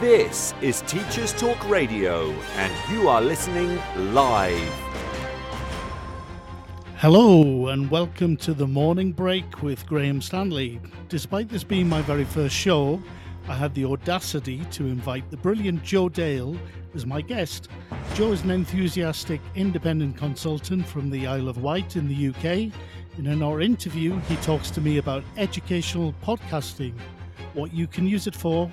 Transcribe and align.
This 0.00 0.54
is 0.62 0.80
Teachers 0.86 1.34
Talk 1.34 1.68
Radio, 1.68 2.30
and 2.56 2.90
you 2.90 3.10
are 3.10 3.20
listening 3.20 3.78
live. 4.14 4.72
Hello, 6.96 7.68
and 7.68 7.90
welcome 7.90 8.34
to 8.38 8.54
the 8.54 8.66
morning 8.66 9.12
break 9.12 9.62
with 9.62 9.84
Graham 9.84 10.22
Stanley. 10.22 10.80
Despite 11.10 11.50
this 11.50 11.64
being 11.64 11.86
my 11.86 12.00
very 12.00 12.24
first 12.24 12.56
show, 12.56 13.02
I 13.46 13.54
had 13.54 13.74
the 13.74 13.84
audacity 13.84 14.64
to 14.70 14.86
invite 14.86 15.30
the 15.30 15.36
brilliant 15.36 15.82
Joe 15.82 16.08
Dale 16.08 16.56
as 16.94 17.04
my 17.04 17.20
guest. 17.20 17.68
Joe 18.14 18.32
is 18.32 18.42
an 18.42 18.52
enthusiastic 18.52 19.42
independent 19.54 20.16
consultant 20.16 20.86
from 20.86 21.10
the 21.10 21.26
Isle 21.26 21.48
of 21.48 21.58
Wight 21.58 21.96
in 21.96 22.08
the 22.08 22.28
UK. 22.28 22.72
In 23.18 23.42
our 23.42 23.60
interview, 23.60 24.18
he 24.20 24.36
talks 24.36 24.70
to 24.70 24.80
me 24.80 24.96
about 24.96 25.24
educational 25.36 26.14
podcasting, 26.22 26.94
what 27.52 27.74
you 27.74 27.86
can 27.86 28.06
use 28.06 28.26
it 28.26 28.34
for, 28.34 28.70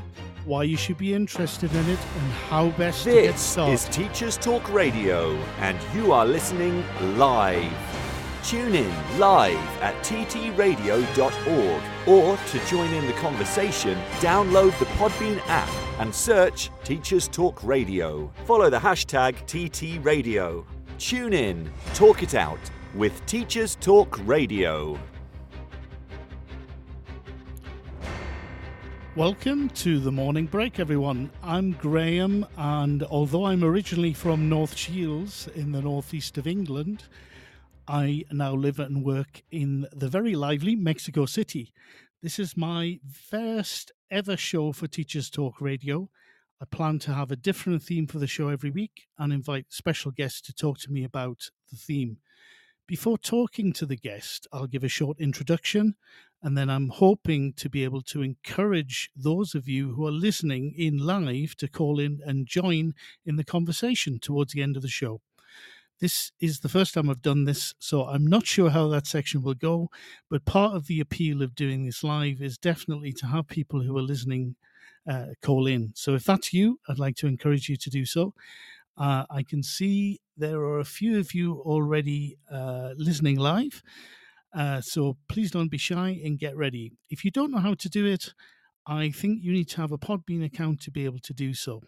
why 0.48 0.64
you 0.64 0.78
should 0.78 0.98
be 0.98 1.14
interested 1.14 1.72
in 1.74 1.90
it, 1.90 2.00
and 2.00 2.32
how 2.50 2.70
best 2.72 3.04
to 3.04 3.12
get 3.12 3.34
This 3.34 3.42
started. 3.42 3.74
is 3.74 3.86
Teachers 3.90 4.38
Talk 4.38 4.72
Radio, 4.72 5.36
and 5.60 5.78
you 5.94 6.14
are 6.14 6.26
listening 6.26 6.84
live. 7.18 7.72
Tune 8.44 8.76
in 8.76 9.20
live 9.20 9.58
at 9.82 9.94
ttradio.org 10.05 11.82
or 12.08 12.38
to 12.38 12.66
join 12.66 12.90
in 12.94 13.05
the 13.05 13.14
conversation, 13.14 13.98
download 14.22 14.78
the 14.80 14.86
Podbean 14.96 15.40
app 15.48 15.70
and 16.00 16.16
search 16.16 16.70
Teachers 16.86 17.27
Talk 17.27 17.62
Radio. 17.64 18.32
Follow 18.46 18.70
the 18.70 18.80
hashtag 18.80 19.36
TTRadio. 19.48 20.64
Tune 20.98 21.34
in, 21.34 21.70
talk 21.94 22.24
it 22.24 22.36
out 22.36 22.60
with 22.96 23.24
Teachers 23.26 23.76
Talk 23.76 24.18
Radio. 24.26 24.98
Welcome 29.17 29.70
to 29.70 29.99
the 29.99 30.12
morning 30.12 30.46
break, 30.46 30.79
everyone. 30.79 31.32
I'm 31.41 31.71
Graham, 31.71 32.46
and 32.55 33.01
although 33.01 33.46
I'm 33.46 33.63
originally 33.63 34.13
from 34.13 34.48
North 34.48 34.77
Shields 34.77 35.49
in 35.55 35.71
the 35.71 35.82
northeast 35.82 36.37
of 36.37 36.46
England, 36.46 37.05
I 37.87 38.26
now 38.32 38.54
live 38.54 38.79
and 38.79 39.04
work 39.04 39.41
in 39.49 39.87
the 39.91 40.07
very 40.07 40.35
lively 40.35 40.76
Mexico 40.76 41.26
City. 41.26 41.74
This 42.21 42.37
is 42.37 42.55
my 42.55 42.99
first 43.12 43.91
ever 44.12 44.37
show 44.37 44.71
for 44.71 44.85
Teachers 44.85 45.31
Talk 45.31 45.62
Radio. 45.62 46.12
I 46.62 46.65
plan 46.65 46.99
to 46.99 47.15
have 47.15 47.31
a 47.31 47.35
different 47.35 47.81
theme 47.81 48.05
for 48.05 48.20
the 48.20 48.27
show 48.27 48.49
every 48.49 48.70
week 48.70 49.07
and 49.18 49.34
invite 49.34 49.65
special 49.70 50.12
guests 50.12 50.41
to 50.41 50.54
talk 50.54 50.77
to 50.81 50.91
me 50.91 51.04
about 51.04 51.49
the 51.71 51.77
theme. 51.77 52.18
Before 52.87 53.18
talking 53.18 53.74
to 53.74 53.87
the 53.87 53.98
guest, 53.98 54.48
I'll 54.54 54.68
give 54.68 54.84
a 54.84 54.87
short 54.87 55.20
introduction 55.20 55.96
and 56.43 56.57
then 56.57 56.70
I'm 56.70 56.90
hoping 56.90 57.54
to 57.54 57.70
be 57.70 57.84
able 57.84 58.02
to 58.04 58.21
encourage 58.21 59.10
those 59.16 59.55
of 59.55 59.68
you 59.68 59.93
who 59.93 60.05
are 60.07 60.12
listening 60.12 60.74
in 60.77 60.99
live 60.99 61.55
to 61.57 61.68
call 61.68 61.99
in 61.99 62.20
and 62.26 62.46
join 62.46 62.93
in 63.26 63.35
the 63.38 63.43
conversation 63.43 64.19
towards 64.19 64.53
the 64.53 64.62
end 64.62 64.75
of 64.75 64.84
the 64.84 64.88
show. 64.88 65.22
This 66.00 66.31
is 66.40 66.59
the 66.59 66.69
first 66.69 66.94
time 66.94 67.09
I've 67.09 67.24
done 67.24 67.46
this, 67.46 67.74
so 67.80 68.06
I'm 68.06 68.28
not 68.28 68.46
sure 68.46 68.69
how 68.69 68.88
that 68.90 69.08
section 69.08 69.41
will 69.41 69.56
go. 69.56 69.90
But 70.30 70.46
part 70.46 70.75
of 70.75 70.85
the 70.85 71.00
appeal 71.00 71.41
of 71.41 71.56
doing 71.56 71.85
this 71.85 72.03
live 72.03 72.40
is 72.40 72.59
definitely 72.59 73.13
to 73.13 73.25
have 73.28 73.47
people 73.47 73.81
who 73.81 73.97
are 73.97 74.03
listening 74.03 74.56
uh, 75.09 75.28
call 75.41 75.66
in. 75.66 75.94
So 75.96 76.13
if 76.13 76.24
that's 76.24 76.53
you, 76.53 76.80
I'd 76.88 77.00
like 77.00 77.16
to 77.18 77.28
encourage 77.28 77.68
you 77.68 77.78
to 77.78 77.90
do 77.90 78.06
so. 78.06 78.35
Uh, 78.96 79.25
I 79.30 79.44
can 79.44 79.63
see 79.63 80.19
there 80.38 80.59
are 80.59 80.80
a 80.80 80.85
few 80.85 81.19
of 81.19 81.34
you 81.34 81.62
already 81.62 82.38
uh, 82.52 82.94
listening 82.96 83.38
live. 83.38 83.81
Uh, 84.53 84.81
so 84.81 85.17
please 85.28 85.51
don't 85.51 85.72
be 85.72 85.78
shy 85.78 86.19
and 86.23 86.40
get 86.40 86.56
ready. 86.56 86.94
If 87.09 87.23
you 87.23 87.31
don't 87.31 87.51
know 87.51 87.59
how 87.59 87.73
to 87.75 87.90
do 87.90 88.06
it, 88.06 88.34
I 88.85 89.12
think 89.12 89.44
you 89.44 89.51
need 89.51 89.69
to 89.69 89.81
have 89.81 89.91
a 89.91 89.97
Podbean 89.97 90.44
account 90.44 90.81
to 90.81 90.91
be 90.91 91.06
able 91.06 91.19
to 91.19 91.34
do 91.34 91.53
so. 91.53 91.81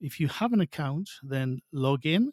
If 0.00 0.18
you 0.20 0.28
have 0.28 0.52
an 0.52 0.60
account, 0.60 1.10
then 1.22 1.60
log 1.72 2.06
in. 2.06 2.32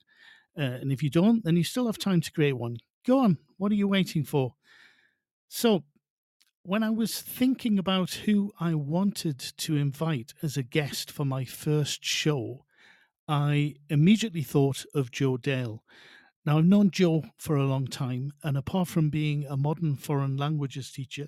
Uh, 0.58 0.62
and 0.62 0.92
if 0.92 1.02
you 1.04 1.10
don't, 1.10 1.44
then 1.44 1.58
you 1.58 1.64
still 1.64 1.88
have 1.88 1.98
time 1.98 2.22
to 2.22 2.32
create 2.32 2.54
one. 2.54 2.78
Go 3.06 3.20
on. 3.20 3.38
What 3.58 3.72
are 3.72 3.76
you 3.76 3.88
waiting 3.88 4.24
for? 4.24 4.56
So, 5.50 5.84
when 6.64 6.84
I 6.84 6.90
was 6.90 7.22
thinking 7.22 7.78
about 7.78 8.12
who 8.12 8.54
I 8.60 8.74
wanted 8.74 9.40
to 9.40 9.76
invite 9.76 10.34
as 10.42 10.56
a 10.56 10.64
guest 10.64 11.12
for 11.12 11.26
my 11.26 11.44
first 11.44 12.06
show, 12.06 12.66
I 13.28 13.76
immediately 13.90 14.44
thought 14.44 14.86
of 14.94 15.12
Joe 15.12 15.36
Dale. 15.36 15.84
Now, 16.46 16.58
I've 16.58 16.66
known 16.66 16.92
Joe 16.92 17.24
for 17.38 17.56
a 17.56 17.66
long 17.66 17.88
time, 17.88 18.34
and 18.44 18.58
apart 18.58 18.90
from 18.90 19.10
being 19.10 19.46
a 19.46 19.56
modern 19.56 19.96
foreign 19.96 20.36
languages 20.36 20.92
teacher, 20.92 21.28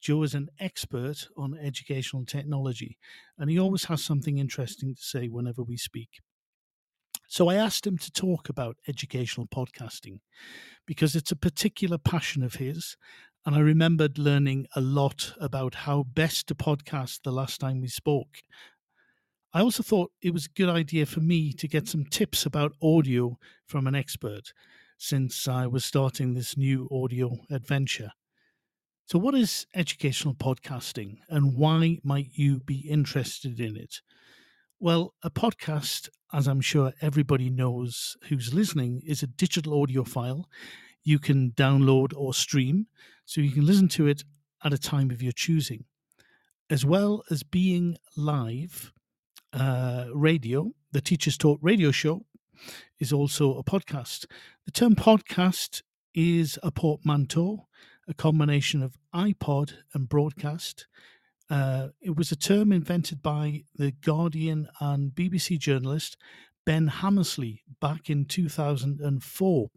Joe 0.00 0.22
is 0.22 0.34
an 0.34 0.48
expert 0.60 1.26
on 1.36 1.58
educational 1.58 2.24
technology, 2.24 2.98
and 3.38 3.50
he 3.50 3.58
always 3.58 3.84
has 3.84 4.04
something 4.04 4.38
interesting 4.38 4.94
to 4.94 5.02
say 5.02 5.28
whenever 5.28 5.62
we 5.62 5.76
speak. 5.76 6.20
So 7.26 7.48
I 7.48 7.54
asked 7.54 7.86
him 7.86 7.98
to 7.98 8.12
talk 8.12 8.48
about 8.48 8.76
educational 8.86 9.46
podcasting 9.46 10.20
because 10.86 11.16
it's 11.16 11.32
a 11.32 11.36
particular 11.36 11.98
passion 11.98 12.42
of 12.42 12.54
his. 12.54 12.96
And 13.46 13.56
I 13.56 13.60
remembered 13.60 14.18
learning 14.18 14.66
a 14.76 14.80
lot 14.80 15.32
about 15.40 15.74
how 15.74 16.04
best 16.04 16.46
to 16.48 16.54
podcast 16.54 17.22
the 17.24 17.32
last 17.32 17.58
time 17.58 17.80
we 17.80 17.88
spoke. 17.88 18.42
I 19.54 19.60
also 19.60 19.82
thought 19.82 20.12
it 20.22 20.32
was 20.32 20.46
a 20.46 20.58
good 20.58 20.70
idea 20.70 21.04
for 21.04 21.20
me 21.20 21.52
to 21.52 21.68
get 21.68 21.86
some 21.86 22.04
tips 22.04 22.46
about 22.46 22.72
audio 22.82 23.38
from 23.66 23.86
an 23.86 23.94
expert 23.94 24.52
since 24.96 25.46
I 25.46 25.66
was 25.66 25.84
starting 25.84 26.32
this 26.32 26.56
new 26.56 26.88
audio 26.90 27.36
adventure. 27.50 28.12
So, 29.04 29.18
what 29.18 29.34
is 29.34 29.66
educational 29.74 30.34
podcasting 30.34 31.18
and 31.28 31.54
why 31.56 31.98
might 32.02 32.30
you 32.32 32.60
be 32.60 32.88
interested 32.88 33.60
in 33.60 33.76
it? 33.76 34.00
Well, 34.80 35.12
a 35.22 35.30
podcast, 35.30 36.08
as 36.32 36.48
I'm 36.48 36.62
sure 36.62 36.94
everybody 37.02 37.50
knows 37.50 38.16
who's 38.28 38.54
listening, 38.54 39.02
is 39.06 39.22
a 39.22 39.26
digital 39.26 39.80
audio 39.82 40.02
file 40.02 40.48
you 41.04 41.18
can 41.18 41.50
download 41.52 42.12
or 42.16 42.32
stream, 42.32 42.86
so 43.24 43.40
you 43.40 43.50
can 43.50 43.66
listen 43.66 43.88
to 43.88 44.06
it 44.06 44.24
at 44.64 44.72
a 44.72 44.78
time 44.78 45.10
of 45.10 45.22
your 45.22 45.32
choosing. 45.32 45.84
As 46.70 46.84
well 46.86 47.22
as 47.30 47.42
being 47.42 47.98
live, 48.16 48.92
uh, 49.52 50.06
radio, 50.14 50.72
the 50.92 51.00
Teachers 51.00 51.36
Talk 51.36 51.58
radio 51.62 51.90
show, 51.90 52.24
is 52.98 53.12
also 53.12 53.56
a 53.56 53.64
podcast. 53.64 54.26
The 54.64 54.72
term 54.72 54.94
podcast 54.94 55.82
is 56.14 56.58
a 56.62 56.70
portmanteau, 56.70 57.66
a 58.08 58.14
combination 58.14 58.82
of 58.82 58.96
iPod 59.14 59.72
and 59.94 60.08
broadcast. 60.08 60.86
Uh, 61.50 61.88
it 62.00 62.16
was 62.16 62.32
a 62.32 62.36
term 62.36 62.72
invented 62.72 63.22
by 63.22 63.64
the 63.76 63.92
Guardian 63.92 64.68
and 64.80 65.12
BBC 65.12 65.58
journalist 65.58 66.16
Ben 66.64 66.86
Hammersley 66.86 67.62
back 67.80 68.08
in 68.08 68.24
2004. 68.24 69.70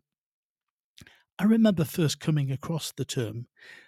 I 1.38 1.44
remember 1.44 1.84
first 1.84 2.19
coming 2.19 2.52
across 2.52 2.94
the 2.94 3.03
term 3.03 3.47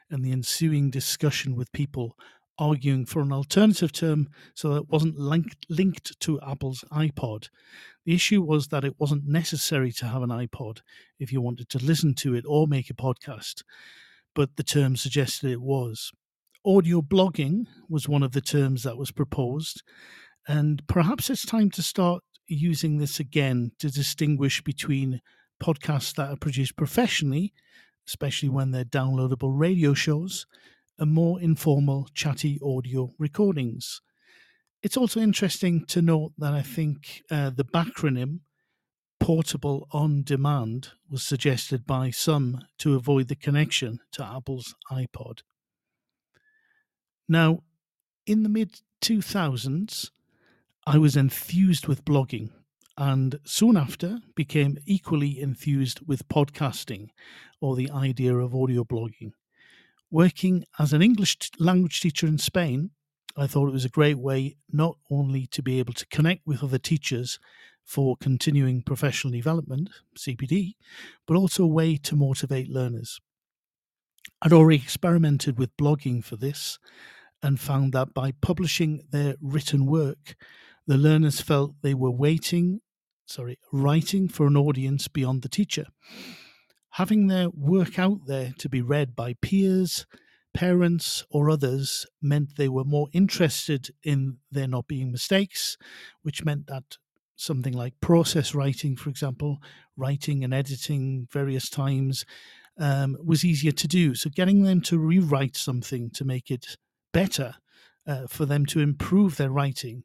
and 0.09 0.23
the 0.23 0.31
ensuing 0.31 0.89
discussion 0.89 1.55
with 1.55 1.71
people 1.71 2.17
arguing 2.57 3.05
for 3.05 3.21
an 3.21 3.31
alternative 3.31 3.91
term 3.91 4.29
so 4.53 4.69
that 4.69 4.81
it 4.81 4.89
wasn't 4.89 5.17
linked, 5.17 5.65
linked 5.69 6.19
to 6.21 6.41
Apple's 6.41 6.83
iPod. 6.91 7.49
The 8.05 8.15
issue 8.15 8.41
was 8.41 8.67
that 8.67 8.83
it 8.83 8.95
wasn't 8.97 9.27
necessary 9.27 9.91
to 9.93 10.07
have 10.07 10.21
an 10.21 10.29
iPod 10.29 10.81
if 11.19 11.31
you 11.31 11.41
wanted 11.41 11.69
to 11.69 11.77
listen 11.79 12.13
to 12.15 12.35
it 12.35 12.45
or 12.47 12.67
make 12.67 12.89
a 12.89 12.93
podcast, 12.93 13.63
but 14.33 14.55
the 14.55 14.63
term 14.63 14.95
suggested 14.95 15.51
it 15.51 15.61
was. 15.61 16.11
Audio 16.65 17.01
blogging 17.01 17.65
was 17.89 18.09
one 18.09 18.23
of 18.23 18.31
the 18.31 18.41
terms 18.41 18.83
that 18.83 18.97
was 18.97 19.11
proposed, 19.11 19.83
and 20.47 20.81
perhaps 20.87 21.29
it's 21.29 21.45
time 21.45 21.69
to 21.71 21.81
start 21.81 22.23
using 22.47 22.97
this 22.97 23.19
again 23.19 23.71
to 23.79 23.89
distinguish 23.89 24.61
between 24.63 25.21
podcasts 25.61 26.15
that 26.15 26.29
are 26.29 26.37
produced 26.37 26.77
professionally, 26.77 27.53
especially 28.07 28.49
when 28.49 28.71
they're 28.71 28.85
downloadable 28.85 29.51
radio 29.53 29.93
shows, 29.93 30.45
and 30.99 31.11
more 31.11 31.39
informal, 31.39 32.07
chatty 32.13 32.59
audio 32.63 33.11
recordings. 33.17 34.01
It's 34.83 34.97
also 34.97 35.19
interesting 35.19 35.85
to 35.85 36.01
note 36.01 36.33
that 36.37 36.53
I 36.53 36.61
think 36.61 37.23
uh, 37.29 37.49
the 37.49 37.65
backronym 37.65 38.41
portable 39.19 39.87
on 39.91 40.23
demand 40.23 40.89
was 41.09 41.23
suggested 41.23 41.85
by 41.85 42.11
some 42.11 42.61
to 42.79 42.95
avoid 42.95 43.27
the 43.27 43.35
connection 43.35 43.99
to 44.13 44.23
Apple's 44.23 44.75
iPod. 44.91 45.41
Now, 47.27 47.63
in 48.25 48.43
the 48.43 48.49
mid 48.49 48.81
2000s, 49.01 50.11
I 50.85 50.97
was 50.97 51.17
enthused 51.17 51.87
with 51.87 52.05
blogging 52.05 52.51
and 52.97 53.39
soon 53.43 53.77
after 53.77 54.19
became 54.35 54.77
equally 54.85 55.39
enthused 55.39 56.07
with 56.07 56.27
podcasting 56.29 57.09
or 57.61 57.75
the 57.75 57.91
idea 57.91 58.35
of 58.35 58.55
audio 58.55 58.83
blogging. 58.83 59.33
Working 60.09 60.63
as 60.79 60.93
an 60.93 61.01
English 61.01 61.37
language 61.59 61.99
teacher 61.99 62.27
in 62.27 62.37
Spain, 62.37 62.91
I 63.35 63.45
thought 63.45 63.67
it 63.67 63.73
was 63.73 63.83
a 63.83 63.89
great 63.89 64.17
way 64.17 64.55
not 64.71 64.97
only 65.11 65.47
to 65.47 65.61
be 65.61 65.79
able 65.79 65.93
to 65.93 66.07
connect 66.07 66.47
with 66.47 66.63
other 66.63 66.77
teachers 66.77 67.39
for 67.83 68.15
continuing 68.15 68.83
professional 68.83 69.33
development, 69.33 69.89
CPD, 70.17 70.75
but 71.27 71.35
also 71.35 71.63
a 71.65 71.67
way 71.67 71.97
to 71.97 72.15
motivate 72.15 72.69
learners. 72.69 73.19
I'd 74.41 74.53
already 74.53 74.81
experimented 74.81 75.59
with 75.59 75.75
blogging 75.77 76.23
for 76.23 76.37
this 76.37 76.79
and 77.43 77.59
found 77.59 77.91
that 77.93 78.13
by 78.13 78.31
publishing 78.41 79.03
their 79.11 79.35
written 79.41 79.85
work, 79.85 80.35
the 80.85 80.97
learners 80.97 81.41
felt 81.41 81.75
they 81.81 81.93
were 81.93 82.11
waiting, 82.11 82.79
sorry, 83.25 83.59
writing 83.73 84.29
for 84.29 84.47
an 84.47 84.55
audience 84.55 85.09
beyond 85.09 85.41
the 85.41 85.49
teacher. 85.49 85.85
Having 86.91 87.27
their 87.27 87.49
work 87.49 87.99
out 87.99 88.25
there 88.25 88.53
to 88.57 88.69
be 88.69 88.81
read 88.81 89.15
by 89.15 89.35
peers, 89.41 90.05
parents, 90.53 91.23
or 91.29 91.49
others 91.49 92.07
meant 92.21 92.55
they 92.55 92.69
were 92.69 92.83
more 92.83 93.07
interested 93.13 93.89
in 94.03 94.37
there 94.51 94.67
not 94.67 94.87
being 94.87 95.11
mistakes, 95.11 95.77
which 96.23 96.43
meant 96.43 96.67
that 96.67 96.97
something 97.35 97.73
like 97.73 97.93
process 98.01 98.55
writing, 98.55 98.95
for 98.95 99.09
example, 99.09 99.59
writing 99.95 100.43
and 100.43 100.53
editing 100.53 101.27
various 101.31 101.69
times, 101.69 102.25
um, 102.79 103.15
was 103.23 103.45
easier 103.45 103.71
to 103.71 103.87
do. 103.87 104.15
So 104.15 104.29
getting 104.29 104.63
them 104.63 104.81
to 104.81 104.97
rewrite 104.97 105.55
something 105.55 106.09
to 106.11 106.25
make 106.25 106.49
it 106.49 106.77
better 107.13 107.55
uh, 108.07 108.27
for 108.27 108.45
them 108.45 108.65
to 108.67 108.79
improve 108.79 109.37
their 109.37 109.51
writing 109.51 110.03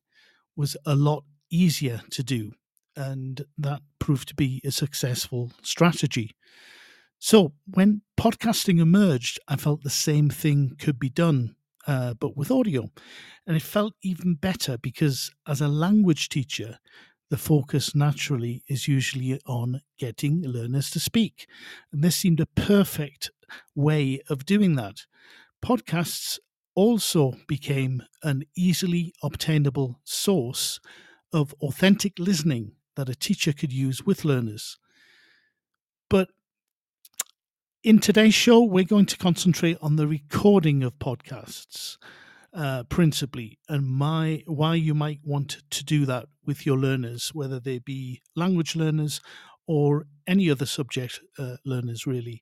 was 0.56 0.76
a 0.84 0.94
lot 0.94 1.24
easier 1.50 2.02
to 2.10 2.22
do. 2.22 2.52
And 2.96 3.44
that 3.56 3.80
proved 3.98 4.28
to 4.28 4.34
be 4.34 4.60
a 4.64 4.70
successful 4.70 5.52
strategy. 5.62 6.32
So 7.24 7.52
when 7.72 8.02
podcasting 8.18 8.80
emerged, 8.80 9.38
I 9.46 9.54
felt 9.54 9.84
the 9.84 9.90
same 9.90 10.28
thing 10.28 10.74
could 10.76 10.98
be 10.98 11.08
done, 11.08 11.54
uh, 11.86 12.14
but 12.14 12.36
with 12.36 12.50
audio. 12.50 12.90
And 13.46 13.56
it 13.56 13.62
felt 13.62 13.94
even 14.02 14.34
better 14.34 14.76
because 14.76 15.30
as 15.46 15.60
a 15.60 15.68
language 15.68 16.30
teacher, 16.30 16.80
the 17.30 17.36
focus 17.36 17.94
naturally 17.94 18.64
is 18.68 18.88
usually 18.88 19.40
on 19.46 19.82
getting 20.00 20.42
learners 20.42 20.90
to 20.90 20.98
speak. 20.98 21.46
And 21.92 22.02
this 22.02 22.16
seemed 22.16 22.40
a 22.40 22.46
perfect 22.46 23.30
way 23.76 24.20
of 24.28 24.44
doing 24.44 24.74
that. 24.74 25.06
Podcasts 25.64 26.40
also 26.74 27.34
became 27.46 28.02
an 28.24 28.42
easily 28.56 29.14
obtainable 29.22 30.00
source 30.02 30.80
of 31.32 31.54
authentic 31.62 32.18
listening 32.18 32.72
that 32.96 33.08
a 33.08 33.14
teacher 33.14 33.52
could 33.52 33.72
use 33.72 34.04
with 34.04 34.24
learners. 34.24 34.76
But 36.10 36.28
in 37.82 37.98
today's 37.98 38.34
show, 38.34 38.62
we're 38.62 38.84
going 38.84 39.06
to 39.06 39.16
concentrate 39.16 39.76
on 39.82 39.96
the 39.96 40.06
recording 40.06 40.84
of 40.84 40.98
podcasts 41.00 41.96
uh, 42.54 42.84
principally, 42.84 43.58
and 43.68 43.88
my 43.88 44.42
why 44.46 44.74
you 44.74 44.94
might 44.94 45.18
want 45.24 45.62
to 45.70 45.84
do 45.84 46.06
that 46.06 46.26
with 46.44 46.64
your 46.64 46.76
learners, 46.76 47.30
whether 47.34 47.58
they 47.58 47.78
be 47.78 48.20
language 48.36 48.76
learners 48.76 49.20
or 49.66 50.06
any 50.26 50.48
other 50.48 50.66
subject 50.66 51.20
uh, 51.38 51.56
learners, 51.64 52.06
really. 52.06 52.40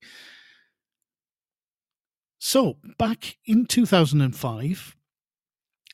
So, 2.38 2.76
back 2.98 3.36
in 3.46 3.64
2005, 3.64 4.96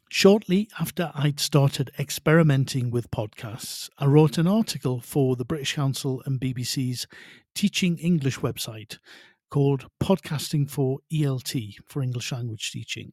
shortly 0.09 0.69
after 0.81 1.13
I'd 1.15 1.39
started 1.39 1.93
experimenting 1.99 2.91
with 2.91 3.11
podcasts, 3.13 3.91
I 3.99 4.07
wrote 4.07 4.39
an 4.39 4.49
article 4.49 5.01
for 5.01 5.37
the 5.37 5.45
British 5.45 5.75
Council 5.75 6.23
and 6.27 6.41
BBC's 6.41 7.07
Teaching 7.55 7.97
English 7.97 8.41
website 8.41 8.99
called 9.51 9.87
Podcasting 10.03 10.69
for 10.71 10.99
ELT, 11.13 11.75
for 11.87 12.03
English 12.03 12.33
Language 12.33 12.71
Teaching. 12.71 13.13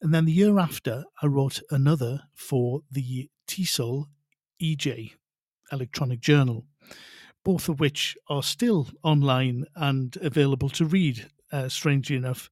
And 0.00 0.12
then 0.12 0.24
the 0.24 0.32
year 0.32 0.58
after, 0.58 1.04
I 1.22 1.26
wrote 1.26 1.60
another 1.70 2.22
for 2.34 2.80
the 2.90 3.30
TESOL 3.46 4.06
EJ 4.60 5.12
electronic 5.70 6.20
journal, 6.20 6.66
both 7.44 7.68
of 7.68 7.80
which 7.80 8.16
are 8.28 8.42
still 8.42 8.88
online 9.02 9.64
and 9.74 10.16
available 10.20 10.68
to 10.70 10.84
read 10.84 11.28
uh, 11.52 11.68
strangely 11.68 12.16
enough. 12.16 12.50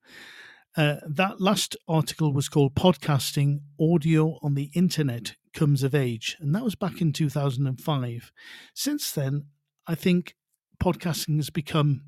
Uh, 0.76 0.96
that 1.06 1.40
last 1.40 1.76
article 1.88 2.32
was 2.32 2.48
called 2.48 2.74
Podcasting 2.74 3.60
Audio 3.80 4.38
on 4.42 4.54
the 4.54 4.70
Internet 4.74 5.34
Comes 5.52 5.82
of 5.82 5.94
Age, 5.94 6.36
and 6.40 6.54
that 6.54 6.62
was 6.62 6.76
back 6.76 7.00
in 7.00 7.12
2005. 7.12 8.32
Since 8.74 9.10
then, 9.10 9.46
I 9.86 9.96
think 9.96 10.36
podcasting 10.80 11.36
has 11.36 11.50
become 11.50 12.02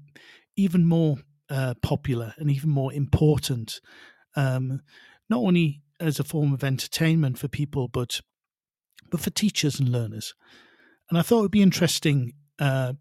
even 0.57 0.85
more 0.87 1.17
uh, 1.51 1.75
popular 1.83 2.35
and 2.39 2.51
even 2.51 2.71
more 2.71 2.93
important, 2.93 3.81
um, 4.37 4.81
not 5.29 5.39
only 5.39 5.83
as 6.01 6.19
a 6.19 6.25
form 6.25 6.53
of 6.53 6.65
entertainment 6.65 7.39
for 7.39 7.49
people, 7.49 7.89
but 7.89 8.21
but 9.11 9.21
for 9.21 9.31
teachers 9.31 9.79
and 9.79 9.91
learners. 9.91 10.35
And 11.11 11.19
I 11.19 11.23
thought 11.23 11.41
it 11.41 11.43
would 11.43 11.51
be 11.51 11.63
interesting 11.63 12.33
uh, 12.59 12.95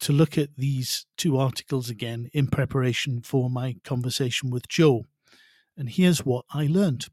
to 0.00 0.12
look 0.12 0.38
at 0.38 0.56
these 0.56 1.06
two 1.16 1.36
articles 1.36 1.90
again 1.90 2.30
in 2.32 2.46
preparation 2.46 3.20
for 3.22 3.50
my 3.50 3.76
conversation 3.84 4.50
with 4.50 4.68
Joe. 4.68 5.06
And 5.76 5.88
here's 5.88 6.24
what 6.24 6.44
I 6.52 6.66
learned. 6.66 7.08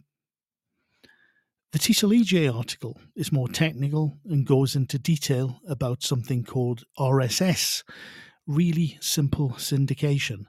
The 1.72 1.80
TESOL 1.80 2.18
EJ 2.18 2.56
article 2.56 3.00
is 3.16 3.32
more 3.32 3.50
technical 3.50 4.18
and 4.26 4.46
goes 4.46 4.76
into 4.76 4.98
detail 4.98 5.60
about 5.68 6.04
something 6.04 6.44
called 6.44 6.84
RSS, 6.98 7.84
really 8.47 8.97
simple 9.01 9.51
syndication. 9.51 10.45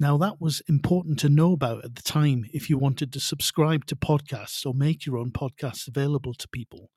Now, 0.00 0.16
that 0.18 0.40
was 0.40 0.62
important 0.68 1.18
to 1.20 1.28
know 1.28 1.52
about 1.52 1.84
at 1.84 1.96
the 1.96 2.02
time 2.02 2.44
if 2.52 2.70
you 2.70 2.78
wanted 2.78 3.12
to 3.12 3.20
subscribe 3.20 3.84
to 3.86 3.96
podcasts 3.96 4.64
or 4.64 4.72
make 4.72 5.04
your 5.04 5.18
own 5.18 5.32
podcasts 5.32 5.88
available 5.88 6.34
to 6.34 6.48
people. 6.48 6.90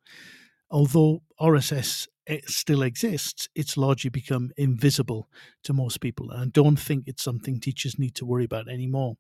Although 0.70 1.24
RSS 1.40 2.08
still 2.46 2.84
exists, 2.84 3.50
it's 3.56 3.76
largely 3.76 4.10
become 4.10 4.52
invisible 4.56 5.28
to 5.64 5.74
most 5.74 6.00
people. 6.00 6.30
And 6.30 6.42
I 6.42 6.46
don't 6.46 6.78
think 6.78 7.06
it's 7.08 7.24
something 7.24 7.60
teachers 7.60 7.98
need 7.98 8.16
to 8.16 8.26
worry 8.26 8.46
about 8.46 8.70
anymore. 8.70 9.16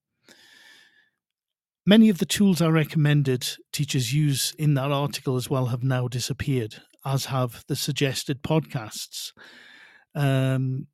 Many 1.85 2.09
of 2.09 2.19
the 2.19 2.27
tools 2.27 2.61
I 2.61 2.67
recommended 2.67 3.47
teachers 3.73 4.13
use 4.13 4.53
in 4.59 4.75
that 4.75 4.91
article 4.91 5.35
as 5.35 5.49
well 5.49 5.65
have 5.67 5.83
now 5.83 6.07
disappeared, 6.07 6.75
as 7.03 7.25
have 7.25 7.63
the 7.67 7.75
suggested 7.75 8.43
podcasts. 8.43 9.31
Um, 10.13 10.87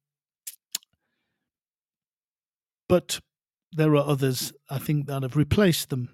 but 2.87 3.19
there 3.71 3.91
are 3.95 4.07
others, 4.07 4.53
I 4.69 4.79
think, 4.79 5.07
that 5.07 5.23
have 5.23 5.35
replaced 5.35 5.89
them. 5.89 6.09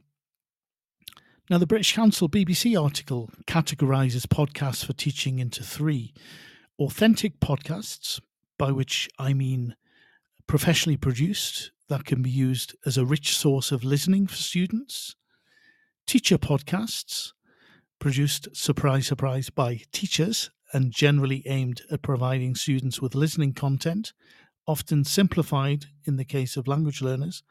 Now, 1.49 1.57
the 1.57 1.67
British 1.67 1.93
Council 1.93 2.29
BBC 2.29 2.81
article 2.81 3.29
categorises 3.45 4.25
podcasts 4.25 4.85
for 4.85 4.93
teaching 4.93 5.39
into 5.39 5.61
three 5.61 6.13
authentic 6.79 7.39
podcasts, 7.39 8.19
by 8.57 8.71
which 8.71 9.09
I 9.19 9.33
mean 9.33 9.75
professionally 10.47 10.97
produced, 10.97 11.71
that 11.89 12.05
can 12.05 12.21
be 12.21 12.29
used 12.29 12.75
as 12.85 12.97
a 12.97 13.05
rich 13.05 13.37
source 13.37 13.71
of 13.71 13.83
listening 13.83 14.25
for 14.25 14.35
students, 14.35 15.15
teacher 16.07 16.37
podcasts, 16.37 17.33
produced, 17.99 18.47
surprise, 18.55 19.07
surprise, 19.07 19.49
by 19.49 19.81
teachers 19.91 20.49
and 20.73 20.91
generally 20.91 21.43
aimed 21.45 21.81
at 21.91 22.01
providing 22.01 22.55
students 22.55 23.01
with 23.01 23.15
listening 23.15 23.53
content, 23.53 24.13
often 24.67 25.03
simplified 25.03 25.85
in 26.05 26.15
the 26.17 26.25
case 26.25 26.57
of 26.57 26.67
language 26.67 27.01
learners, 27.01 27.43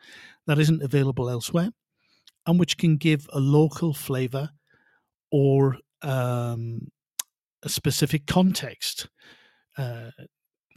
that 0.47 0.59
isn't 0.59 0.83
available 0.83 1.28
elsewhere 1.28 1.71
and 2.47 2.59
which 2.59 2.76
can 2.76 2.97
give 2.97 3.28
a 3.33 3.40
local 3.40 3.95
flavor 3.95 4.50
or 5.31 5.78
um, 6.02 6.88
a 7.62 7.69
specific 7.69 8.26
context 8.26 9.09
uh, 9.78 10.11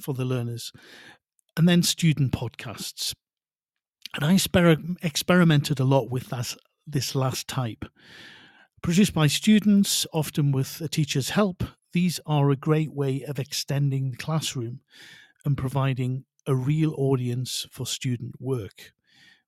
for 0.01 0.13
the 0.13 0.25
learners. 0.25 0.71
And 1.57 1.67
then 1.67 1.83
student 1.83 2.31
podcasts. 2.31 3.15
And 4.13 4.23
I 4.23 4.33
exper- 4.33 4.95
experimented 5.01 5.79
a 5.79 5.85
lot 5.85 6.09
with 6.09 6.27
that, 6.29 6.55
this 6.85 7.15
last 7.15 7.47
type. 7.47 7.85
Produced 8.81 9.13
by 9.13 9.27
students, 9.27 10.05
often 10.13 10.51
with 10.51 10.79
a 10.81 10.87
teacher's 10.87 11.31
help, 11.31 11.63
these 11.91 12.19
are 12.25 12.51
a 12.51 12.55
great 12.55 12.93
way 12.93 13.23
of 13.23 13.39
extending 13.39 14.11
the 14.11 14.17
classroom 14.17 14.81
and 15.45 15.57
providing 15.57 16.25
a 16.45 16.55
real 16.55 16.93
audience 16.97 17.65
for 17.71 17.85
student 17.85 18.35
work 18.39 18.91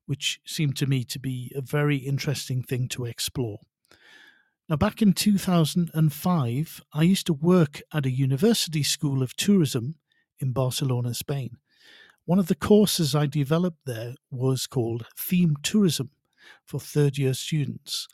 which 0.07 0.39
seemed 0.45 0.75
to 0.77 0.87
me 0.87 1.03
to 1.03 1.19
be 1.19 1.51
a 1.53 1.61
very 1.61 1.97
interesting 1.97 2.63
thing 2.63 2.87
to 2.87 3.05
explore. 3.05 3.59
Now, 4.67 4.77
back 4.77 5.01
in 5.01 5.13
2005, 5.13 6.81
I 6.93 7.01
used 7.03 7.27
to 7.27 7.33
work 7.33 7.81
at 7.93 8.05
a 8.05 8.11
university 8.11 8.83
school 8.83 9.21
of 9.21 9.35
tourism 9.35 9.95
in 10.39 10.51
Barcelona, 10.51 11.13
Spain. 11.13 11.57
One 12.25 12.39
of 12.39 12.47
the 12.47 12.55
courses 12.55 13.15
I 13.15 13.27
developed 13.27 13.85
there 13.85 14.15
was 14.31 14.65
called 14.65 15.05
Theme 15.17 15.55
Tourism 15.61 16.09
for 16.65 16.79
third 16.79 17.17
year 17.17 17.33
students. 17.33 18.07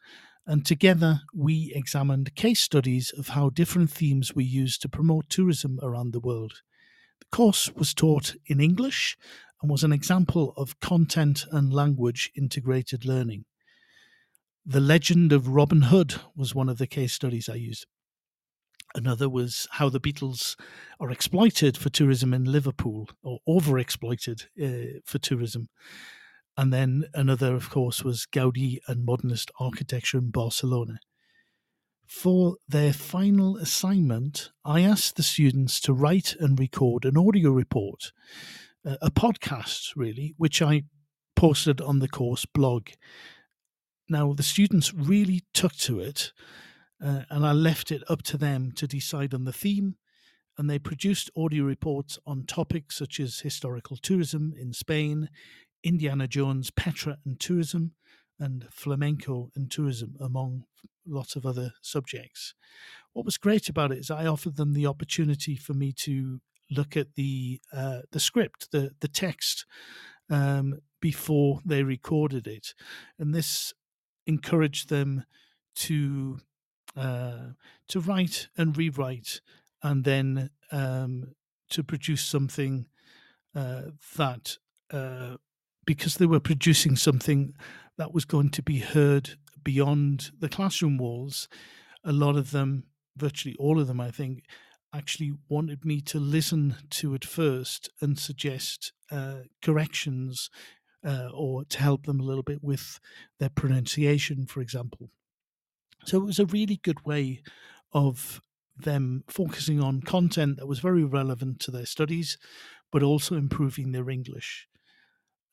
And 0.46 0.66
together 0.66 1.22
we 1.34 1.72
examined 1.76 2.36
case 2.36 2.62
studies 2.62 3.12
of 3.18 3.30
how 3.30 3.50
different 3.50 3.90
themes 3.90 4.36
were 4.36 4.42
used 4.42 4.82
to 4.82 4.90
promote 4.90 5.30
tourism 5.30 5.80
around 5.82 6.12
the 6.12 6.20
world. 6.20 6.62
Course 7.34 7.74
was 7.74 7.96
taught 7.96 8.36
in 8.46 8.62
English 8.62 9.18
and 9.60 9.72
was 9.72 9.84
an 9.84 9.92
example 9.92 10.54
of 10.56 10.80
content 10.80 11.48
and 11.52 11.74
language 11.74 12.32
integrated 12.36 13.06
learning. 13.06 13.46
The 14.64 14.80
legend 14.80 15.34
of 15.34 15.48
Robin 15.48 15.82
Hood 15.82 16.14
was 16.36 16.54
one 16.54 16.70
of 16.70 16.78
the 16.78 16.86
case 16.86 17.12
studies 17.12 17.50
I 17.50 17.56
used. 17.56 17.88
Another 18.94 19.28
was 19.28 19.68
how 19.72 19.90
the 19.90 20.00
Beatles 20.00 20.56
are 21.00 21.10
exploited 21.10 21.76
for 21.76 21.90
tourism 21.90 22.36
in 22.36 22.44
Liverpool, 22.44 23.10
or 23.24 23.40
overexploited 23.50 24.46
uh, 24.62 25.00
for 25.04 25.18
tourism. 25.18 25.70
And 26.56 26.72
then 26.72 27.06
another, 27.16 27.56
of 27.56 27.72
course, 27.72 28.04
was 28.04 28.28
Gaudi 28.32 28.78
and 28.88 29.06
modernist 29.06 29.50
architecture 29.60 30.20
in 30.20 30.30
Barcelona. 30.30 31.00
For 32.06 32.58
their 32.68 32.94
final 32.94 33.58
assignment, 33.58 34.52
I 34.64 34.82
asked 34.82 35.16
the 35.16 35.24
students 35.24 35.80
to 35.82 35.94
write 35.94 36.36
and 36.40 36.60
record 36.60 37.06
an 37.06 37.18
audio 37.18 37.52
report, 37.52 38.12
a 38.86 39.10
podcast, 39.10 39.94
really, 39.96 40.36
which 40.38 40.62
I 40.62 40.84
posted 41.36 41.82
on 41.82 42.00
the 42.00 42.08
course 42.08 42.46
blog. 42.46 42.90
Now, 44.10 44.34
the 44.34 44.44
students 44.44 44.94
really 44.94 45.44
took 45.54 45.74
to 45.78 46.00
it, 46.00 46.34
uh, 47.04 47.24
and 47.30 47.46
I 47.46 47.52
left 47.52 47.92
it 47.92 48.04
up 48.10 48.22
to 48.24 48.38
them 48.38 48.72
to 48.76 48.88
decide 48.88 49.34
on 49.34 49.46
the 49.46 49.54
theme. 49.54 49.96
And 50.58 50.70
they 50.70 50.78
produced 50.78 51.32
audio 51.36 51.64
reports 51.64 52.20
on 52.28 52.46
topics 52.46 52.98
such 52.98 53.20
as 53.20 53.40
historical 53.40 53.98
tourism 53.98 54.54
in 54.56 54.72
Spain, 54.72 55.30
Indiana 55.84 56.28
Jones, 56.28 56.70
Petra 56.70 57.18
and 57.26 57.40
tourism, 57.40 57.94
and 58.40 58.68
flamenco 58.72 59.52
and 59.56 59.72
tourism, 59.72 60.16
among 60.20 60.66
lots 61.06 61.36
of 61.36 61.46
other 61.46 61.74
subjects. 61.82 62.54
What 63.14 63.26
was 63.26 63.38
great 63.38 63.70
about 63.70 63.92
it 63.92 64.00
is 64.00 64.12
I 64.12 64.26
offered 64.26 64.56
them 64.56 64.74
the 64.74 64.88
opportunity 64.88 65.56
for 65.56 65.74
me 65.74 65.92
to 65.98 66.42
look 66.72 66.98
at 66.98 67.16
the 67.16 67.62
uh, 67.72 68.02
the 68.12 68.20
script, 68.20 68.72
the 68.72 68.92
the 69.00 69.08
text, 69.08 69.66
um, 70.30 70.80
before 71.00 71.62
they 71.66 71.84
recorded 71.84 72.48
it, 72.48 72.74
and 73.20 73.34
this 73.34 73.74
encouraged 74.26 74.90
them 74.90 75.26
to 75.76 76.40
uh, 76.96 77.50
to 77.88 78.00
write 78.00 78.48
and 78.58 78.78
rewrite, 78.78 79.42
and 79.82 80.04
then 80.04 80.50
um, 80.72 81.36
to 81.70 81.84
produce 81.84 82.24
something 82.24 82.88
uh, 83.56 83.84
that 84.16 84.58
uh, 84.92 85.38
because 85.86 86.16
they 86.16 86.26
were 86.26 86.40
producing 86.40 86.96
something 86.96 87.54
that 87.98 88.14
was 88.14 88.26
going 88.26 88.50
to 88.50 88.64
be 88.64 88.80
heard 88.80 89.32
beyond 89.64 90.32
the 90.40 90.50
classroom 90.50 90.98
walls, 90.98 91.48
a 92.04 92.12
lot 92.12 92.36
of 92.36 92.52
them, 92.52 92.84
virtually 93.16 93.56
all 93.60 93.80
of 93.80 93.88
them, 93.88 94.02
I 94.02 94.12
think, 94.12 94.44
actually 94.94 95.34
wanted 95.50 95.86
me 95.86 96.02
to 96.02 96.20
listen 96.20 96.76
to 96.90 97.14
it 97.16 97.26
first 97.26 97.90
and 98.02 98.20
suggest 98.20 98.92
uh, 99.12 99.40
corrections 99.62 100.50
uh, 101.06 101.30
or 101.34 101.66
to 101.66 101.80
help 101.80 102.06
them 102.06 102.20
a 102.20 102.24
little 102.24 102.44
bit 102.44 102.64
with 102.64 103.00
their 103.40 103.50
pronunciation, 103.50 104.46
for 104.46 104.62
example. 104.62 105.10
So 106.06 106.18
it 106.18 106.26
was 106.26 106.40
a 106.40 106.46
really 106.46 106.80
good 106.84 107.06
way 107.06 107.42
of 107.92 108.42
them 108.78 109.24
focusing 109.28 109.82
on 109.82 110.02
content 110.02 110.58
that 110.58 110.68
was 110.68 110.80
very 110.80 111.04
relevant 111.04 111.60
to 111.62 111.72
their 111.72 111.86
studies, 111.86 112.38
but 112.92 113.04
also 113.04 113.36
improving 113.36 113.92
their 113.92 114.10
English. 114.10 114.68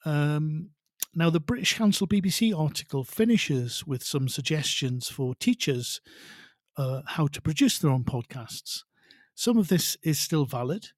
Um, 0.05 0.71
now, 1.13 1.29
the 1.29 1.41
British 1.41 1.77
Council 1.77 2.07
BBC 2.07 2.57
article 2.57 3.03
finishes 3.03 3.85
with 3.85 4.05
some 4.05 4.29
suggestions 4.29 5.09
for 5.09 5.35
teachers 5.35 6.01
uh, 6.77 7.03
how 7.05 7.27
to 7.27 7.43
produce 7.43 7.79
their 7.79 7.91
own 7.91 8.05
podcasts. 8.05 8.85
Some 9.35 9.59
of 9.59 9.69
this 9.69 9.97
is 10.05 10.21
still 10.21 10.45
valid, 10.45 10.89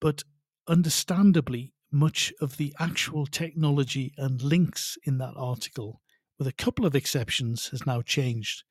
but 0.00 0.22
understandably, 0.68 1.72
much 1.90 2.32
of 2.40 2.58
the 2.58 2.72
actual 2.78 3.26
technology 3.26 4.12
and 4.16 4.40
links 4.40 4.96
in 5.04 5.18
that 5.18 5.34
article, 5.36 6.00
with 6.38 6.46
a 6.46 6.52
couple 6.52 6.86
of 6.86 6.94
exceptions, 6.94 7.68
has 7.68 7.84
now 7.84 8.02
changed. 8.02 8.62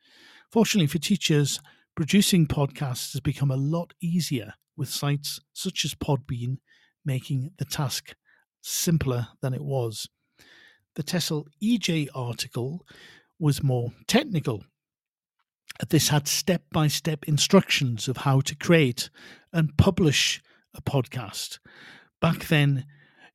Fortunately 0.50 0.88
for 0.88 0.98
teachers, 0.98 1.60
producing 1.94 2.48
podcasts 2.48 3.12
has 3.12 3.20
become 3.20 3.52
a 3.52 3.58
lot 3.58 3.94
easier 4.02 4.54
with 4.78 4.88
sites 4.88 5.42
such 5.52 5.84
as 5.84 5.94
Podbean 5.94 6.60
making 7.04 7.52
the 7.58 7.66
task 7.66 8.16
simpler 8.62 9.28
than 9.42 9.54
it 9.54 9.64
was. 9.64 10.08
The 11.00 11.04
TESOL 11.04 11.48
EJ 11.64 12.10
article 12.14 12.86
was 13.40 13.64
more 13.64 13.94
technical. 14.06 14.66
This 15.88 16.10
had 16.10 16.28
step 16.28 16.64
by 16.74 16.90
step 16.90 17.24
instructions 17.24 18.10
of 18.10 18.18
how 18.18 18.42
to 18.42 18.54
create 18.54 19.10
and 19.54 19.78
publish 19.78 20.42
a 20.76 20.82
podcast. 20.82 21.60
Back 22.20 22.50
then, 22.50 22.86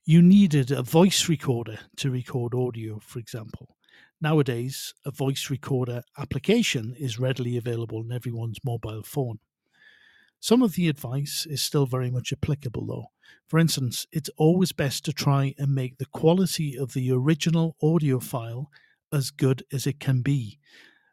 you 0.04 0.20
needed 0.20 0.72
a 0.72 0.82
voice 0.82 1.26
recorder 1.26 1.78
to 1.96 2.10
record 2.10 2.54
audio, 2.54 2.98
for 2.98 3.18
example. 3.18 3.78
Nowadays, 4.20 4.92
a 5.06 5.10
voice 5.10 5.48
recorder 5.48 6.02
application 6.18 6.94
is 6.98 7.18
readily 7.18 7.56
available 7.56 8.00
on 8.00 8.12
everyone's 8.12 8.58
mobile 8.62 9.02
phone. 9.02 9.38
Some 10.38 10.60
of 10.60 10.74
the 10.74 10.88
advice 10.88 11.46
is 11.48 11.62
still 11.62 11.86
very 11.86 12.10
much 12.10 12.30
applicable, 12.30 12.86
though. 12.86 13.13
For 13.46 13.58
instance, 13.58 14.06
it's 14.12 14.30
always 14.36 14.72
best 14.72 15.04
to 15.04 15.12
try 15.12 15.54
and 15.58 15.74
make 15.74 15.98
the 15.98 16.06
quality 16.06 16.76
of 16.76 16.92
the 16.92 17.10
original 17.12 17.76
audio 17.82 18.20
file 18.20 18.70
as 19.12 19.30
good 19.30 19.64
as 19.72 19.86
it 19.86 20.00
can 20.00 20.22
be. 20.22 20.58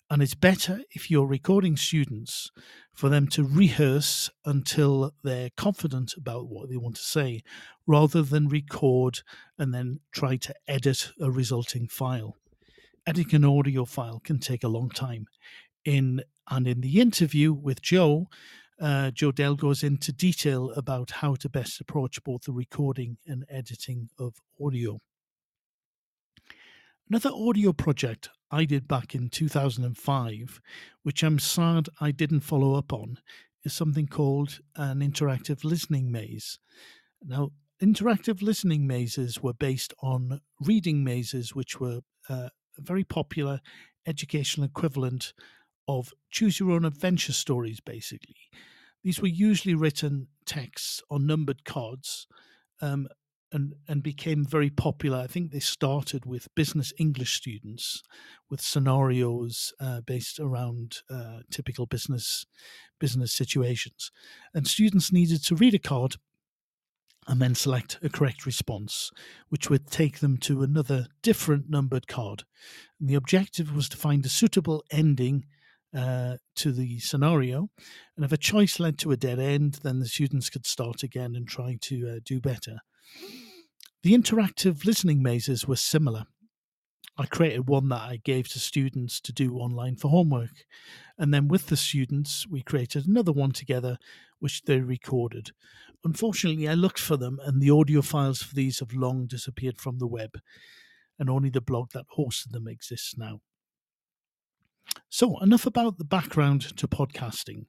And 0.09 0.21
it's 0.21 0.35
better 0.35 0.81
if 0.91 1.09
you're 1.09 1.25
recording 1.25 1.77
students 1.77 2.51
for 2.93 3.07
them 3.07 3.27
to 3.29 3.45
rehearse 3.45 4.29
until 4.43 5.13
they're 5.23 5.51
confident 5.55 6.13
about 6.17 6.49
what 6.49 6.69
they 6.69 6.75
want 6.75 6.97
to 6.97 7.01
say, 7.01 7.43
rather 7.87 8.21
than 8.21 8.49
record 8.49 9.21
and 9.57 9.73
then 9.73 10.01
try 10.11 10.35
to 10.35 10.53
edit 10.67 11.11
a 11.21 11.31
resulting 11.31 11.87
file. 11.87 12.35
Editing 13.07 13.43
an 13.43 13.45
audio 13.45 13.85
file 13.85 14.19
can 14.21 14.39
take 14.39 14.65
a 14.65 14.67
long 14.67 14.89
time. 14.89 15.27
In 15.85 16.21
and 16.49 16.67
in 16.67 16.81
the 16.81 16.99
interview 16.99 17.53
with 17.53 17.81
Joe, 17.81 18.27
uh, 18.81 19.11
Joe 19.11 19.31
Dale 19.31 19.55
goes 19.55 19.83
into 19.83 20.11
detail 20.11 20.71
about 20.71 21.11
how 21.11 21.35
to 21.35 21.49
best 21.49 21.79
approach 21.79 22.21
both 22.23 22.43
the 22.43 22.51
recording 22.51 23.17
and 23.27 23.45
editing 23.47 24.09
of 24.17 24.35
audio. 24.59 24.99
Another 27.07 27.29
audio 27.31 27.73
project 27.73 28.29
I 28.49 28.65
did 28.65 28.87
back 28.87 29.13
in 29.13 29.29
2005, 29.29 30.61
which 31.03 31.23
I'm 31.23 31.39
sad 31.39 31.89
I 31.99 32.11
didn't 32.11 32.39
follow 32.39 32.73
up 32.73 32.91
on, 32.91 33.19
is 33.63 33.73
something 33.73 34.07
called 34.07 34.59
an 34.75 35.01
interactive 35.01 35.63
listening 35.63 36.11
maze. 36.11 36.57
Now, 37.23 37.51
interactive 37.83 38.41
listening 38.41 38.87
mazes 38.87 39.43
were 39.43 39.53
based 39.53 39.93
on 40.01 40.41
reading 40.59 41.03
mazes, 41.03 41.53
which 41.53 41.79
were 41.79 41.99
uh, 42.29 42.49
a 42.77 42.81
very 42.81 43.03
popular 43.03 43.59
educational 44.07 44.65
equivalent 44.65 45.33
of 45.87 46.13
choose 46.31 46.59
your 46.59 46.71
own 46.71 46.85
adventure 46.85 47.33
stories, 47.33 47.79
basically. 47.79 48.35
These 49.03 49.21
were 49.21 49.27
usually 49.27 49.75
written 49.75 50.27
texts 50.45 51.01
on 51.09 51.25
numbered 51.25 51.65
cards 51.65 52.27
um, 52.81 53.07
and, 53.51 53.73
and 53.87 54.01
became 54.01 54.45
very 54.45 54.69
popular. 54.69 55.17
I 55.17 55.27
think 55.27 55.51
they 55.51 55.59
started 55.59 56.25
with 56.25 56.53
business 56.55 56.93
English 56.97 57.35
students 57.35 58.03
with 58.49 58.61
scenarios 58.61 59.73
uh, 59.79 60.01
based 60.01 60.39
around 60.39 60.99
uh, 61.09 61.39
typical 61.49 61.85
business 61.85 62.45
business 62.99 63.33
situations. 63.33 64.11
And 64.53 64.67
students 64.67 65.11
needed 65.11 65.43
to 65.45 65.55
read 65.55 65.73
a 65.73 65.79
card 65.79 66.17
and 67.27 67.41
then 67.41 67.55
select 67.55 67.99
a 68.01 68.09
correct 68.09 68.45
response, 68.45 69.11
which 69.49 69.69
would 69.69 69.87
take 69.87 70.19
them 70.19 70.37
to 70.37 70.63
another 70.63 71.07
different 71.21 71.69
numbered 71.69 72.07
card. 72.07 72.43
And 72.99 73.09
the 73.09 73.15
objective 73.15 73.75
was 73.75 73.89
to 73.89 73.97
find 73.97 74.25
a 74.25 74.29
suitable 74.29 74.83
ending 74.91 75.45
uh, 75.95 76.37
to 76.55 76.71
the 76.71 76.99
scenario. 76.99 77.69
And 78.15 78.25
if 78.25 78.31
a 78.31 78.37
choice 78.37 78.79
led 78.79 78.97
to 78.99 79.11
a 79.11 79.17
dead 79.17 79.39
end, 79.39 79.79
then 79.83 79.99
the 79.99 80.07
students 80.07 80.49
could 80.49 80.65
start 80.65 81.03
again 81.03 81.35
and 81.35 81.47
try 81.47 81.77
to 81.81 82.09
uh, 82.09 82.19
do 82.23 82.39
better. 82.39 82.77
The 84.03 84.13
interactive 84.13 84.85
listening 84.85 85.21
mazes 85.21 85.67
were 85.67 85.75
similar. 85.75 86.25
I 87.17 87.25
created 87.25 87.67
one 87.67 87.89
that 87.89 88.01
I 88.01 88.19
gave 88.23 88.47
to 88.49 88.59
students 88.59 89.19
to 89.21 89.33
do 89.33 89.57
online 89.57 89.95
for 89.95 90.09
homework. 90.09 90.65
And 91.17 91.33
then 91.33 91.47
with 91.47 91.67
the 91.67 91.77
students, 91.77 92.47
we 92.47 92.61
created 92.61 93.05
another 93.05 93.31
one 93.31 93.51
together, 93.51 93.97
which 94.39 94.63
they 94.63 94.79
recorded. 94.79 95.51
Unfortunately, 96.03 96.67
I 96.67 96.73
looked 96.73 96.99
for 96.99 97.17
them, 97.17 97.39
and 97.43 97.61
the 97.61 97.69
audio 97.69 98.01
files 98.01 98.41
for 98.41 98.55
these 98.55 98.79
have 98.79 98.93
long 98.93 99.27
disappeared 99.27 99.77
from 99.77 99.99
the 99.99 100.07
web, 100.07 100.39
and 101.19 101.29
only 101.29 101.49
the 101.49 101.61
blog 101.61 101.91
that 101.91 102.05
hosted 102.17 102.51
them 102.51 102.67
exists 102.67 103.15
now. 103.17 103.41
So, 105.09 105.39
enough 105.39 105.65
about 105.65 105.97
the 105.97 106.05
background 106.05 106.75
to 106.77 106.87
podcasting. 106.87 107.65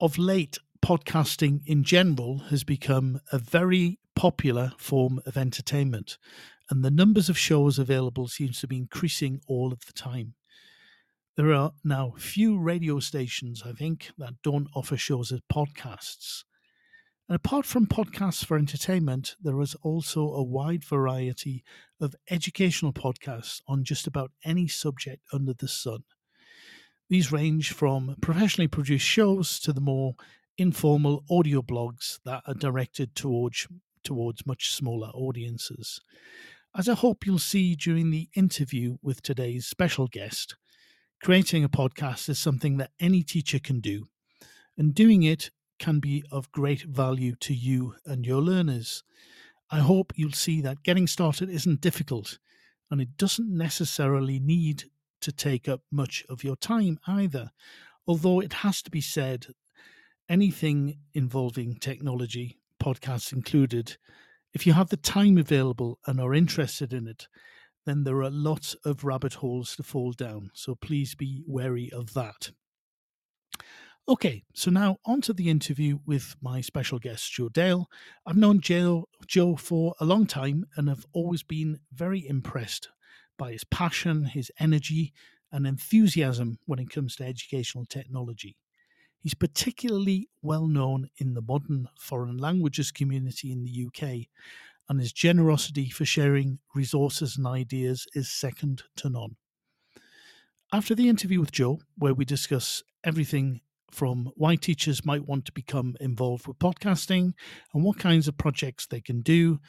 Of 0.00 0.18
late, 0.18 0.58
podcasting 0.84 1.60
in 1.66 1.84
general 1.84 2.38
has 2.50 2.64
become 2.64 3.20
a 3.32 3.38
very 3.38 3.98
popular 4.14 4.72
form 4.78 5.20
of 5.26 5.36
entertainment, 5.36 6.18
and 6.70 6.84
the 6.84 6.90
numbers 6.90 7.28
of 7.28 7.38
shows 7.38 7.78
available 7.78 8.28
seems 8.28 8.60
to 8.60 8.66
be 8.66 8.76
increasing 8.76 9.40
all 9.46 9.72
of 9.72 9.84
the 9.86 9.92
time. 9.92 10.34
There 11.36 11.52
are 11.52 11.72
now 11.84 12.14
few 12.18 12.58
radio 12.58 12.98
stations, 12.98 13.62
I 13.64 13.72
think, 13.72 14.10
that 14.18 14.42
don't 14.42 14.68
offer 14.74 14.96
shows 14.96 15.30
as 15.30 15.40
podcasts. 15.52 16.44
And 17.28 17.36
apart 17.36 17.66
from 17.66 17.86
podcasts 17.86 18.44
for 18.44 18.56
entertainment, 18.56 19.36
there 19.40 19.60
is 19.60 19.76
also 19.82 20.32
a 20.32 20.42
wide 20.42 20.82
variety 20.82 21.62
of 22.00 22.16
educational 22.30 22.92
podcasts 22.92 23.60
on 23.68 23.84
just 23.84 24.06
about 24.06 24.32
any 24.44 24.66
subject 24.66 25.22
under 25.32 25.52
the 25.52 25.68
sun. 25.68 26.04
These 27.08 27.32
range 27.32 27.72
from 27.72 28.16
professionally 28.20 28.68
produced 28.68 29.06
shows 29.06 29.58
to 29.60 29.72
the 29.72 29.80
more 29.80 30.14
informal 30.56 31.24
audio 31.30 31.62
blogs 31.62 32.18
that 32.24 32.42
are 32.46 32.54
directed 32.54 33.14
towards, 33.14 33.66
towards 34.04 34.46
much 34.46 34.72
smaller 34.72 35.08
audiences. 35.08 36.00
As 36.76 36.88
I 36.88 36.94
hope 36.94 37.26
you'll 37.26 37.38
see 37.38 37.74
during 37.74 38.10
the 38.10 38.28
interview 38.34 38.98
with 39.02 39.22
today's 39.22 39.66
special 39.66 40.06
guest, 40.06 40.56
Creating 41.20 41.64
a 41.64 41.68
podcast 41.68 42.28
is 42.28 42.38
something 42.38 42.76
that 42.76 42.92
any 43.00 43.24
teacher 43.24 43.58
can 43.58 43.80
do, 43.80 44.06
and 44.76 44.94
doing 44.94 45.24
it 45.24 45.50
can 45.80 45.98
be 45.98 46.22
of 46.30 46.50
great 46.52 46.82
value 46.82 47.34
to 47.34 47.52
you 47.52 47.96
and 48.06 48.24
your 48.24 48.40
learners. 48.40 49.02
I 49.68 49.80
hope 49.80 50.12
you'll 50.14 50.32
see 50.32 50.60
that 50.60 50.84
getting 50.84 51.08
started 51.08 51.50
isn't 51.50 51.80
difficult 51.80 52.38
and 52.90 53.00
it 53.00 53.16
doesn't 53.18 53.50
necessarily 53.50 54.38
need 54.38 54.84
to 55.20 55.32
take 55.32 55.68
up 55.68 55.82
much 55.90 56.24
of 56.28 56.44
your 56.44 56.56
time 56.56 56.98
either. 57.06 57.50
Although 58.06 58.40
it 58.40 58.52
has 58.52 58.82
to 58.82 58.90
be 58.90 59.00
said, 59.00 59.46
anything 60.28 60.98
involving 61.14 61.76
technology, 61.76 62.58
podcasts 62.82 63.32
included, 63.32 63.96
if 64.54 64.66
you 64.66 64.72
have 64.72 64.88
the 64.88 64.96
time 64.96 65.38
available 65.38 65.98
and 66.06 66.20
are 66.20 66.34
interested 66.34 66.92
in 66.92 67.06
it, 67.06 67.28
then 67.84 68.04
there 68.04 68.22
are 68.22 68.30
lots 68.30 68.74
of 68.84 69.04
rabbit 69.04 69.34
holes 69.34 69.76
to 69.76 69.82
fall 69.82 70.12
down. 70.12 70.50
So 70.54 70.74
please 70.74 71.14
be 71.14 71.42
wary 71.46 71.90
of 71.92 72.12
that. 72.14 72.50
Okay, 74.08 74.42
so 74.54 74.70
now 74.70 74.96
on 75.04 75.20
to 75.22 75.34
the 75.34 75.50
interview 75.50 75.98
with 76.06 76.34
my 76.40 76.62
special 76.62 76.98
guest, 76.98 77.30
Joe 77.30 77.50
Dale. 77.50 77.90
I've 78.26 78.38
known 78.38 78.60
Joe, 78.60 79.06
Joe 79.26 79.54
for 79.54 79.94
a 80.00 80.06
long 80.06 80.26
time 80.26 80.64
and 80.76 80.88
have 80.88 81.04
always 81.12 81.42
been 81.42 81.80
very 81.92 82.26
impressed 82.26 82.88
by 83.38 83.52
his 83.52 83.64
passion, 83.64 84.24
his 84.24 84.50
energy, 84.60 85.12
and 85.50 85.66
enthusiasm 85.66 86.58
when 86.66 86.78
it 86.78 86.90
comes 86.90 87.16
to 87.16 87.24
educational 87.24 87.86
technology. 87.86 88.56
He's 89.20 89.34
particularly 89.34 90.28
well 90.42 90.66
known 90.68 91.08
in 91.16 91.34
the 91.34 91.42
modern 91.42 91.88
foreign 91.98 92.36
languages 92.36 92.90
community 92.90 93.50
in 93.50 93.64
the 93.64 93.86
UK, 93.86 94.26
and 94.88 95.00
his 95.00 95.12
generosity 95.12 95.90
for 95.90 96.04
sharing 96.04 96.58
resources 96.74 97.36
and 97.36 97.46
ideas 97.46 98.06
is 98.14 98.30
second 98.30 98.82
to 98.96 99.08
none. 99.08 99.36
After 100.72 100.94
the 100.94 101.08
interview 101.08 101.40
with 101.40 101.52
Joe, 101.52 101.80
where 101.96 102.14
we 102.14 102.24
discuss 102.24 102.82
everything 103.02 103.62
from 103.90 104.30
why 104.36 104.56
teachers 104.56 105.04
might 105.04 105.26
want 105.26 105.46
to 105.46 105.52
become 105.52 105.96
involved 106.00 106.46
with 106.46 106.58
podcasting 106.58 107.32
and 107.72 107.82
what 107.82 107.98
kinds 107.98 108.28
of 108.28 108.36
projects 108.36 108.86
they 108.86 109.00
can 109.00 109.22
do, 109.22 109.60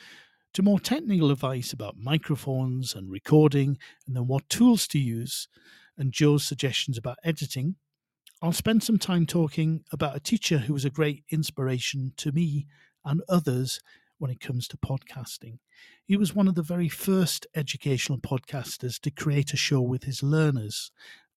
to 0.53 0.63
more 0.63 0.79
technical 0.79 1.31
advice 1.31 1.73
about 1.73 1.97
microphones 1.97 2.95
and 2.95 3.11
recording, 3.11 3.77
and 4.07 4.15
then 4.15 4.27
what 4.27 4.49
tools 4.49 4.87
to 4.87 4.99
use, 4.99 5.47
and 5.97 6.11
Joe's 6.11 6.43
suggestions 6.43 6.97
about 6.97 7.17
editing, 7.23 7.75
I'll 8.41 8.53
spend 8.53 8.83
some 8.83 8.97
time 8.97 9.25
talking 9.25 9.83
about 9.91 10.15
a 10.15 10.21
teacher 10.21 10.59
who 10.59 10.73
was 10.73 10.85
a 10.85 10.89
great 10.89 11.23
inspiration 11.29 12.13
to 12.17 12.31
me 12.31 12.67
and 13.03 13.21
others 13.27 13.81
when 14.17 14.31
it 14.31 14.39
comes 14.39 14.67
to 14.69 14.77
podcasting. 14.77 15.59
He 16.05 16.17
was 16.17 16.35
one 16.35 16.47
of 16.47 16.55
the 16.55 16.63
very 16.63 16.89
first 16.89 17.47
educational 17.55 18.17
podcasters 18.17 18.99
to 19.01 19.11
create 19.11 19.53
a 19.53 19.57
show 19.57 19.81
with 19.81 20.03
his 20.03 20.23
learners 20.23 20.91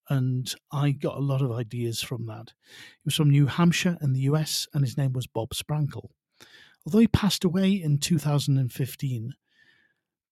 and 0.09 0.55
I 0.71 0.91
got 0.91 1.17
a 1.17 1.21
lot 1.21 1.43
of 1.43 1.53
ideas 1.53 2.03
from 2.03 2.27
that. 2.27 2.53
He 2.69 3.07
was 3.07 3.15
from 3.15 3.31
New 3.31 3.47
Hampshire 3.47 3.99
in 4.03 4.13
the 4.13 4.21
US, 4.21 4.67
and 4.75 4.85
his 4.85 4.97
name 4.97 5.13
was 5.13 5.27
Bob 5.27 5.51
Sprankle. 5.51 6.11
Although 6.85 6.99
he 6.99 7.09
passed 7.09 7.45
away 7.45 7.73
in 7.73 7.99
2015, 7.99 9.35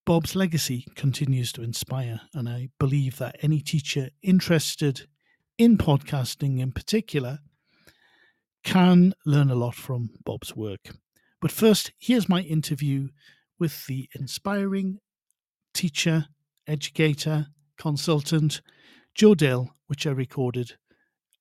Bob's 0.05 0.35
legacy 0.35 0.85
continues 0.95 1.51
to 1.53 1.61
inspire, 1.61 2.21
and 2.33 2.49
I 2.49 2.69
believe 2.79 3.17
that 3.17 3.37
any 3.41 3.61
teacher 3.61 4.09
interested 4.21 5.07
in 5.57 5.77
podcasting 5.77 6.59
in 6.59 6.71
particular 6.71 7.39
can 8.63 9.13
learn 9.25 9.49
a 9.49 9.55
lot 9.55 9.75
from 9.75 10.09
Bob's 10.25 10.55
work. 10.55 10.89
But 11.39 11.51
first, 11.51 11.91
here's 11.97 12.27
my 12.27 12.41
interview 12.41 13.09
with 13.59 13.85
the 13.85 14.09
inspiring 14.13 14.99
teacher, 15.73 16.25
educator, 16.67 17.47
consultant, 17.77 18.61
Joe 19.15 19.35
Dale, 19.35 19.69
which 19.87 20.05
I 20.05 20.11
recorded. 20.11 20.73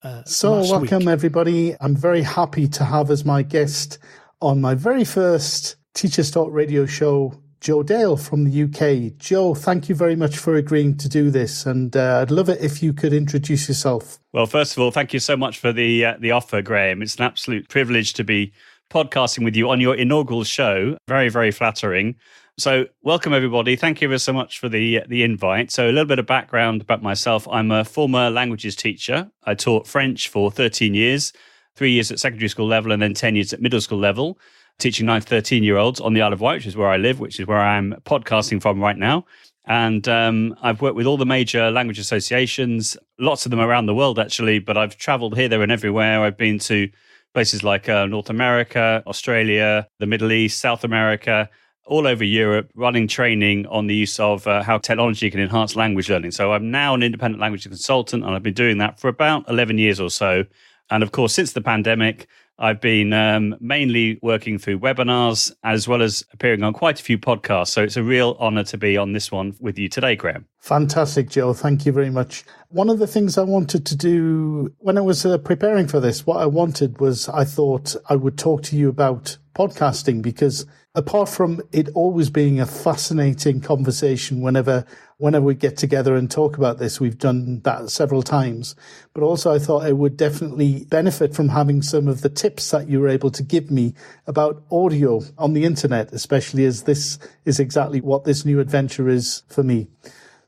Uh, 0.02 0.24
so, 0.24 0.60
welcome 0.60 1.00
week. 1.00 1.08
everybody. 1.08 1.76
I'm 1.80 1.96
very 1.96 2.22
happy 2.22 2.68
to 2.68 2.84
have 2.84 3.10
as 3.10 3.24
my 3.24 3.42
guest 3.42 3.98
on 4.40 4.60
my 4.60 4.74
very 4.74 5.04
first 5.04 5.76
Teachers 5.94 6.30
Talk 6.30 6.48
radio 6.52 6.86
show, 6.86 7.34
Joe 7.60 7.82
Dale 7.82 8.16
from 8.16 8.44
the 8.44 8.62
UK. 8.62 9.18
Joe, 9.18 9.54
thank 9.54 9.88
you 9.88 9.94
very 9.94 10.16
much 10.16 10.38
for 10.38 10.54
agreeing 10.54 10.96
to 10.98 11.08
do 11.08 11.30
this, 11.30 11.66
and 11.66 11.94
uh, 11.94 12.20
I'd 12.22 12.30
love 12.30 12.48
it 12.48 12.60
if 12.62 12.82
you 12.82 12.92
could 12.92 13.12
introduce 13.12 13.68
yourself. 13.68 14.18
Well, 14.32 14.46
first 14.46 14.76
of 14.76 14.82
all, 14.82 14.90
thank 14.90 15.12
you 15.12 15.20
so 15.20 15.36
much 15.36 15.58
for 15.58 15.72
the 15.72 16.04
uh, 16.04 16.14
the 16.18 16.30
offer, 16.30 16.62
Graham. 16.62 17.02
It's 17.02 17.16
an 17.16 17.24
absolute 17.24 17.68
privilege 17.68 18.14
to 18.14 18.24
be 18.24 18.52
podcasting 18.90 19.44
with 19.44 19.56
you 19.56 19.68
on 19.68 19.80
your 19.80 19.94
inaugural 19.94 20.44
show. 20.44 20.96
Very, 21.06 21.28
very 21.28 21.50
flattering. 21.50 22.16
So, 22.58 22.86
welcome 23.02 23.32
everybody. 23.34 23.76
Thank 23.76 24.00
you 24.00 24.16
so 24.18 24.32
much 24.32 24.58
for 24.58 24.68
the 24.68 25.02
the 25.08 25.22
invite. 25.22 25.70
So, 25.70 25.86
a 25.86 25.92
little 25.92 26.06
bit 26.06 26.18
of 26.18 26.26
background 26.26 26.80
about 26.80 27.02
myself. 27.02 27.46
I'm 27.48 27.70
a 27.70 27.84
former 27.84 28.30
languages 28.30 28.74
teacher. 28.74 29.30
I 29.44 29.54
taught 29.54 29.86
French 29.86 30.28
for 30.28 30.50
13 30.50 30.94
years, 30.94 31.34
three 31.80 31.92
years 31.92 32.12
at 32.12 32.20
secondary 32.20 32.50
school 32.50 32.66
level, 32.66 32.92
and 32.92 33.00
then 33.00 33.14
10 33.14 33.36
years 33.36 33.54
at 33.54 33.62
middle 33.62 33.80
school 33.80 33.98
level, 33.98 34.38
teaching 34.78 35.06
9 35.06 35.22
to 35.22 35.26
13 35.26 35.64
year 35.64 35.78
olds 35.78 35.98
on 35.98 36.12
the 36.12 36.20
Isle 36.20 36.34
of 36.34 36.42
Wight, 36.42 36.56
which 36.56 36.66
is 36.66 36.76
where 36.76 36.90
I 36.90 36.98
live, 36.98 37.20
which 37.20 37.40
is 37.40 37.46
where 37.46 37.58
I'm 37.58 37.94
podcasting 38.04 38.60
from 38.60 38.82
right 38.82 38.98
now. 38.98 39.24
And 39.64 40.06
um, 40.06 40.54
I've 40.60 40.82
worked 40.82 40.96
with 40.96 41.06
all 41.06 41.16
the 41.16 41.24
major 41.24 41.70
language 41.70 41.98
associations, 41.98 42.98
lots 43.18 43.46
of 43.46 43.50
them 43.50 43.60
around 43.60 43.86
the 43.86 43.94
world 43.94 44.18
actually. 44.18 44.58
But 44.58 44.76
I've 44.76 44.98
travelled 44.98 45.34
here, 45.38 45.48
there, 45.48 45.62
and 45.62 45.72
everywhere. 45.72 46.22
I've 46.22 46.36
been 46.36 46.58
to 46.58 46.90
places 47.32 47.64
like 47.64 47.88
uh, 47.88 48.04
North 48.04 48.28
America, 48.28 49.02
Australia, 49.06 49.88
the 50.00 50.06
Middle 50.06 50.32
East, 50.32 50.60
South 50.60 50.84
America 50.84 51.48
all 51.86 52.06
over 52.06 52.24
Europe 52.24 52.70
running 52.74 53.08
training 53.08 53.66
on 53.68 53.86
the 53.86 53.94
use 53.94 54.20
of 54.20 54.46
uh, 54.46 54.62
how 54.62 54.76
technology 54.76 55.30
can 55.30 55.40
enhance 55.40 55.76
language 55.76 56.10
learning. 56.10 56.30
So 56.30 56.52
I'm 56.52 56.70
now 56.70 56.94
an 56.94 57.02
independent 57.02 57.40
language 57.40 57.64
consultant 57.64 58.22
and 58.22 58.34
I've 58.34 58.42
been 58.42 58.52
doing 58.52 58.76
that 58.78 59.00
for 59.00 59.08
about 59.08 59.48
11 59.48 59.78
years 59.78 59.98
or 59.98 60.10
so. 60.10 60.44
And 60.90 61.02
of 61.02 61.12
course, 61.12 61.34
since 61.34 61.52
the 61.52 61.60
pandemic, 61.60 62.26
I've 62.58 62.80
been 62.80 63.14
um, 63.14 63.56
mainly 63.58 64.18
working 64.20 64.58
through 64.58 64.80
webinars 64.80 65.50
as 65.64 65.88
well 65.88 66.02
as 66.02 66.22
appearing 66.32 66.62
on 66.62 66.74
quite 66.74 67.00
a 67.00 67.02
few 67.02 67.18
podcasts. 67.18 67.68
So 67.68 67.82
it's 67.82 67.96
a 67.96 68.02
real 68.02 68.36
honor 68.38 68.64
to 68.64 68.76
be 68.76 68.98
on 68.98 69.12
this 69.12 69.32
one 69.32 69.54
with 69.60 69.78
you 69.78 69.88
today, 69.88 70.14
Graham. 70.14 70.46
Fantastic, 70.58 71.30
Joe. 71.30 71.54
Thank 71.54 71.86
you 71.86 71.92
very 71.92 72.10
much. 72.10 72.44
One 72.68 72.90
of 72.90 72.98
the 72.98 73.06
things 73.06 73.38
I 73.38 73.44
wanted 73.44 73.86
to 73.86 73.96
do 73.96 74.74
when 74.78 74.98
I 74.98 75.00
was 75.00 75.24
uh, 75.24 75.38
preparing 75.38 75.88
for 75.88 76.00
this, 76.00 76.26
what 76.26 76.36
I 76.36 76.46
wanted 76.46 77.00
was 77.00 77.30
I 77.30 77.44
thought 77.44 77.96
I 78.10 78.16
would 78.16 78.36
talk 78.36 78.62
to 78.64 78.76
you 78.76 78.90
about 78.90 79.38
podcasting 79.54 80.22
because 80.22 80.66
apart 80.94 81.28
from 81.28 81.60
it 81.72 81.88
always 81.94 82.30
being 82.30 82.60
a 82.60 82.66
fascinating 82.66 83.60
conversation 83.60 84.40
whenever 84.40 84.84
whenever 85.18 85.44
we 85.44 85.54
get 85.54 85.76
together 85.76 86.16
and 86.16 86.30
talk 86.30 86.56
about 86.56 86.78
this 86.78 87.00
we've 87.00 87.18
done 87.18 87.60
that 87.60 87.90
several 87.90 88.22
times. 88.22 88.74
But 89.14 89.22
also 89.22 89.52
i 89.52 89.58
thought 89.58 89.84
i 89.84 89.92
would 89.92 90.16
definitely 90.16 90.84
benefit 90.86 91.34
from 91.34 91.48
having 91.48 91.82
some 91.82 92.08
of 92.08 92.22
the 92.22 92.28
tips 92.28 92.70
that 92.70 92.88
you 92.88 93.00
were 93.00 93.08
able 93.08 93.30
to 93.30 93.42
give 93.42 93.70
me 93.70 93.94
about 94.26 94.62
audio 94.70 95.20
on 95.38 95.52
the 95.52 95.64
internet 95.64 96.12
especially 96.12 96.64
as 96.64 96.84
this 96.84 97.18
is 97.44 97.60
exactly 97.60 98.00
what 98.00 98.24
this 98.24 98.44
new 98.44 98.60
adventure 98.60 99.08
is 99.08 99.42
for 99.48 99.62
me. 99.62 99.88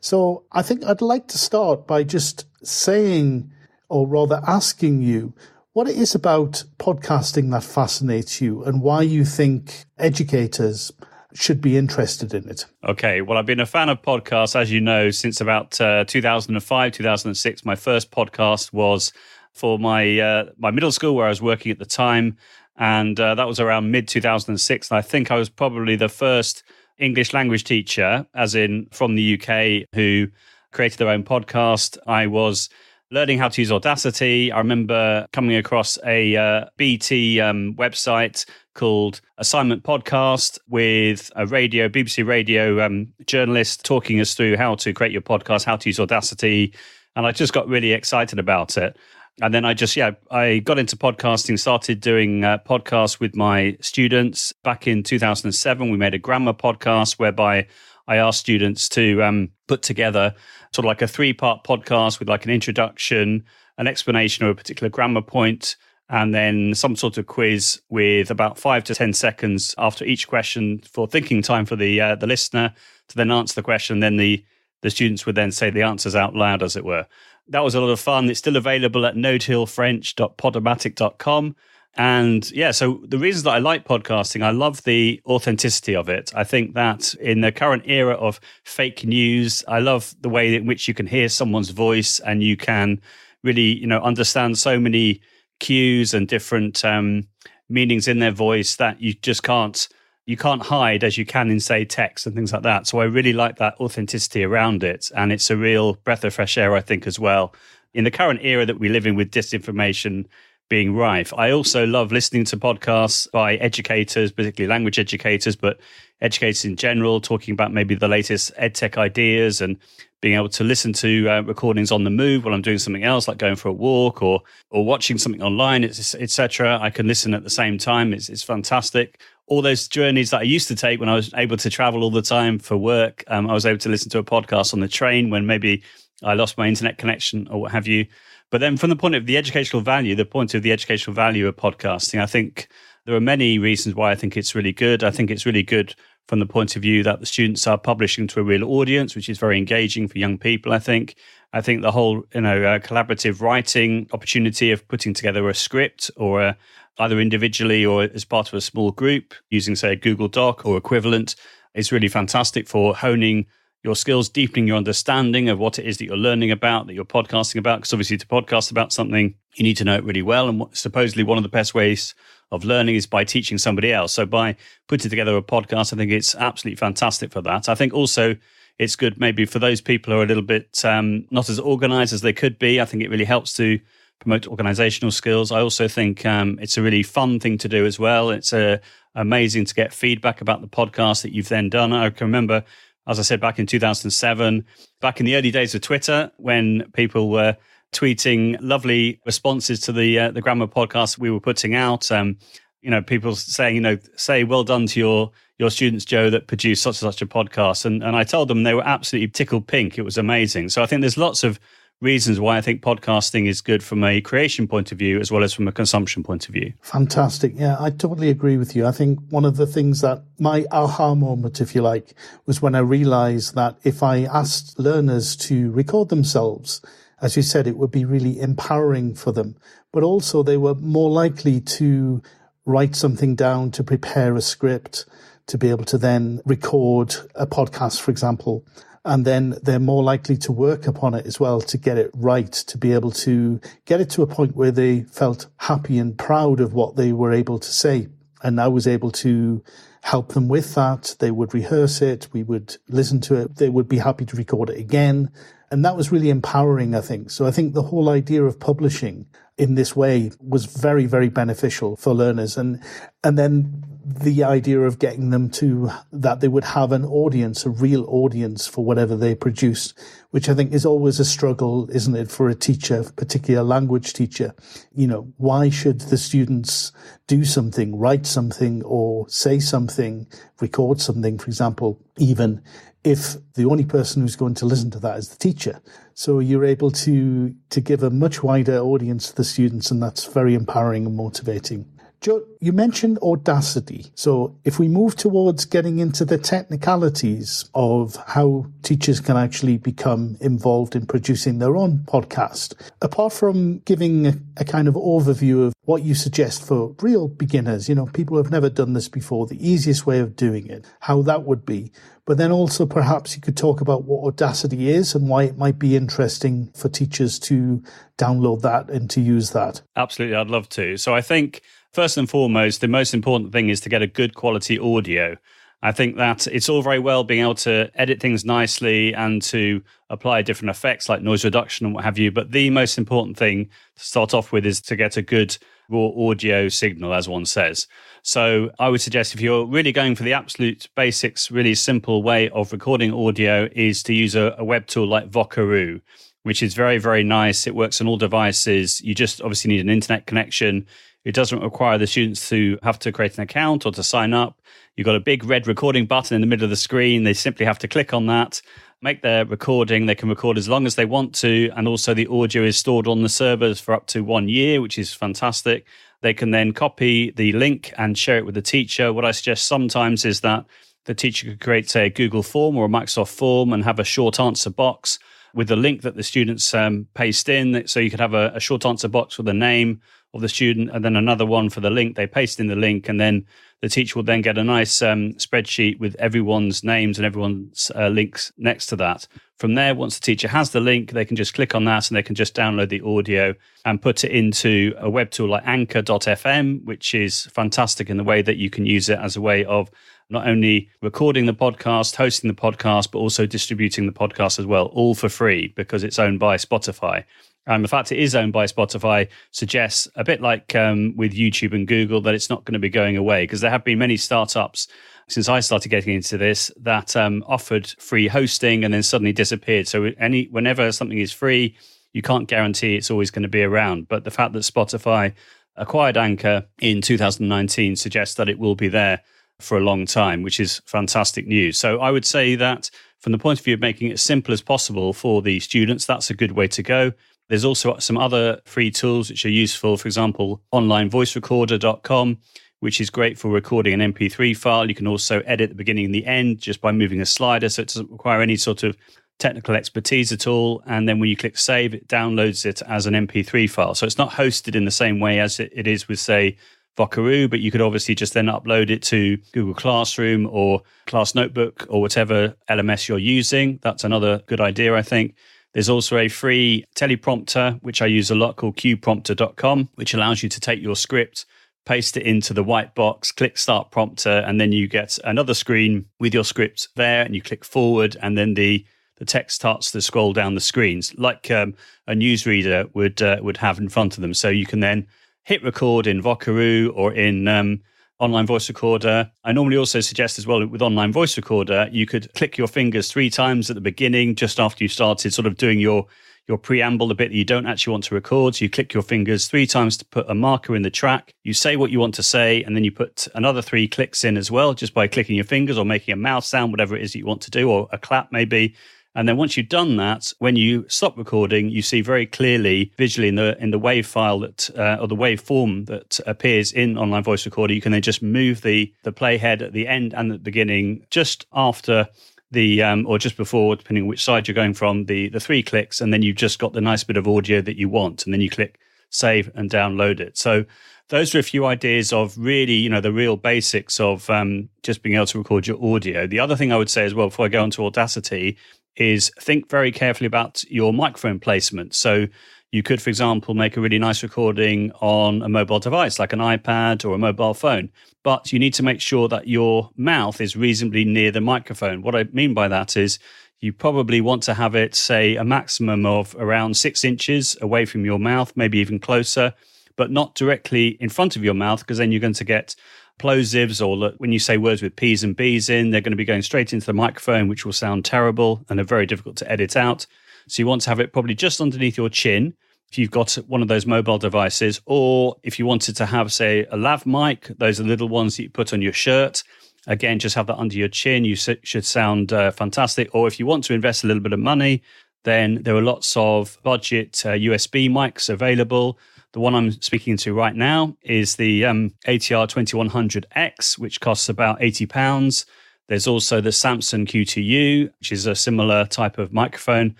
So 0.00 0.44
i 0.52 0.62
think 0.62 0.84
i'd 0.84 1.02
like 1.02 1.28
to 1.28 1.38
start 1.38 1.86
by 1.86 2.02
just 2.02 2.46
saying 2.66 3.50
or 3.88 4.06
rather 4.06 4.40
asking 4.46 5.02
you 5.02 5.34
what 5.72 5.88
it 5.88 5.96
is 5.96 6.14
about 6.14 6.64
podcasting 6.78 7.50
that 7.50 7.64
fascinates 7.64 8.40
you 8.40 8.62
and 8.64 8.82
why 8.82 9.02
you 9.02 9.24
think 9.24 9.84
educators 9.98 10.92
should 11.34 11.62
be 11.62 11.78
interested 11.78 12.34
in 12.34 12.48
it. 12.48 12.66
Okay, 12.86 13.22
well, 13.22 13.38
I've 13.38 13.46
been 13.46 13.60
a 13.60 13.66
fan 13.66 13.88
of 13.88 14.02
podcasts, 14.02 14.54
as 14.54 14.70
you 14.70 14.80
know, 14.80 15.10
since 15.10 15.40
about 15.40 15.80
uh, 15.80 16.04
2005, 16.06 16.92
2006. 16.92 17.64
My 17.64 17.74
first 17.74 18.10
podcast 18.10 18.72
was 18.72 19.12
for 19.52 19.78
my 19.78 20.18
uh, 20.18 20.44
my 20.58 20.70
middle 20.70 20.92
school 20.92 21.14
where 21.14 21.26
I 21.26 21.30
was 21.30 21.40
working 21.40 21.72
at 21.72 21.78
the 21.78 21.86
time, 21.86 22.36
and 22.76 23.18
uh, 23.18 23.34
that 23.34 23.46
was 23.46 23.60
around 23.60 23.90
mid 23.90 24.08
2006. 24.08 24.90
And 24.90 24.98
I 24.98 25.02
think 25.02 25.30
I 25.30 25.36
was 25.36 25.48
probably 25.48 25.96
the 25.96 26.10
first 26.10 26.64
English 26.98 27.32
language 27.32 27.64
teacher, 27.64 28.26
as 28.34 28.54
in 28.54 28.88
from 28.92 29.14
the 29.14 29.40
UK, 29.40 29.88
who 29.94 30.28
created 30.70 30.98
their 30.98 31.08
own 31.08 31.24
podcast. 31.24 31.96
I 32.06 32.26
was 32.26 32.68
learning 33.12 33.38
how 33.38 33.46
to 33.46 33.60
use 33.60 33.70
Audacity. 33.70 34.50
I 34.50 34.58
remember 34.58 35.26
coming 35.32 35.54
across 35.54 35.98
a 36.04 36.34
uh, 36.34 36.64
BT 36.78 37.40
um, 37.40 37.74
website 37.74 38.46
called 38.74 39.20
Assignment 39.36 39.82
Podcast 39.82 40.58
with 40.66 41.30
a 41.36 41.46
radio, 41.46 41.90
BBC 41.90 42.26
radio 42.26 42.84
um, 42.84 43.12
journalist 43.26 43.84
talking 43.84 44.18
us 44.18 44.32
through 44.32 44.56
how 44.56 44.76
to 44.76 44.94
create 44.94 45.12
your 45.12 45.20
podcast, 45.20 45.64
how 45.64 45.76
to 45.76 45.88
use 45.90 46.00
Audacity. 46.00 46.74
And 47.14 47.26
I 47.26 47.32
just 47.32 47.52
got 47.52 47.68
really 47.68 47.92
excited 47.92 48.38
about 48.38 48.78
it. 48.78 48.96
And 49.42 49.52
then 49.52 49.66
I 49.66 49.74
just, 49.74 49.94
yeah, 49.94 50.12
I 50.30 50.60
got 50.60 50.78
into 50.78 50.96
podcasting, 50.96 51.58
started 51.58 52.00
doing 52.00 52.44
uh, 52.44 52.58
podcasts 52.66 53.20
with 53.20 53.36
my 53.36 53.76
students. 53.82 54.54
Back 54.64 54.86
in 54.86 55.02
2007, 55.02 55.90
we 55.90 55.98
made 55.98 56.14
a 56.14 56.18
grammar 56.18 56.54
podcast 56.54 57.18
whereby 57.18 57.66
I 58.08 58.16
asked 58.16 58.40
students 58.40 58.88
to 58.90 59.22
um, 59.22 59.50
put 59.68 59.82
together 59.82 60.34
sort 60.72 60.84
of 60.84 60.88
like 60.88 61.02
a 61.02 61.08
three 61.08 61.32
part 61.32 61.64
podcast 61.64 62.18
with 62.18 62.28
like 62.28 62.44
an 62.44 62.50
introduction, 62.50 63.44
an 63.78 63.86
explanation 63.86 64.44
of 64.44 64.50
a 64.50 64.54
particular 64.54 64.88
grammar 64.88 65.22
point, 65.22 65.76
and 66.08 66.34
then 66.34 66.74
some 66.74 66.96
sort 66.96 67.18
of 67.18 67.26
quiz 67.26 67.80
with 67.88 68.30
about 68.30 68.58
five 68.58 68.84
to 68.84 68.94
10 68.94 69.14
seconds 69.14 69.74
after 69.78 70.04
each 70.04 70.28
question 70.28 70.80
for 70.80 71.06
thinking 71.06 71.42
time 71.42 71.64
for 71.64 71.76
the, 71.76 72.00
uh, 72.00 72.14
the 72.14 72.26
listener 72.26 72.74
to 73.08 73.16
then 73.16 73.30
answer 73.30 73.54
the 73.54 73.62
question. 73.62 74.00
Then 74.00 74.16
the, 74.16 74.44
the 74.82 74.90
students 74.90 75.24
would 75.26 75.36
then 75.36 75.52
say 75.52 75.70
the 75.70 75.82
answers 75.82 76.14
out 76.14 76.34
loud, 76.34 76.62
as 76.62 76.76
it 76.76 76.84
were. 76.84 77.06
that 77.48 77.64
was 77.64 77.74
a 77.74 77.80
lot 77.80 77.90
of 77.90 78.00
fun. 78.00 78.28
It's 78.28 78.38
still 78.38 78.56
available 78.56 79.06
at 79.06 79.14
nodehillfrench.podomatic.com. 79.14 81.56
And 81.94 82.50
yeah, 82.52 82.70
so 82.70 83.02
the 83.06 83.18
reasons 83.18 83.44
that 83.44 83.50
I 83.50 83.58
like 83.58 83.86
podcasting, 83.86 84.42
I 84.42 84.50
love 84.50 84.82
the 84.84 85.20
authenticity 85.26 85.94
of 85.94 86.08
it. 86.08 86.32
I 86.34 86.42
think 86.44 86.74
that 86.74 87.12
in 87.14 87.42
the 87.42 87.52
current 87.52 87.82
era 87.86 88.14
of 88.14 88.40
fake 88.64 89.04
news, 89.04 89.62
I 89.68 89.80
love 89.80 90.14
the 90.20 90.30
way 90.30 90.54
in 90.54 90.66
which 90.66 90.88
you 90.88 90.94
can 90.94 91.06
hear 91.06 91.28
someone's 91.28 91.70
voice 91.70 92.18
and 92.20 92.42
you 92.42 92.56
can 92.56 93.00
really, 93.44 93.78
you 93.78 93.86
know, 93.86 94.00
understand 94.00 94.56
so 94.56 94.80
many 94.80 95.20
cues 95.60 96.14
and 96.14 96.26
different 96.26 96.82
um, 96.84 97.28
meanings 97.68 98.08
in 98.08 98.20
their 98.20 98.30
voice 98.30 98.76
that 98.76 99.00
you 99.00 99.14
just 99.14 99.42
can't 99.42 99.88
you 100.24 100.36
can't 100.36 100.62
hide 100.62 101.02
as 101.02 101.18
you 101.18 101.26
can 101.26 101.50
in 101.50 101.58
say 101.58 101.84
text 101.84 102.26
and 102.26 102.34
things 102.34 102.52
like 102.52 102.62
that. 102.62 102.86
So 102.86 103.00
I 103.00 103.04
really 103.04 103.32
like 103.32 103.56
that 103.56 103.74
authenticity 103.80 104.44
around 104.44 104.84
it, 104.84 105.10
and 105.16 105.32
it's 105.32 105.50
a 105.50 105.56
real 105.56 105.94
breath 105.94 106.24
of 106.24 106.32
fresh 106.32 106.56
air, 106.56 106.76
I 106.76 106.80
think, 106.80 107.06
as 107.06 107.18
well. 107.18 107.54
In 107.92 108.04
the 108.04 108.10
current 108.10 108.40
era 108.42 108.64
that 108.64 108.78
we 108.78 108.88
live 108.88 109.06
in 109.06 109.16
with 109.16 109.32
disinformation 109.32 110.26
being 110.72 110.94
rife, 110.94 111.34
I 111.36 111.50
also 111.50 111.84
love 111.84 112.12
listening 112.12 112.46
to 112.46 112.56
podcasts 112.56 113.30
by 113.30 113.56
educators, 113.56 114.32
particularly 114.32 114.70
language 114.70 114.98
educators, 114.98 115.54
but 115.54 115.78
educators 116.22 116.64
in 116.64 116.76
general, 116.76 117.20
talking 117.20 117.52
about 117.52 117.74
maybe 117.74 117.94
the 117.94 118.08
latest 118.08 118.52
edtech 118.58 118.96
ideas 118.96 119.60
and 119.60 119.76
being 120.22 120.34
able 120.34 120.48
to 120.48 120.64
listen 120.64 120.94
to 120.94 121.28
uh, 121.28 121.42
recordings 121.42 121.92
on 121.92 122.04
the 122.04 122.10
move 122.10 122.46
while 122.46 122.54
I'm 122.54 122.62
doing 122.62 122.78
something 122.78 123.04
else, 123.04 123.28
like 123.28 123.36
going 123.36 123.56
for 123.56 123.68
a 123.68 123.72
walk 123.74 124.22
or 124.22 124.40
or 124.70 124.82
watching 124.86 125.18
something 125.18 125.42
online, 125.42 125.84
etc. 125.84 126.78
I 126.80 126.88
can 126.88 127.06
listen 127.06 127.34
at 127.34 127.44
the 127.44 127.50
same 127.50 127.76
time. 127.76 128.14
It's, 128.14 128.30
it's 128.30 128.42
fantastic. 128.42 129.20
All 129.48 129.60
those 129.60 129.86
journeys 129.88 130.30
that 130.30 130.40
I 130.40 130.44
used 130.44 130.68
to 130.68 130.74
take 130.74 131.00
when 131.00 131.10
I 131.10 131.16
was 131.16 131.34
able 131.34 131.58
to 131.58 131.68
travel 131.68 132.02
all 132.02 132.10
the 132.10 132.22
time 132.22 132.58
for 132.58 132.78
work, 132.78 133.24
um, 133.26 133.50
I 133.50 133.52
was 133.52 133.66
able 133.66 133.80
to 133.80 133.90
listen 133.90 134.08
to 134.12 134.20
a 134.20 134.24
podcast 134.24 134.72
on 134.72 134.80
the 134.80 134.88
train 134.88 135.28
when 135.28 135.44
maybe 135.44 135.82
I 136.22 136.32
lost 136.32 136.56
my 136.56 136.66
internet 136.66 136.96
connection 136.96 137.46
or 137.48 137.60
what 137.60 137.72
have 137.72 137.86
you. 137.86 138.06
But 138.52 138.60
then, 138.60 138.76
from 138.76 138.90
the 138.90 138.96
point 138.96 139.14
of 139.14 139.24
the 139.24 139.38
educational 139.38 139.80
value, 139.80 140.14
the 140.14 140.26
point 140.26 140.52
of 140.52 140.62
the 140.62 140.72
educational 140.72 141.14
value 141.14 141.48
of 141.48 141.56
podcasting, 141.56 142.20
I 142.20 142.26
think 142.26 142.68
there 143.06 143.16
are 143.16 143.20
many 143.20 143.58
reasons 143.58 143.94
why 143.94 144.10
I 144.10 144.14
think 144.14 144.36
it's 144.36 144.54
really 144.54 144.74
good. 144.74 145.02
I 145.02 145.10
think 145.10 145.30
it's 145.30 145.46
really 145.46 145.62
good 145.62 145.94
from 146.28 146.38
the 146.38 146.46
point 146.46 146.76
of 146.76 146.82
view 146.82 147.02
that 147.02 147.20
the 147.20 147.26
students 147.26 147.66
are 147.66 147.78
publishing 147.78 148.26
to 148.28 148.40
a 148.40 148.42
real 148.42 148.64
audience, 148.64 149.16
which 149.16 149.30
is 149.30 149.38
very 149.38 149.56
engaging 149.56 150.06
for 150.06 150.18
young 150.18 150.36
people. 150.36 150.74
I 150.74 150.78
think. 150.78 151.16
I 151.54 151.62
think 151.62 151.82
the 151.82 151.90
whole, 151.92 152.24
you 152.34 152.42
know, 152.42 152.62
uh, 152.62 152.78
collaborative 152.78 153.40
writing 153.40 154.06
opportunity 154.12 154.70
of 154.70 154.86
putting 154.88 155.12
together 155.12 155.48
a 155.48 155.54
script 155.54 156.10
or 156.16 156.42
a, 156.42 156.56
either 156.98 157.20
individually 157.20 157.84
or 157.84 158.04
as 158.04 158.24
part 158.24 158.48
of 158.48 158.54
a 158.54 158.60
small 158.60 158.90
group 158.90 159.34
using, 159.50 159.76
say, 159.76 159.92
a 159.92 159.96
Google 159.96 160.28
Doc 160.28 160.64
or 160.64 160.78
equivalent 160.78 161.36
is 161.74 161.92
really 161.92 162.08
fantastic 162.08 162.68
for 162.68 162.94
honing 162.94 163.46
your 163.84 163.96
skills, 163.96 164.28
deepening 164.28 164.66
your 164.66 164.76
understanding 164.76 165.48
of 165.48 165.58
what 165.58 165.78
it 165.78 165.86
is 165.86 165.98
that 165.98 166.04
you're 166.04 166.16
learning 166.16 166.50
about, 166.50 166.86
that 166.86 166.94
you're 166.94 167.04
podcasting 167.04 167.56
about. 167.56 167.80
Because 167.80 167.92
obviously, 167.92 168.16
to 168.16 168.26
podcast 168.26 168.70
about 168.70 168.92
something, 168.92 169.34
you 169.54 169.62
need 169.62 169.76
to 169.78 169.84
know 169.84 169.96
it 169.96 170.04
really 170.04 170.22
well. 170.22 170.48
And 170.48 170.64
supposedly, 170.72 171.24
one 171.24 171.38
of 171.38 171.42
the 171.42 171.48
best 171.48 171.74
ways 171.74 172.14
of 172.52 172.64
learning 172.64 172.94
is 172.94 173.06
by 173.06 173.24
teaching 173.24 173.58
somebody 173.58 173.92
else. 173.92 174.12
So 174.12 174.26
by 174.26 174.56
putting 174.86 175.10
together 175.10 175.36
a 175.36 175.42
podcast, 175.42 175.92
I 175.92 175.96
think 175.96 176.12
it's 176.12 176.34
absolutely 176.34 176.76
fantastic 176.76 177.32
for 177.32 177.40
that. 177.42 177.68
I 177.68 177.74
think 177.74 177.94
also 177.94 178.36
it's 178.78 178.96
good 178.96 179.18
maybe 179.18 179.44
for 179.44 179.58
those 179.58 179.80
people 179.80 180.12
who 180.12 180.20
are 180.20 180.24
a 180.24 180.26
little 180.26 180.42
bit 180.42 180.84
um, 180.84 181.26
not 181.30 181.48
as 181.48 181.58
organized 181.58 182.12
as 182.12 182.20
they 182.20 182.32
could 182.32 182.58
be. 182.58 182.80
I 182.80 182.84
think 182.84 183.02
it 183.02 183.10
really 183.10 183.24
helps 183.24 183.54
to 183.54 183.80
promote 184.20 184.46
organizational 184.46 185.10
skills. 185.10 185.50
I 185.50 185.60
also 185.60 185.88
think 185.88 186.24
um, 186.24 186.58
it's 186.60 186.76
a 186.76 186.82
really 186.82 187.02
fun 187.02 187.40
thing 187.40 187.58
to 187.58 187.68
do 187.68 187.84
as 187.84 187.98
well. 187.98 188.30
It's 188.30 188.52
uh, 188.52 188.78
amazing 189.14 189.64
to 189.64 189.74
get 189.74 189.92
feedback 189.92 190.40
about 190.40 190.60
the 190.60 190.68
podcast 190.68 191.22
that 191.22 191.34
you've 191.34 191.48
then 191.48 191.68
done. 191.68 191.92
I 191.92 192.10
can 192.10 192.26
remember, 192.26 192.64
as 193.06 193.18
I 193.18 193.22
said, 193.22 193.40
back 193.40 193.58
in 193.58 193.66
2007, 193.66 194.64
back 195.00 195.20
in 195.20 195.26
the 195.26 195.36
early 195.36 195.50
days 195.50 195.74
of 195.74 195.80
Twitter, 195.80 196.30
when 196.36 196.84
people 196.92 197.30
were 197.30 197.56
tweeting 197.92 198.56
lovely 198.60 199.20
responses 199.26 199.80
to 199.80 199.92
the 199.92 200.18
uh, 200.18 200.30
the 200.30 200.40
grammar 200.40 200.66
podcast 200.66 201.18
we 201.18 201.30
were 201.30 201.40
putting 201.40 201.74
out. 201.74 202.10
Um, 202.10 202.38
you 202.80 202.90
know, 202.90 203.02
people 203.02 203.36
saying, 203.36 203.76
you 203.76 203.80
know, 203.80 203.98
say 204.16 204.44
well 204.44 204.64
done 204.64 204.86
to 204.86 205.00
your 205.00 205.30
your 205.58 205.70
students, 205.70 206.04
Joe, 206.04 206.30
that 206.30 206.48
produced 206.48 206.82
such 206.82 207.02
and 207.02 207.12
such 207.12 207.22
a 207.22 207.26
podcast. 207.26 207.84
And 207.84 208.02
and 208.02 208.16
I 208.16 208.24
told 208.24 208.48
them 208.48 208.62
they 208.62 208.74
were 208.74 208.86
absolutely 208.86 209.28
tickled 209.28 209.66
pink. 209.66 209.98
It 209.98 210.02
was 210.02 210.18
amazing. 210.18 210.70
So 210.70 210.82
I 210.82 210.86
think 210.86 211.00
there's 211.00 211.18
lots 211.18 211.44
of 211.44 211.60
reasons 212.02 212.40
why 212.40 212.58
I 212.58 212.60
think 212.60 212.82
podcasting 212.82 213.46
is 213.48 213.60
good 213.60 213.82
from 213.82 214.04
a 214.04 214.20
creation 214.20 214.68
point 214.68 214.92
of 214.92 214.98
view 214.98 215.20
as 215.20 215.30
well 215.30 215.42
as 215.42 215.52
from 215.52 215.68
a 215.68 215.72
consumption 215.72 216.22
point 216.22 216.48
of 216.48 216.52
view. 216.52 216.72
Fantastic. 216.82 217.52
Yeah, 217.56 217.76
I 217.78 217.90
totally 217.90 218.28
agree 218.28 218.56
with 218.56 218.76
you. 218.76 218.86
I 218.86 218.92
think 218.92 219.20
one 219.30 219.44
of 219.44 219.56
the 219.56 219.66
things 219.66 220.00
that 220.00 220.22
my 220.38 220.66
aha 220.70 221.14
moment, 221.14 221.60
if 221.60 221.74
you 221.74 221.80
like, 221.80 222.14
was 222.44 222.60
when 222.60 222.74
I 222.74 222.80
realized 222.80 223.54
that 223.54 223.76
if 223.84 224.02
I 224.02 224.24
asked 224.24 224.78
learners 224.78 225.36
to 225.36 225.70
record 225.70 226.08
themselves 226.08 226.82
as 227.22 227.36
you 227.36 227.42
said, 227.42 227.68
it 227.68 227.78
would 227.78 227.92
be 227.92 228.04
really 228.04 228.40
empowering 228.40 229.14
for 229.14 229.30
them. 229.30 229.54
But 229.92 230.02
also, 230.02 230.42
they 230.42 230.56
were 230.56 230.74
more 230.74 231.08
likely 231.08 231.60
to 231.60 232.20
write 232.66 232.96
something 232.96 233.36
down, 233.36 233.70
to 233.70 233.84
prepare 233.84 234.34
a 234.34 234.42
script, 234.42 235.06
to 235.46 235.56
be 235.56 235.70
able 235.70 235.84
to 235.84 235.98
then 235.98 236.40
record 236.44 237.14
a 237.36 237.46
podcast, 237.46 238.00
for 238.00 238.10
example. 238.10 238.66
And 239.04 239.24
then 239.24 239.58
they're 239.62 239.80
more 239.80 240.02
likely 240.02 240.36
to 240.38 240.52
work 240.52 240.86
upon 240.86 241.14
it 241.14 241.26
as 241.26 241.40
well 241.40 241.60
to 241.60 241.76
get 241.76 241.98
it 241.98 242.10
right, 242.14 242.52
to 242.52 242.78
be 242.78 242.92
able 242.92 243.10
to 243.10 243.60
get 243.84 244.00
it 244.00 244.10
to 244.10 244.22
a 244.22 244.28
point 244.28 244.54
where 244.54 244.70
they 244.70 245.02
felt 245.02 245.46
happy 245.56 245.98
and 245.98 246.16
proud 246.16 246.60
of 246.60 246.72
what 246.72 246.94
they 246.94 247.12
were 247.12 247.32
able 247.32 247.58
to 247.58 247.72
say. 247.72 248.08
And 248.44 248.60
I 248.60 248.68
was 248.68 248.86
able 248.86 249.10
to 249.10 249.64
help 250.02 250.34
them 250.34 250.48
with 250.48 250.74
that. 250.74 251.16
They 251.18 251.30
would 251.30 251.54
rehearse 251.54 252.02
it. 252.02 252.28
We 252.32 252.42
would 252.42 252.76
listen 252.88 253.20
to 253.22 253.34
it. 253.36 253.56
They 253.56 253.68
would 253.68 253.88
be 253.88 253.98
happy 253.98 254.24
to 254.26 254.36
record 254.36 254.70
it 254.70 254.78
again. 254.78 255.30
And 255.70 255.84
that 255.84 255.96
was 255.96 256.12
really 256.12 256.28
empowering, 256.28 256.94
I 256.94 257.00
think. 257.00 257.30
So 257.30 257.46
I 257.46 257.50
think 257.50 257.72
the 257.72 257.82
whole 257.82 258.08
idea 258.08 258.44
of 258.44 258.60
publishing 258.60 259.26
in 259.56 259.74
this 259.74 259.96
way 259.96 260.30
was 260.40 260.66
very, 260.66 261.06
very 261.06 261.28
beneficial 261.28 261.96
for 261.96 262.14
learners. 262.14 262.56
And, 262.56 262.82
and 263.24 263.38
then 263.38 263.84
the 264.04 264.42
idea 264.42 264.80
of 264.80 264.98
getting 264.98 265.30
them 265.30 265.48
to 265.48 265.90
that 266.12 266.40
they 266.40 266.48
would 266.48 266.64
have 266.64 266.92
an 266.92 267.04
audience, 267.04 267.64
a 267.64 267.70
real 267.70 268.04
audience 268.08 268.66
for 268.66 268.84
whatever 268.84 269.16
they 269.16 269.34
produce, 269.34 269.94
which 270.30 270.48
I 270.48 270.54
think 270.54 270.72
is 270.72 270.84
always 270.84 271.20
a 271.20 271.24
struggle, 271.24 271.88
isn't 271.90 272.16
it, 272.16 272.30
for 272.30 272.48
a 272.48 272.54
teacher, 272.54 273.04
particularly 273.16 273.60
a 273.60 273.68
language 273.68 274.12
teacher? 274.12 274.54
You 274.92 275.06
know, 275.06 275.32
why 275.36 275.70
should 275.70 276.00
the 276.00 276.18
students 276.18 276.92
do 277.26 277.44
something, 277.44 277.96
write 277.96 278.26
something 278.26 278.82
or 278.84 279.28
say 279.28 279.60
something, 279.60 280.26
record 280.60 281.00
something, 281.00 281.38
for 281.38 281.46
example, 281.46 282.00
even 282.18 282.62
if 283.04 283.36
the 283.54 283.64
only 283.64 283.84
person 283.84 284.22
who's 284.22 284.36
going 284.36 284.54
to 284.54 284.66
listen 284.66 284.90
to 284.92 285.00
that 285.00 285.18
is 285.18 285.28
the 285.28 285.36
teacher. 285.36 285.80
So 286.14 286.38
you're 286.38 286.64
able 286.64 286.90
to, 286.90 287.54
to 287.70 287.80
give 287.80 288.02
a 288.02 288.10
much 288.10 288.42
wider 288.42 288.78
audience 288.78 289.30
to 289.30 289.36
the 289.36 289.44
students, 289.44 289.90
and 289.90 290.02
that's 290.02 290.26
very 290.26 290.54
empowering 290.54 291.06
and 291.06 291.16
motivating. 291.16 291.91
Joe, 292.22 292.44
you 292.60 292.72
mentioned 292.72 293.18
audacity. 293.20 294.06
So 294.14 294.56
if 294.62 294.78
we 294.78 294.86
move 294.86 295.16
towards 295.16 295.64
getting 295.64 295.98
into 295.98 296.24
the 296.24 296.38
technicalities 296.38 297.68
of 297.74 298.14
how 298.28 298.66
teachers 298.84 299.18
can 299.18 299.36
actually 299.36 299.76
become 299.78 300.36
involved 300.40 300.94
in 300.94 301.04
producing 301.04 301.58
their 301.58 301.76
own 301.76 302.04
podcast, 302.06 302.74
apart 303.02 303.32
from 303.32 303.80
giving 303.80 304.28
a, 304.28 304.34
a, 304.58 304.64
kind 304.64 304.86
of 304.86 304.94
overview 304.94 305.66
of 305.66 305.74
what 305.84 306.04
you 306.04 306.14
suggest 306.14 306.64
for 306.64 306.94
real 307.02 307.26
beginners, 307.26 307.88
you 307.88 307.96
know, 307.96 308.06
people 308.06 308.36
who 308.36 308.42
have 308.42 308.52
never 308.52 308.70
done 308.70 308.92
this 308.92 309.08
before, 309.08 309.48
the 309.48 309.68
easiest 309.68 310.06
way 310.06 310.20
of 310.20 310.36
doing 310.36 310.68
it, 310.68 310.86
how 311.00 311.22
that 311.22 311.42
would 311.42 311.66
be. 311.66 311.90
But 312.24 312.38
then 312.38 312.52
also 312.52 312.86
perhaps 312.86 313.34
you 313.34 313.42
could 313.42 313.56
talk 313.56 313.80
about 313.80 314.04
what 314.04 314.24
Audacity 314.24 314.90
is 314.90 315.16
and 315.16 315.28
why 315.28 315.42
it 315.42 315.58
might 315.58 315.80
be 315.80 315.96
interesting 315.96 316.70
for 316.76 316.88
teachers 316.88 317.40
to 317.40 317.82
download 318.16 318.62
that 318.62 318.88
and 318.90 319.10
to 319.10 319.20
use 319.20 319.50
that. 319.50 319.82
Absolutely, 319.96 320.36
I'd 320.36 320.50
love 320.50 320.68
to. 320.70 320.96
So 320.98 321.16
I 321.16 321.20
think 321.20 321.62
first 321.92 322.16
and 322.16 322.28
foremost, 322.28 322.80
the 322.80 322.88
most 322.88 323.14
important 323.14 323.52
thing 323.52 323.68
is 323.68 323.80
to 323.80 323.88
get 323.88 324.02
a 324.02 324.06
good 324.06 324.34
quality 324.34 324.78
audio. 324.78 325.36
I 325.84 325.90
think 325.90 326.16
that 326.16 326.46
it's 326.46 326.68
all 326.68 326.80
very 326.80 327.00
well 327.00 327.24
being 327.24 327.42
able 327.42 327.56
to 327.56 327.90
edit 327.96 328.20
things 328.20 328.44
nicely 328.44 329.12
and 329.14 329.42
to 329.42 329.82
apply 330.10 330.42
different 330.42 330.70
effects 330.70 331.08
like 331.08 331.22
noise 331.22 331.44
reduction 331.44 331.86
and 331.86 331.94
what 331.94 332.04
have 332.04 332.18
you. 332.18 332.30
But 332.30 332.52
the 332.52 332.70
most 332.70 332.98
important 332.98 333.36
thing 333.36 333.68
to 333.96 334.04
start 334.04 334.32
off 334.32 334.52
with 334.52 334.64
is 334.64 334.80
to 334.82 334.94
get 334.94 335.16
a 335.16 335.22
good 335.22 335.56
raw 335.88 336.08
audio 336.16 336.68
signal, 336.68 337.12
as 337.12 337.28
one 337.28 337.44
says. 337.44 337.88
So 338.22 338.70
I 338.78 338.88
would 338.88 339.00
suggest 339.00 339.34
if 339.34 339.40
you're 339.40 339.66
really 339.66 339.90
going 339.90 340.14
for 340.14 340.22
the 340.22 340.34
absolute 340.34 340.88
basics, 340.94 341.50
really 341.50 341.74
simple 341.74 342.22
way 342.22 342.48
of 342.50 342.72
recording 342.72 343.12
audio 343.12 343.68
is 343.72 344.04
to 344.04 344.14
use 344.14 344.36
a, 344.36 344.54
a 344.58 344.64
web 344.64 344.86
tool 344.86 345.08
like 345.08 345.30
Vocaroo, 345.30 346.00
which 346.44 346.62
is 346.62 346.74
very, 346.74 346.98
very 346.98 347.24
nice. 347.24 347.66
It 347.66 347.74
works 347.74 348.00
on 348.00 348.06
all 348.06 348.16
devices. 348.16 349.00
You 349.00 349.16
just 349.16 349.40
obviously 349.42 349.70
need 349.70 349.80
an 349.80 349.90
internet 349.90 350.26
connection. 350.26 350.86
It 351.24 351.34
doesn't 351.34 351.60
require 351.60 351.98
the 351.98 352.06
students 352.06 352.48
to 352.48 352.78
have 352.82 352.98
to 353.00 353.12
create 353.12 353.36
an 353.36 353.42
account 353.42 353.86
or 353.86 353.92
to 353.92 354.02
sign 354.02 354.34
up. 354.34 354.60
You've 354.96 355.04
got 355.04 355.14
a 355.14 355.20
big 355.20 355.44
red 355.44 355.66
recording 355.66 356.06
button 356.06 356.34
in 356.34 356.40
the 356.40 356.46
middle 356.46 356.64
of 356.64 356.70
the 356.70 356.76
screen. 356.76 357.22
They 357.22 357.32
simply 357.32 357.64
have 357.64 357.78
to 357.80 357.88
click 357.88 358.12
on 358.12 358.26
that, 358.26 358.60
make 359.02 359.22
their 359.22 359.44
recording. 359.44 360.06
They 360.06 360.16
can 360.16 360.28
record 360.28 360.58
as 360.58 360.68
long 360.68 360.84
as 360.84 360.96
they 360.96 361.04
want 361.04 361.34
to. 361.36 361.70
And 361.76 361.86
also, 361.86 362.12
the 362.12 362.26
audio 362.26 362.64
is 362.64 362.76
stored 362.76 363.06
on 363.06 363.22
the 363.22 363.28
servers 363.28 363.80
for 363.80 363.94
up 363.94 364.06
to 364.08 364.24
one 364.24 364.48
year, 364.48 364.80
which 364.80 364.98
is 364.98 365.12
fantastic. 365.14 365.86
They 366.22 366.34
can 366.34 366.50
then 366.50 366.72
copy 366.72 367.30
the 367.30 367.52
link 367.52 367.92
and 367.98 368.18
share 368.18 368.38
it 368.38 368.46
with 368.46 368.54
the 368.54 368.62
teacher. 368.62 369.12
What 369.12 369.24
I 369.24 369.30
suggest 369.30 369.66
sometimes 369.66 370.24
is 370.24 370.40
that 370.40 370.64
the 371.04 371.14
teacher 371.14 371.50
could 371.50 371.60
create, 371.60 371.88
say, 371.88 372.06
a 372.06 372.10
Google 372.10 372.42
form 372.42 372.76
or 372.76 372.86
a 372.86 372.88
Microsoft 372.88 373.34
form 373.34 373.72
and 373.72 373.84
have 373.84 373.98
a 373.98 374.04
short 374.04 374.38
answer 374.38 374.70
box 374.70 375.18
with 375.54 375.68
the 375.68 375.76
link 375.76 376.02
that 376.02 376.16
the 376.16 376.22
students 376.22 376.72
um, 376.74 377.06
paste 377.14 377.48
in. 377.48 377.86
So 377.86 378.00
you 378.00 378.10
could 378.10 378.20
have 378.20 378.34
a, 378.34 378.52
a 378.54 378.60
short 378.60 378.86
answer 378.86 379.08
box 379.08 379.36
with 379.36 379.46
the 379.46 379.54
name 379.54 380.00
of 380.34 380.40
the 380.40 380.48
student 380.48 380.90
and 380.92 381.04
then 381.04 381.16
another 381.16 381.44
one 381.44 381.68
for 381.68 381.80
the 381.80 381.90
link. 381.90 382.16
They 382.16 382.26
paste 382.26 382.58
in 382.58 382.66
the 382.66 382.76
link 382.76 383.08
and 383.08 383.20
then 383.20 383.46
the 383.82 383.88
teacher 383.88 384.18
will 384.18 384.24
then 384.24 384.40
get 384.40 384.56
a 384.56 384.64
nice 384.64 385.02
um, 385.02 385.32
spreadsheet 385.34 385.98
with 385.98 386.14
everyone's 386.16 386.84
names 386.84 387.18
and 387.18 387.26
everyone's 387.26 387.90
uh, 387.94 388.08
links 388.08 388.52
next 388.56 388.86
to 388.86 388.96
that. 388.96 389.26
From 389.58 389.74
there, 389.74 389.94
once 389.94 390.18
the 390.18 390.24
teacher 390.24 390.48
has 390.48 390.70
the 390.70 390.80
link, 390.80 391.12
they 391.12 391.24
can 391.24 391.36
just 391.36 391.54
click 391.54 391.74
on 391.74 391.84
that 391.84 392.08
and 392.08 392.16
they 392.16 392.22
can 392.22 392.34
just 392.34 392.54
download 392.54 392.88
the 392.88 393.02
audio 393.02 393.54
and 393.84 394.00
put 394.00 394.24
it 394.24 394.30
into 394.30 394.94
a 394.98 395.10
web 395.10 395.30
tool 395.30 395.48
like 395.48 395.66
anchor.fm, 395.66 396.84
which 396.84 397.14
is 397.14 397.46
fantastic 397.46 398.08
in 398.08 398.16
the 398.16 398.24
way 398.24 398.40
that 398.40 398.56
you 398.56 398.70
can 398.70 398.86
use 398.86 399.08
it 399.08 399.18
as 399.18 399.36
a 399.36 399.40
way 399.40 399.64
of 399.64 399.90
not 400.30 400.48
only 400.48 400.88
recording 401.02 401.46
the 401.46 401.54
podcast, 401.54 402.16
hosting 402.16 402.48
the 402.48 402.60
podcast, 402.60 403.10
but 403.12 403.18
also 403.18 403.44
distributing 403.46 404.06
the 404.06 404.12
podcast 404.12 404.58
as 404.58 404.66
well, 404.66 404.86
all 404.86 405.14
for 405.14 405.28
free 405.28 405.72
because 405.76 406.02
it's 406.02 406.18
owned 406.18 406.40
by 406.40 406.56
Spotify. 406.56 407.24
And 407.66 407.84
the 407.84 407.88
fact 407.88 408.10
it 408.10 408.18
is 408.18 408.34
owned 408.34 408.52
by 408.52 408.66
Spotify 408.66 409.28
suggests, 409.52 410.08
a 410.16 410.24
bit 410.24 410.40
like 410.40 410.74
um, 410.74 411.14
with 411.16 411.32
YouTube 411.32 411.74
and 411.74 411.86
Google, 411.86 412.20
that 412.22 412.34
it's 412.34 412.50
not 412.50 412.64
going 412.64 412.72
to 412.72 412.80
be 412.80 412.88
going 412.88 413.16
away 413.16 413.44
because 413.44 413.60
there 413.60 413.70
have 413.70 413.84
been 413.84 413.98
many 413.98 414.16
startups 414.16 414.88
since 415.28 415.48
I 415.48 415.60
started 415.60 415.88
getting 415.88 416.14
into 416.14 416.36
this 416.36 416.72
that 416.80 417.14
um, 417.14 417.44
offered 417.46 417.86
free 417.98 418.26
hosting 418.26 418.84
and 418.84 418.92
then 418.92 419.02
suddenly 419.02 419.32
disappeared. 419.32 419.86
So 419.86 420.10
any 420.18 420.46
whenever 420.46 420.90
something 420.90 421.18
is 421.18 421.32
free, 421.32 421.76
you 422.12 422.22
can't 422.22 422.48
guarantee 422.48 422.96
it's 422.96 423.10
always 423.10 423.30
going 423.30 423.44
to 423.44 423.48
be 423.48 423.62
around. 423.62 424.08
But 424.08 424.24
the 424.24 424.30
fact 424.30 424.52
that 424.54 424.60
Spotify 424.60 425.32
acquired 425.76 426.16
Anchor 426.16 426.66
in 426.80 427.00
2019 427.00 427.96
suggests 427.96 428.34
that 428.34 428.48
it 428.48 428.58
will 428.58 428.74
be 428.74 428.88
there 428.88 429.22
for 429.60 429.78
a 429.78 429.82
long 429.82 430.04
time, 430.06 430.42
which 430.42 430.58
is 430.60 430.82
fantastic 430.84 431.46
news. 431.46 431.78
So 431.78 432.00
I 432.00 432.10
would 432.10 432.26
say 432.26 432.56
that 432.56 432.90
from 433.20 433.32
the 433.32 433.38
point 433.38 433.60
of 433.60 433.64
view 433.64 433.74
of 433.74 433.80
making 433.80 434.10
it 434.10 434.14
as 434.14 434.22
simple 434.22 434.52
as 434.52 434.60
possible 434.60 435.12
for 435.12 435.40
the 435.40 435.60
students, 435.60 436.04
that's 436.04 436.30
a 436.30 436.34
good 436.34 436.52
way 436.52 436.66
to 436.68 436.82
go. 436.82 437.12
There's 437.48 437.64
also 437.64 437.98
some 437.98 438.16
other 438.16 438.60
free 438.64 438.90
tools 438.90 439.30
which 439.30 439.44
are 439.44 439.50
useful. 439.50 439.96
For 439.96 440.08
example, 440.08 440.62
onlinevoicerecorder.com, 440.72 442.38
which 442.80 443.00
is 443.00 443.10
great 443.10 443.38
for 443.38 443.50
recording 443.50 444.00
an 444.00 444.12
MP3 444.12 444.56
file. 444.56 444.88
You 444.88 444.94
can 444.94 445.06
also 445.06 445.40
edit 445.40 445.70
the 445.70 445.76
beginning 445.76 446.06
and 446.06 446.14
the 446.14 446.26
end 446.26 446.58
just 446.58 446.80
by 446.80 446.92
moving 446.92 447.20
a 447.20 447.26
slider. 447.26 447.68
So 447.68 447.82
it 447.82 447.88
doesn't 447.88 448.10
require 448.10 448.40
any 448.40 448.56
sort 448.56 448.82
of 448.82 448.96
technical 449.38 449.74
expertise 449.74 450.32
at 450.32 450.46
all. 450.46 450.82
And 450.86 451.08
then 451.08 451.18
when 451.18 451.28
you 451.28 451.36
click 451.36 451.58
save, 451.58 451.94
it 451.94 452.08
downloads 452.08 452.64
it 452.64 452.80
as 452.82 453.06
an 453.06 453.14
MP3 453.14 453.68
file. 453.68 453.94
So 453.94 454.06
it's 454.06 454.18
not 454.18 454.30
hosted 454.30 454.74
in 454.74 454.84
the 454.84 454.90
same 454.90 455.20
way 455.20 455.40
as 455.40 455.60
it 455.60 455.86
is 455.86 456.08
with, 456.08 456.20
say, 456.20 456.56
Vocaroo, 456.96 457.48
but 457.48 457.60
you 457.60 457.70
could 457.70 457.80
obviously 457.80 458.14
just 458.14 458.34
then 458.34 458.46
upload 458.46 458.90
it 458.90 459.02
to 459.04 459.38
Google 459.52 459.74
Classroom 459.74 460.46
or 460.50 460.82
Class 461.06 461.34
Notebook 461.34 461.86
or 461.88 462.00
whatever 462.00 462.54
LMS 462.68 463.08
you're 463.08 463.18
using. 463.18 463.78
That's 463.82 464.04
another 464.04 464.42
good 464.46 464.60
idea, 464.60 464.94
I 464.94 465.02
think. 465.02 465.34
There's 465.72 465.88
also 465.88 466.18
a 466.18 466.28
free 466.28 466.84
teleprompter, 466.94 467.82
which 467.82 468.02
I 468.02 468.06
use 468.06 468.30
a 468.30 468.34
lot 468.34 468.56
called 468.56 468.76
cueprompter.com, 468.76 469.88
which 469.94 470.14
allows 470.14 470.42
you 470.42 470.48
to 470.50 470.60
take 470.60 470.82
your 470.82 470.96
script, 470.96 471.46
paste 471.86 472.16
it 472.16 472.24
into 472.24 472.52
the 472.52 472.62
white 472.62 472.94
box, 472.94 473.32
click 473.32 473.56
start 473.56 473.90
prompter, 473.90 474.44
and 474.46 474.60
then 474.60 474.72
you 474.72 474.86
get 474.86 475.18
another 475.24 475.54
screen 475.54 476.06
with 476.20 476.34
your 476.34 476.44
script 476.44 476.88
there, 476.96 477.24
and 477.24 477.34
you 477.34 477.40
click 477.40 477.64
forward, 477.64 478.16
and 478.22 478.36
then 478.36 478.54
the 478.54 478.84
the 479.16 479.26
text 479.26 479.54
starts 479.54 479.92
to 479.92 480.02
scroll 480.02 480.32
down 480.32 480.56
the 480.56 480.60
screens 480.60 481.14
like 481.16 481.48
um, 481.48 481.74
a 482.08 482.12
newsreader 482.12 482.92
would 482.94 483.22
uh, 483.22 483.36
would 483.40 483.56
have 483.58 483.78
in 483.78 483.88
front 483.88 484.16
of 484.16 484.20
them. 484.20 484.34
So 484.34 484.48
you 484.48 484.66
can 484.66 484.80
then 484.80 485.06
hit 485.44 485.62
record 485.62 486.08
in 486.08 486.20
Vocaroo 486.20 486.90
or 486.94 487.12
in 487.12 487.46
um, 487.46 487.82
online 488.22 488.46
voice 488.46 488.68
recorder. 488.68 489.30
I 489.44 489.52
normally 489.52 489.76
also 489.76 490.00
suggest 490.00 490.38
as 490.38 490.46
well 490.46 490.64
with 490.64 490.80
online 490.80 491.12
voice 491.12 491.36
recorder, 491.36 491.88
you 491.90 492.06
could 492.06 492.32
click 492.34 492.56
your 492.56 492.68
fingers 492.68 493.10
three 493.10 493.28
times 493.28 493.68
at 493.68 493.74
the 493.74 493.80
beginning, 493.80 494.36
just 494.36 494.60
after 494.60 494.84
you 494.84 494.88
started 494.88 495.34
sort 495.34 495.46
of 495.46 495.56
doing 495.56 495.80
your 495.80 496.06
your 496.48 496.58
preamble, 496.58 497.06
the 497.06 497.14
bit 497.14 497.28
that 497.28 497.36
you 497.36 497.44
don't 497.44 497.66
actually 497.66 497.92
want 497.92 498.02
to 498.02 498.14
record. 498.16 498.56
So 498.56 498.64
you 498.64 498.68
click 498.68 498.92
your 498.92 499.04
fingers 499.04 499.46
three 499.46 499.66
times 499.66 499.96
to 499.98 500.04
put 500.06 500.28
a 500.28 500.34
marker 500.34 500.74
in 500.74 500.82
the 500.82 500.90
track. 500.90 501.30
You 501.44 501.54
say 501.54 501.76
what 501.76 501.92
you 501.92 502.00
want 502.00 502.14
to 502.16 502.22
say, 502.22 502.64
and 502.64 502.74
then 502.74 502.82
you 502.82 502.90
put 502.90 503.28
another 503.36 503.62
three 503.62 503.86
clicks 503.86 504.24
in 504.24 504.36
as 504.36 504.50
well, 504.50 504.74
just 504.74 504.92
by 504.92 505.06
clicking 505.06 505.36
your 505.36 505.44
fingers 505.44 505.78
or 505.78 505.84
making 505.84 506.12
a 506.12 506.16
mouth 506.16 506.44
sound, 506.44 506.72
whatever 506.72 506.96
it 506.96 507.02
is 507.02 507.12
that 507.12 507.18
you 507.18 507.26
want 507.26 507.42
to 507.42 507.50
do, 507.50 507.70
or 507.70 507.88
a 507.92 507.98
clap 507.98 508.32
maybe. 508.32 508.74
And 509.14 509.28
then 509.28 509.36
once 509.36 509.56
you've 509.56 509.68
done 509.68 509.96
that, 509.96 510.32
when 510.38 510.56
you 510.56 510.86
stop 510.88 511.18
recording, 511.18 511.68
you 511.68 511.82
see 511.82 512.00
very 512.00 512.24
clearly 512.24 512.92
visually 512.96 513.28
in 513.28 513.34
the 513.34 513.56
in 513.62 513.70
the 513.70 513.78
wave 513.78 514.06
file 514.06 514.40
that 514.40 514.70
uh, 514.76 514.96
or 515.00 515.06
the 515.06 515.14
wave 515.14 515.40
form 515.40 515.84
that 515.84 516.18
appears 516.26 516.72
in 516.72 516.96
online 516.96 517.22
voice 517.22 517.44
recorder, 517.44 517.74
you 517.74 517.80
can 517.80 517.92
then 517.92 518.02
just 518.02 518.22
move 518.22 518.62
the 518.62 518.92
the 519.02 519.12
playhead 519.12 519.60
at 519.60 519.72
the 519.72 519.86
end 519.86 520.14
and 520.14 520.30
the 520.30 520.38
beginning 520.38 521.04
just 521.10 521.46
after 521.52 522.08
the 522.50 522.82
um, 522.82 523.06
or 523.06 523.18
just 523.18 523.36
before, 523.36 523.76
depending 523.76 524.04
on 524.04 524.08
which 524.08 524.24
side 524.24 524.48
you're 524.48 524.54
going 524.54 524.74
from, 524.74 525.04
the 525.04 525.28
the 525.28 525.40
three 525.40 525.62
clicks, 525.62 526.00
and 526.00 526.12
then 526.12 526.22
you've 526.22 526.36
just 526.36 526.58
got 526.58 526.72
the 526.72 526.80
nice 526.80 527.04
bit 527.04 527.16
of 527.18 527.28
audio 527.28 527.60
that 527.60 527.76
you 527.76 527.88
want, 527.88 528.24
and 528.24 528.32
then 528.32 528.40
you 528.40 528.48
click 528.50 528.78
save 529.10 529.50
and 529.54 529.70
download 529.70 530.20
it. 530.20 530.38
So 530.38 530.64
those 531.08 531.34
are 531.34 531.38
a 531.38 531.42
few 531.42 531.66
ideas 531.66 532.12
of 532.12 532.36
really, 532.38 532.74
you 532.74 532.88
know, 532.88 533.00
the 533.00 533.12
real 533.12 533.36
basics 533.36 534.00
of 534.00 534.30
um, 534.30 534.70
just 534.82 535.02
being 535.02 535.16
able 535.16 535.26
to 535.26 535.38
record 535.38 535.66
your 535.66 535.82
audio. 535.84 536.26
The 536.26 536.40
other 536.40 536.56
thing 536.56 536.72
I 536.72 536.78
would 536.78 536.88
say 536.88 537.04
as 537.04 537.14
well, 537.14 537.28
before 537.28 537.44
I 537.46 537.48
go 537.48 537.64
into 537.64 537.84
Audacity, 537.84 538.56
is 538.96 539.30
think 539.40 539.70
very 539.70 539.92
carefully 539.92 540.26
about 540.26 540.62
your 540.64 540.92
microphone 540.92 541.38
placement. 541.38 541.94
So 541.94 542.26
you 542.72 542.82
could, 542.82 543.02
for 543.02 543.10
example, 543.10 543.54
make 543.54 543.76
a 543.76 543.80
really 543.80 543.98
nice 543.98 544.22
recording 544.22 544.92
on 545.00 545.42
a 545.42 545.48
mobile 545.48 545.78
device 545.78 546.18
like 546.18 546.32
an 546.32 546.38
iPad 546.38 547.04
or 547.04 547.14
a 547.14 547.18
mobile 547.18 547.54
phone, 547.54 547.90
but 548.22 548.52
you 548.52 548.58
need 548.58 548.74
to 548.74 548.82
make 548.82 549.00
sure 549.00 549.28
that 549.28 549.46
your 549.46 549.90
mouth 549.96 550.40
is 550.40 550.56
reasonably 550.56 551.04
near 551.04 551.30
the 551.30 551.40
microphone. 551.40 552.00
What 552.00 552.16
I 552.16 552.24
mean 552.32 552.54
by 552.54 552.68
that 552.68 552.96
is 552.96 553.18
you 553.60 553.72
probably 553.72 554.20
want 554.20 554.42
to 554.44 554.54
have 554.54 554.74
it, 554.74 554.94
say, 554.94 555.36
a 555.36 555.44
maximum 555.44 556.06
of 556.06 556.34
around 556.38 556.76
six 556.76 557.04
inches 557.04 557.56
away 557.60 557.84
from 557.84 558.04
your 558.04 558.18
mouth, 558.18 558.52
maybe 558.56 558.78
even 558.78 558.98
closer, 558.98 559.52
but 559.96 560.10
not 560.10 560.34
directly 560.34 560.96
in 560.98 561.10
front 561.10 561.36
of 561.36 561.44
your 561.44 561.54
mouth, 561.54 561.80
because 561.80 561.98
then 561.98 562.10
you're 562.10 562.20
going 562.20 562.32
to 562.32 562.44
get 562.44 562.74
plosives 563.18 563.80
or 563.80 564.12
when 564.18 564.32
you 564.32 564.38
say 564.38 564.56
words 564.56 564.82
with 564.82 564.96
P's 564.96 565.22
and 565.22 565.36
B's 565.36 565.68
in, 565.68 565.90
they're 565.90 566.00
going 566.00 566.12
to 566.12 566.16
be 566.16 566.24
going 566.24 566.42
straight 566.42 566.72
into 566.72 566.86
the 566.86 566.92
microphone, 566.92 567.48
which 567.48 567.64
will 567.64 567.72
sound 567.72 568.04
terrible 568.04 568.64
and 568.68 568.80
are 568.80 568.84
very 568.84 569.06
difficult 569.06 569.36
to 569.36 569.50
edit 569.50 569.76
out. 569.76 570.06
So 570.48 570.60
you 570.60 570.66
want 570.66 570.82
to 570.82 570.90
have 570.90 571.00
it 571.00 571.12
probably 571.12 571.34
just 571.34 571.60
underneath 571.60 571.96
your 571.96 572.08
chin 572.08 572.54
if 572.92 572.98
you've 572.98 573.10
got 573.10 573.32
one 573.48 573.62
of 573.62 573.68
those 573.68 573.86
mobile 573.86 574.18
devices, 574.18 574.82
or 574.84 575.36
if 575.42 575.58
you 575.58 575.64
wanted 575.64 575.96
to 575.96 576.04
have, 576.04 576.30
say, 576.30 576.66
a 576.70 576.76
lav 576.76 577.06
mic, 577.06 577.50
those 577.56 577.80
are 577.80 577.84
little 577.84 578.08
ones 578.08 578.36
that 578.36 578.42
you 578.42 578.50
put 578.50 578.74
on 578.74 578.82
your 578.82 578.92
shirt. 578.92 579.42
Again, 579.86 580.18
just 580.18 580.34
have 580.34 580.46
that 580.48 580.58
under 580.58 580.76
your 580.76 580.88
chin. 580.88 581.24
You 581.24 581.34
should 581.34 581.86
sound 581.86 582.34
uh, 582.34 582.50
fantastic. 582.50 583.08
Or 583.14 583.26
if 583.26 583.40
you 583.40 583.46
want 583.46 583.64
to 583.64 583.72
invest 583.72 584.04
a 584.04 584.06
little 584.06 584.22
bit 584.22 584.34
of 584.34 584.40
money, 584.40 584.82
then 585.24 585.62
there 585.62 585.74
are 585.74 585.80
lots 585.80 586.14
of 586.18 586.58
budget 586.64 587.22
uh, 587.24 587.30
USB 587.30 587.88
mics 587.88 588.28
available. 588.28 588.98
The 589.32 589.40
one 589.40 589.54
I'm 589.54 589.72
speaking 589.80 590.18
to 590.18 590.34
right 590.34 590.54
now 590.54 590.96
is 591.02 591.36
the 591.36 591.64
um, 591.64 591.94
ATR 592.06 592.46
2100X, 592.48 593.78
which 593.78 594.00
costs 594.00 594.28
about 594.28 594.60
£80. 594.60 595.46
There's 595.88 596.06
also 596.06 596.40
the 596.40 596.52
Samson 596.52 597.06
Q2U, 597.06 597.90
which 597.98 598.12
is 598.12 598.26
a 598.26 598.34
similar 598.34 598.84
type 598.86 599.18
of 599.18 599.32
microphone. 599.32 599.96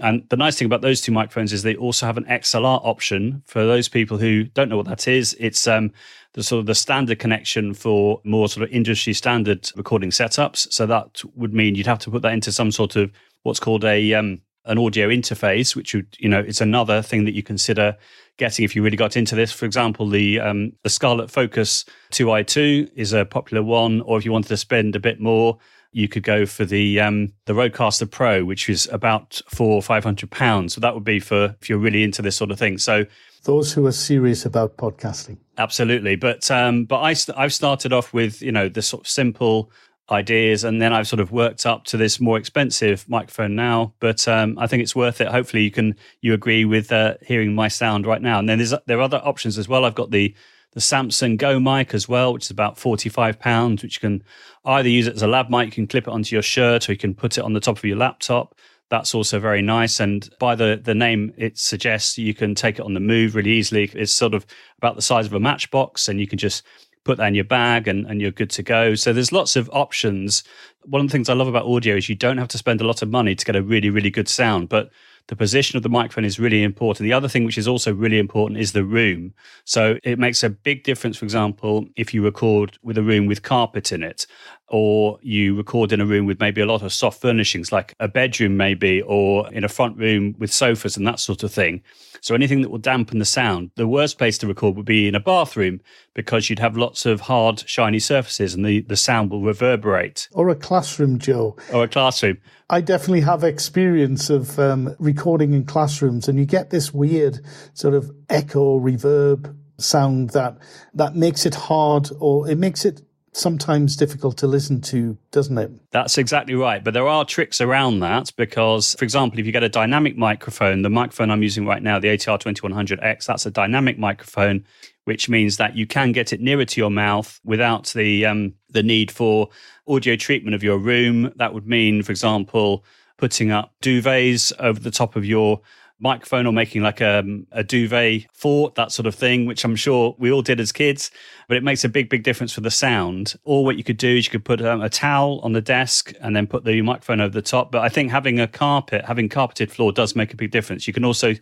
And 0.00 0.24
the 0.30 0.36
nice 0.36 0.58
thing 0.58 0.66
about 0.66 0.80
those 0.80 1.00
two 1.00 1.12
microphones 1.12 1.52
is 1.52 1.62
they 1.62 1.76
also 1.76 2.06
have 2.06 2.16
an 2.16 2.24
XLR 2.24 2.80
option 2.84 3.42
for 3.46 3.64
those 3.64 3.88
people 3.88 4.16
who 4.16 4.44
don't 4.44 4.68
know 4.68 4.76
what 4.76 4.86
that 4.86 5.06
is. 5.08 5.36
It's 5.38 5.66
um, 5.66 5.92
the 6.32 6.42
sort 6.42 6.60
of 6.60 6.66
the 6.66 6.74
standard 6.74 7.18
connection 7.18 7.74
for 7.74 8.20
more 8.24 8.48
sort 8.48 8.64
of 8.64 8.72
industry 8.72 9.12
standard 9.12 9.70
recording 9.76 10.10
setups. 10.10 10.72
So 10.72 10.86
that 10.86 11.20
would 11.34 11.52
mean 11.52 11.74
you'd 11.74 11.86
have 11.86 12.00
to 12.00 12.10
put 12.10 12.22
that 12.22 12.32
into 12.32 12.50
some 12.52 12.70
sort 12.70 12.96
of 12.96 13.10
what's 13.42 13.60
called 13.60 13.84
a 13.84 14.14
um, 14.14 14.40
an 14.66 14.78
audio 14.78 15.08
interface, 15.08 15.76
which 15.76 15.94
would, 15.94 16.16
you 16.18 16.28
know, 16.28 16.40
it's 16.40 16.60
another 16.60 17.02
thing 17.02 17.24
that 17.24 17.34
you 17.34 17.42
consider 17.42 17.96
getting 18.36 18.64
if 18.64 18.74
you 18.74 18.82
really 18.82 18.96
got 18.96 19.16
into 19.16 19.34
this. 19.34 19.52
For 19.52 19.66
example, 19.66 20.08
the 20.08 20.40
um, 20.40 20.72
the 20.82 20.90
Scarlett 20.90 21.30
Focus 21.30 21.84
2i2 22.12 22.90
is 22.94 23.12
a 23.12 23.24
popular 23.24 23.62
one, 23.62 24.00
or 24.02 24.18
if 24.18 24.24
you 24.24 24.32
wanted 24.32 24.48
to 24.48 24.56
spend 24.56 24.96
a 24.96 25.00
bit 25.00 25.20
more, 25.20 25.58
you 25.92 26.08
could 26.08 26.24
go 26.24 26.44
for 26.44 26.64
the 26.64 27.00
um, 27.00 27.32
the 27.46 27.52
Rodecaster 27.52 28.10
Pro, 28.10 28.44
which 28.44 28.68
is 28.68 28.88
about 28.92 29.40
four 29.48 29.74
or 29.74 29.82
five 29.82 30.04
hundred 30.04 30.30
pounds. 30.30 30.74
So 30.74 30.80
that 30.80 30.94
would 30.94 31.04
be 31.04 31.20
for 31.20 31.54
if 31.60 31.70
you're 31.70 31.78
really 31.78 32.02
into 32.02 32.20
this 32.20 32.36
sort 32.36 32.50
of 32.50 32.58
thing. 32.58 32.78
So 32.78 33.06
those 33.44 33.72
who 33.72 33.86
are 33.86 33.92
serious 33.92 34.44
about 34.44 34.76
podcasting, 34.76 35.38
absolutely. 35.56 36.16
But 36.16 36.50
um, 36.50 36.84
but 36.84 37.00
I 37.00 37.12
st- 37.12 37.38
I've 37.38 37.54
started 37.54 37.92
off 37.92 38.12
with 38.12 38.42
you 38.42 38.52
know 38.52 38.68
the 38.68 38.82
sort 38.82 39.04
of 39.04 39.08
simple 39.08 39.70
ideas 40.10 40.64
and 40.64 40.82
then 40.82 40.92
i've 40.92 41.08
sort 41.08 41.20
of 41.20 41.32
worked 41.32 41.64
up 41.64 41.84
to 41.84 41.96
this 41.96 42.20
more 42.20 42.36
expensive 42.36 43.08
microphone 43.08 43.54
now. 43.54 43.94
But 44.00 44.26
um, 44.28 44.58
i 44.58 44.66
think 44.66 44.82
it's 44.82 44.96
worth 44.96 45.20
it. 45.20 45.28
Hopefully 45.28 45.62
you 45.62 45.70
can 45.70 45.96
you 46.20 46.34
agree 46.34 46.64
with 46.64 46.92
uh, 46.92 47.14
hearing 47.22 47.54
my 47.54 47.68
sound 47.68 48.06
right 48.06 48.22
now. 48.22 48.38
And 48.38 48.48
then 48.48 48.58
there's 48.58 48.74
there 48.86 48.98
are 48.98 49.02
other 49.02 49.20
options 49.24 49.58
as 49.58 49.68
well. 49.68 49.84
I've 49.84 49.94
got 49.94 50.10
the 50.10 50.34
the 50.72 50.80
samson 50.80 51.36
go 51.36 51.60
mic 51.60 51.94
as 51.94 52.08
well 52.08 52.32
which 52.32 52.46
is 52.46 52.50
about 52.50 52.76
45 52.76 53.38
pounds 53.38 53.82
which 53.82 53.96
you 53.96 54.00
can 54.00 54.24
either 54.64 54.88
use 54.88 55.06
it 55.06 55.14
as 55.14 55.22
a 55.22 55.28
lav 55.28 55.48
mic 55.48 55.66
you 55.66 55.72
can 55.72 55.86
clip 55.86 56.08
it 56.08 56.12
onto 56.12 56.34
your 56.34 56.42
shirt 56.42 56.88
or 56.88 56.92
you 56.92 56.98
can 56.98 57.14
put 57.14 57.38
it 57.38 57.44
on 57.44 57.52
the 57.52 57.60
top 57.60 57.78
of 57.78 57.84
your 57.84 57.96
laptop. 57.96 58.56
That's 58.90 59.14
also 59.14 59.40
very 59.40 59.62
nice. 59.62 59.98
And 59.98 60.28
by 60.38 60.54
the 60.54 60.80
the 60.82 60.94
name 60.94 61.32
it 61.36 61.58
suggests 61.58 62.18
you 62.18 62.34
can 62.34 62.54
take 62.54 62.78
it 62.78 62.84
on 62.84 62.94
the 62.94 63.00
move 63.00 63.34
really 63.34 63.52
easily. 63.52 63.90
It's 63.94 64.12
sort 64.12 64.34
of 64.34 64.44
about 64.78 64.96
the 64.96 65.02
size 65.02 65.26
of 65.26 65.32
a 65.32 65.40
matchbox 65.40 66.08
and 66.08 66.20
you 66.20 66.26
can 66.26 66.38
just 66.38 66.62
put 67.04 67.18
that 67.18 67.28
in 67.28 67.34
your 67.34 67.44
bag 67.44 67.86
and, 67.86 68.06
and 68.06 68.20
you're 68.20 68.30
good 68.30 68.50
to 68.50 68.62
go. 68.62 68.94
So 68.94 69.12
there's 69.12 69.32
lots 69.32 69.56
of 69.56 69.70
options. 69.72 70.42
One 70.84 71.02
of 71.02 71.08
the 71.08 71.12
things 71.12 71.28
I 71.28 71.34
love 71.34 71.48
about 71.48 71.66
audio 71.66 71.96
is 71.96 72.08
you 72.08 72.14
don't 72.14 72.38
have 72.38 72.48
to 72.48 72.58
spend 72.58 72.80
a 72.80 72.86
lot 72.86 73.02
of 73.02 73.10
money 73.10 73.34
to 73.34 73.44
get 73.44 73.56
a 73.56 73.62
really, 73.62 73.90
really 73.90 74.10
good 74.10 74.28
sound. 74.28 74.68
But 74.68 74.90
the 75.28 75.36
position 75.36 75.76
of 75.76 75.82
the 75.82 75.88
microphone 75.88 76.24
is 76.24 76.38
really 76.38 76.62
important. 76.62 77.04
The 77.04 77.14
other 77.14 77.28
thing 77.28 77.44
which 77.44 77.56
is 77.56 77.66
also 77.66 77.94
really 77.94 78.18
important 78.18 78.60
is 78.60 78.72
the 78.72 78.84
room. 78.84 79.32
So 79.64 79.98
it 80.02 80.18
makes 80.18 80.42
a 80.42 80.50
big 80.50 80.82
difference, 80.82 81.16
for 81.16 81.24
example, 81.24 81.86
if 81.96 82.12
you 82.12 82.22
record 82.22 82.78
with 82.82 82.98
a 82.98 83.02
room 83.02 83.26
with 83.26 83.42
carpet 83.42 83.92
in 83.92 84.02
it, 84.02 84.26
or 84.68 85.18
you 85.22 85.56
record 85.56 85.92
in 85.92 86.00
a 86.00 86.06
room 86.06 86.26
with 86.26 86.40
maybe 86.40 86.60
a 86.60 86.66
lot 86.66 86.82
of 86.82 86.92
soft 86.92 87.22
furnishings, 87.22 87.72
like 87.72 87.94
a 88.00 88.08
bedroom, 88.08 88.56
maybe, 88.56 89.00
or 89.02 89.50
in 89.52 89.64
a 89.64 89.68
front 89.68 89.96
room 89.96 90.34
with 90.38 90.52
sofas 90.52 90.96
and 90.96 91.06
that 91.06 91.20
sort 91.20 91.42
of 91.42 91.52
thing. 91.52 91.82
So 92.24 92.34
anything 92.34 92.62
that 92.62 92.70
will 92.70 92.78
dampen 92.78 93.18
the 93.18 93.26
sound. 93.26 93.70
The 93.76 93.86
worst 93.86 94.16
place 94.16 94.38
to 94.38 94.46
record 94.46 94.76
would 94.76 94.86
be 94.86 95.06
in 95.06 95.14
a 95.14 95.20
bathroom 95.20 95.82
because 96.14 96.48
you'd 96.48 96.58
have 96.58 96.74
lots 96.74 97.04
of 97.04 97.20
hard, 97.20 97.68
shiny 97.68 97.98
surfaces 97.98 98.54
and 98.54 98.64
the, 98.64 98.80
the 98.80 98.96
sound 98.96 99.30
will 99.30 99.42
reverberate. 99.42 100.30
Or 100.32 100.48
a 100.48 100.54
classroom, 100.54 101.18
Joe. 101.18 101.54
Or 101.70 101.84
a 101.84 101.88
classroom. 101.88 102.38
I 102.70 102.80
definitely 102.80 103.20
have 103.20 103.44
experience 103.44 104.30
of 104.30 104.58
um, 104.58 104.96
recording 104.98 105.52
in 105.52 105.66
classrooms, 105.66 106.26
and 106.26 106.38
you 106.38 106.46
get 106.46 106.70
this 106.70 106.94
weird 106.94 107.40
sort 107.74 107.92
of 107.92 108.10
echo 108.30 108.80
reverb 108.80 109.54
sound 109.76 110.30
that 110.30 110.56
that 110.94 111.14
makes 111.14 111.44
it 111.44 111.54
hard, 111.54 112.08
or 112.20 112.48
it 112.48 112.56
makes 112.56 112.86
it 112.86 113.02
sometimes 113.36 113.96
difficult 113.96 114.36
to 114.38 114.46
listen 114.46 114.80
to, 114.80 115.18
doesn't 115.32 115.58
it? 115.58 115.70
That's 115.90 116.18
exactly 116.18 116.54
right. 116.54 116.82
But 116.82 116.94
there 116.94 117.08
are 117.08 117.24
tricks 117.24 117.60
around 117.60 118.00
that 118.00 118.32
because, 118.36 118.94
for 118.98 119.04
example, 119.04 119.38
if 119.38 119.46
you 119.46 119.52
get 119.52 119.62
a 119.62 119.68
dynamic 119.68 120.16
microphone, 120.16 120.82
the 120.82 120.90
microphone 120.90 121.30
I'm 121.30 121.42
using 121.42 121.66
right 121.66 121.82
now, 121.82 121.98
the 121.98 122.08
ATR 122.08 122.38
2100X, 122.40 123.26
that's 123.26 123.44
a 123.44 123.50
dynamic 123.50 123.98
microphone, 123.98 124.64
which 125.04 125.28
means 125.28 125.56
that 125.56 125.76
you 125.76 125.86
can 125.86 126.12
get 126.12 126.32
it 126.32 126.40
nearer 126.40 126.64
to 126.64 126.80
your 126.80 126.90
mouth 126.90 127.40
without 127.44 127.88
the 127.88 128.24
um, 128.24 128.54
the 128.70 128.82
need 128.82 129.10
for 129.10 129.48
audio 129.86 130.16
treatment 130.16 130.54
of 130.54 130.62
your 130.62 130.78
room. 130.78 131.32
That 131.36 131.52
would 131.52 131.66
mean, 131.66 132.02
for 132.02 132.12
example, 132.12 132.84
putting 133.16 133.50
up 133.50 133.74
duvets 133.82 134.52
over 134.58 134.80
the 134.80 134.90
top 134.90 135.16
of 135.16 135.24
your 135.24 135.60
microphone 136.04 136.46
or 136.46 136.52
making 136.52 136.82
like 136.82 137.00
a, 137.00 137.24
a 137.50 137.64
duvet 137.64 138.26
fort, 138.34 138.74
that 138.74 138.92
sort 138.92 139.06
of 139.06 139.14
thing, 139.14 139.46
which 139.46 139.64
I'm 139.64 139.74
sure 139.74 140.14
we 140.18 140.30
all 140.30 140.42
did 140.42 140.60
as 140.60 140.70
kids. 140.70 141.10
But 141.48 141.56
it 141.56 141.64
makes 141.64 141.82
a 141.82 141.88
big, 141.88 142.10
big 142.10 142.22
difference 142.22 142.52
for 142.52 142.60
the 142.60 142.70
sound. 142.70 143.34
Or 143.44 143.64
what 143.64 143.76
you 143.76 143.82
could 143.82 143.96
do 143.96 144.16
is 144.16 144.26
you 144.26 144.30
could 144.30 144.44
put 144.44 144.60
um, 144.60 144.82
a 144.82 144.90
towel 144.90 145.40
on 145.42 145.54
the 145.54 145.62
desk 145.62 146.12
and 146.20 146.36
then 146.36 146.46
put 146.46 146.64
the 146.64 146.80
microphone 146.82 147.22
over 147.22 147.32
the 147.32 147.42
top. 147.42 147.72
But 147.72 147.82
I 147.82 147.88
think 147.88 148.10
having 148.10 148.38
a 148.38 148.46
carpet, 148.46 149.04
having 149.06 149.28
carpeted 149.30 149.72
floor 149.72 149.92
does 149.92 150.14
make 150.14 150.32
a 150.32 150.36
big 150.36 150.50
difference. 150.50 150.86
You 150.86 150.92
can 150.92 151.04
also 151.04 151.34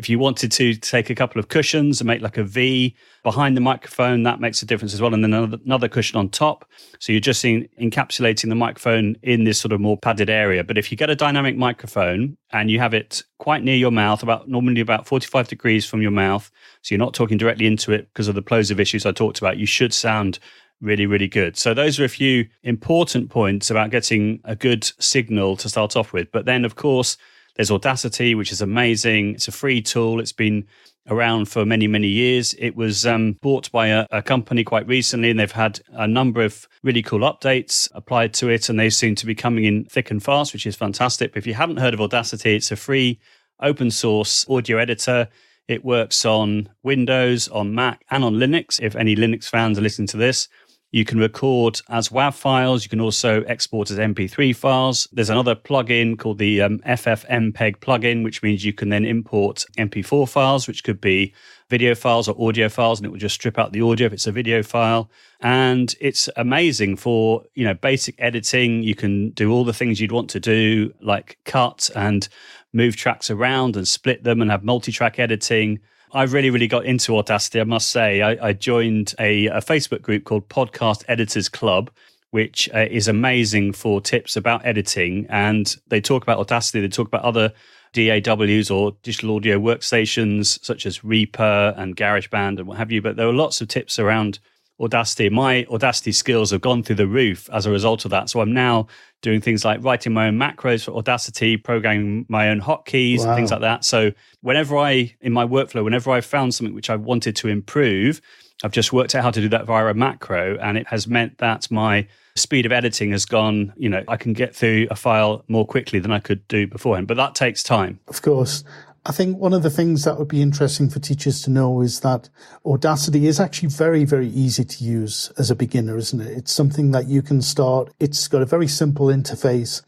if 0.00 0.08
you 0.08 0.18
wanted 0.18 0.50
to 0.50 0.74
take 0.76 1.10
a 1.10 1.14
couple 1.14 1.38
of 1.38 1.48
cushions 1.48 2.00
and 2.00 2.08
make 2.08 2.22
like 2.22 2.38
a 2.38 2.42
V 2.42 2.96
behind 3.22 3.54
the 3.54 3.60
microphone, 3.60 4.22
that 4.22 4.40
makes 4.40 4.62
a 4.62 4.66
difference 4.66 4.94
as 4.94 5.00
well. 5.02 5.12
And 5.12 5.22
then 5.22 5.34
another, 5.34 5.58
another 5.62 5.88
cushion 5.88 6.18
on 6.18 6.30
top. 6.30 6.64
So 7.00 7.12
you're 7.12 7.20
just 7.20 7.44
encapsulating 7.44 8.48
the 8.48 8.54
microphone 8.54 9.16
in 9.22 9.44
this 9.44 9.60
sort 9.60 9.72
of 9.72 9.80
more 9.80 9.98
padded 9.98 10.30
area. 10.30 10.64
But 10.64 10.78
if 10.78 10.90
you 10.90 10.96
get 10.96 11.10
a 11.10 11.14
dynamic 11.14 11.54
microphone 11.54 12.38
and 12.50 12.70
you 12.70 12.78
have 12.78 12.94
it 12.94 13.22
quite 13.36 13.62
near 13.62 13.76
your 13.76 13.90
mouth, 13.90 14.22
about 14.22 14.48
normally 14.48 14.80
about 14.80 15.06
45 15.06 15.48
degrees 15.48 15.84
from 15.84 16.00
your 16.00 16.12
mouth, 16.12 16.50
so 16.80 16.94
you're 16.94 16.98
not 16.98 17.12
talking 17.12 17.36
directly 17.36 17.66
into 17.66 17.92
it 17.92 18.08
because 18.14 18.26
of 18.26 18.34
the 18.34 18.40
plosive 18.40 18.80
issues 18.80 19.04
I 19.04 19.12
talked 19.12 19.38
about, 19.38 19.58
you 19.58 19.66
should 19.66 19.92
sound 19.92 20.38
really, 20.80 21.04
really 21.04 21.28
good. 21.28 21.58
So 21.58 21.74
those 21.74 22.00
are 22.00 22.04
a 22.04 22.08
few 22.08 22.48
important 22.62 23.28
points 23.28 23.70
about 23.70 23.90
getting 23.90 24.40
a 24.44 24.56
good 24.56 24.90
signal 24.98 25.58
to 25.58 25.68
start 25.68 25.94
off 25.94 26.14
with. 26.14 26.32
But 26.32 26.46
then, 26.46 26.64
of 26.64 26.76
course, 26.76 27.18
there's 27.56 27.70
Audacity, 27.70 28.34
which 28.34 28.52
is 28.52 28.60
amazing. 28.60 29.34
It's 29.34 29.48
a 29.48 29.52
free 29.52 29.82
tool. 29.82 30.20
It's 30.20 30.32
been 30.32 30.66
around 31.08 31.46
for 31.46 31.64
many, 31.64 31.86
many 31.86 32.08
years. 32.08 32.54
It 32.58 32.76
was 32.76 33.06
um, 33.06 33.36
bought 33.42 33.70
by 33.72 33.88
a, 33.88 34.06
a, 34.10 34.22
company 34.22 34.64
quite 34.64 34.86
recently, 34.86 35.30
and 35.30 35.38
they've 35.38 35.50
had 35.50 35.80
a 35.92 36.06
number 36.06 36.42
of 36.42 36.68
really 36.82 37.02
cool 37.02 37.20
updates 37.20 37.88
applied 37.94 38.34
to 38.34 38.48
it, 38.48 38.68
and 38.68 38.78
they 38.78 38.90
seem 38.90 39.14
to 39.16 39.26
be 39.26 39.34
coming 39.34 39.64
in 39.64 39.84
thick 39.84 40.10
and 40.10 40.22
fast, 40.22 40.52
which 40.52 40.66
is 40.66 40.76
fantastic. 40.76 41.32
But 41.32 41.38
if 41.38 41.46
you 41.46 41.54
haven't 41.54 41.78
heard 41.78 41.94
of 41.94 42.00
Audacity, 42.00 42.54
it's 42.54 42.70
a 42.70 42.76
free 42.76 43.18
open 43.60 43.90
source 43.90 44.48
audio 44.48 44.78
editor. 44.78 45.28
It 45.68 45.84
works 45.84 46.24
on 46.24 46.68
Windows, 46.82 47.48
on 47.48 47.74
Mac, 47.74 48.04
and 48.10 48.24
on 48.24 48.34
Linux. 48.34 48.80
If 48.82 48.96
any 48.96 49.14
Linux 49.14 49.44
fans 49.44 49.78
are 49.78 49.82
listening 49.82 50.08
to 50.08 50.16
this, 50.16 50.48
you 50.92 51.04
can 51.04 51.18
record 51.18 51.80
as 51.88 52.08
WAV 52.08 52.34
files. 52.34 52.84
You 52.84 52.90
can 52.90 53.00
also 53.00 53.42
export 53.42 53.90
as 53.90 53.98
MP3 53.98 54.54
files. 54.54 55.08
There's 55.12 55.30
another 55.30 55.54
plugin 55.54 56.18
called 56.18 56.38
the 56.38 56.62
um, 56.62 56.78
FFmpeg 56.80 57.76
plugin, 57.76 58.24
which 58.24 58.42
means 58.42 58.64
you 58.64 58.72
can 58.72 58.88
then 58.88 59.04
import 59.04 59.64
MP4 59.78 60.28
files, 60.28 60.66
which 60.66 60.82
could 60.82 61.00
be 61.00 61.32
video 61.68 61.94
files 61.94 62.28
or 62.28 62.48
audio 62.48 62.68
files, 62.68 62.98
and 62.98 63.06
it 63.06 63.10
will 63.10 63.18
just 63.18 63.36
strip 63.36 63.56
out 63.56 63.72
the 63.72 63.82
audio 63.82 64.06
if 64.06 64.12
it's 64.12 64.26
a 64.26 64.32
video 64.32 64.64
file. 64.64 65.08
And 65.40 65.94
it's 66.00 66.28
amazing 66.36 66.96
for 66.96 67.44
you 67.54 67.64
know 67.64 67.74
basic 67.74 68.16
editing. 68.18 68.82
You 68.82 68.96
can 68.96 69.30
do 69.30 69.52
all 69.52 69.64
the 69.64 69.72
things 69.72 70.00
you'd 70.00 70.12
want 70.12 70.28
to 70.30 70.40
do, 70.40 70.92
like 71.00 71.38
cut 71.44 71.88
and 71.94 72.28
move 72.72 72.96
tracks 72.96 73.30
around 73.30 73.76
and 73.76 73.86
split 73.86 74.24
them, 74.24 74.42
and 74.42 74.50
have 74.50 74.64
multi-track 74.64 75.20
editing. 75.20 75.78
I've 76.12 76.32
really, 76.32 76.50
really 76.50 76.66
got 76.66 76.84
into 76.84 77.16
Audacity, 77.16 77.60
I 77.60 77.64
must 77.64 77.90
say. 77.90 78.22
I, 78.22 78.48
I 78.48 78.52
joined 78.52 79.14
a, 79.18 79.46
a, 79.46 79.60
Facebook 79.60 80.02
group 80.02 80.24
called 80.24 80.48
Podcast 80.48 81.04
Editors 81.06 81.48
Club, 81.48 81.90
which 82.30 82.68
uh, 82.74 82.86
is 82.90 83.06
amazing 83.06 83.72
for 83.72 84.00
tips 84.00 84.36
about 84.36 84.64
editing. 84.66 85.26
And 85.28 85.74
they 85.88 86.00
talk 86.00 86.22
about 86.22 86.38
Audacity, 86.38 86.80
they 86.80 86.88
talk 86.88 87.06
about 87.06 87.22
other 87.22 87.52
DAWs 87.92 88.70
or 88.70 88.92
digital 89.02 89.36
audio 89.36 89.58
workstations 89.58 90.62
such 90.64 90.86
as 90.86 91.04
Reaper 91.04 91.74
and 91.76 91.96
GarageBand 91.96 92.58
and 92.58 92.66
what 92.66 92.78
have 92.78 92.90
you. 92.90 93.02
But 93.02 93.16
there 93.16 93.28
are 93.28 93.32
lots 93.32 93.60
of 93.60 93.68
tips 93.68 93.98
around 93.98 94.38
Audacity. 94.80 95.28
My 95.28 95.66
Audacity 95.70 96.12
skills 96.12 96.50
have 96.50 96.60
gone 96.60 96.82
through 96.82 96.96
the 96.96 97.06
roof 97.06 97.48
as 97.52 97.66
a 97.66 97.70
result 97.70 98.04
of 98.04 98.10
that. 98.10 98.30
So 98.30 98.40
I'm 98.40 98.52
now 98.52 98.86
doing 99.22 99.40
things 99.40 99.64
like 99.64 99.82
writing 99.82 100.12
my 100.12 100.28
own 100.28 100.38
macros 100.38 100.84
for 100.84 100.92
Audacity, 100.92 101.56
programming 101.56 102.26
my 102.28 102.48
own 102.48 102.60
hotkeys, 102.60 103.24
wow. 103.24 103.36
things 103.36 103.50
like 103.50 103.60
that. 103.60 103.84
So 103.84 104.12
whenever 104.40 104.78
I, 104.78 105.14
in 105.20 105.32
my 105.32 105.44
workflow, 105.44 105.84
whenever 105.84 106.10
I 106.10 106.20
found 106.20 106.54
something 106.54 106.74
which 106.74 106.90
I 106.90 106.96
wanted 106.96 107.36
to 107.36 107.48
improve, 107.48 108.20
I've 108.62 108.72
just 108.72 108.92
worked 108.92 109.14
out 109.14 109.22
how 109.22 109.30
to 109.30 109.40
do 109.40 109.48
that 109.50 109.66
via 109.66 109.86
a 109.86 109.94
macro. 109.94 110.58
And 110.58 110.78
it 110.78 110.86
has 110.88 111.06
meant 111.06 111.38
that 111.38 111.70
my 111.70 112.06
speed 112.36 112.66
of 112.66 112.72
editing 112.72 113.10
has 113.10 113.24
gone, 113.24 113.72
you 113.76 113.88
know, 113.88 114.02
I 114.08 114.16
can 114.16 114.32
get 114.32 114.54
through 114.54 114.86
a 114.90 114.96
file 114.96 115.44
more 115.48 115.66
quickly 115.66 115.98
than 115.98 116.10
I 116.10 116.20
could 116.20 116.46
do 116.48 116.66
beforehand. 116.66 117.06
But 117.06 117.16
that 117.16 117.34
takes 117.34 117.62
time. 117.62 118.00
Of 118.08 118.22
course. 118.22 118.64
I 119.06 119.12
think 119.12 119.38
one 119.38 119.54
of 119.54 119.62
the 119.62 119.70
things 119.70 120.04
that 120.04 120.18
would 120.18 120.28
be 120.28 120.42
interesting 120.42 120.90
for 120.90 120.98
teachers 120.98 121.40
to 121.42 121.50
know 121.50 121.80
is 121.80 122.00
that 122.00 122.28
Audacity 122.66 123.26
is 123.26 123.40
actually 123.40 123.70
very, 123.70 124.04
very 124.04 124.28
easy 124.28 124.64
to 124.64 124.84
use 124.84 125.32
as 125.38 125.50
a 125.50 125.56
beginner, 125.56 125.96
isn't 125.96 126.20
it? 126.20 126.36
It's 126.36 126.52
something 126.52 126.90
that 126.90 127.08
you 127.08 127.22
can 127.22 127.40
start. 127.40 127.92
It's 127.98 128.28
got 128.28 128.42
a 128.42 128.46
very 128.46 128.68
simple 128.68 129.06
interface 129.06 129.82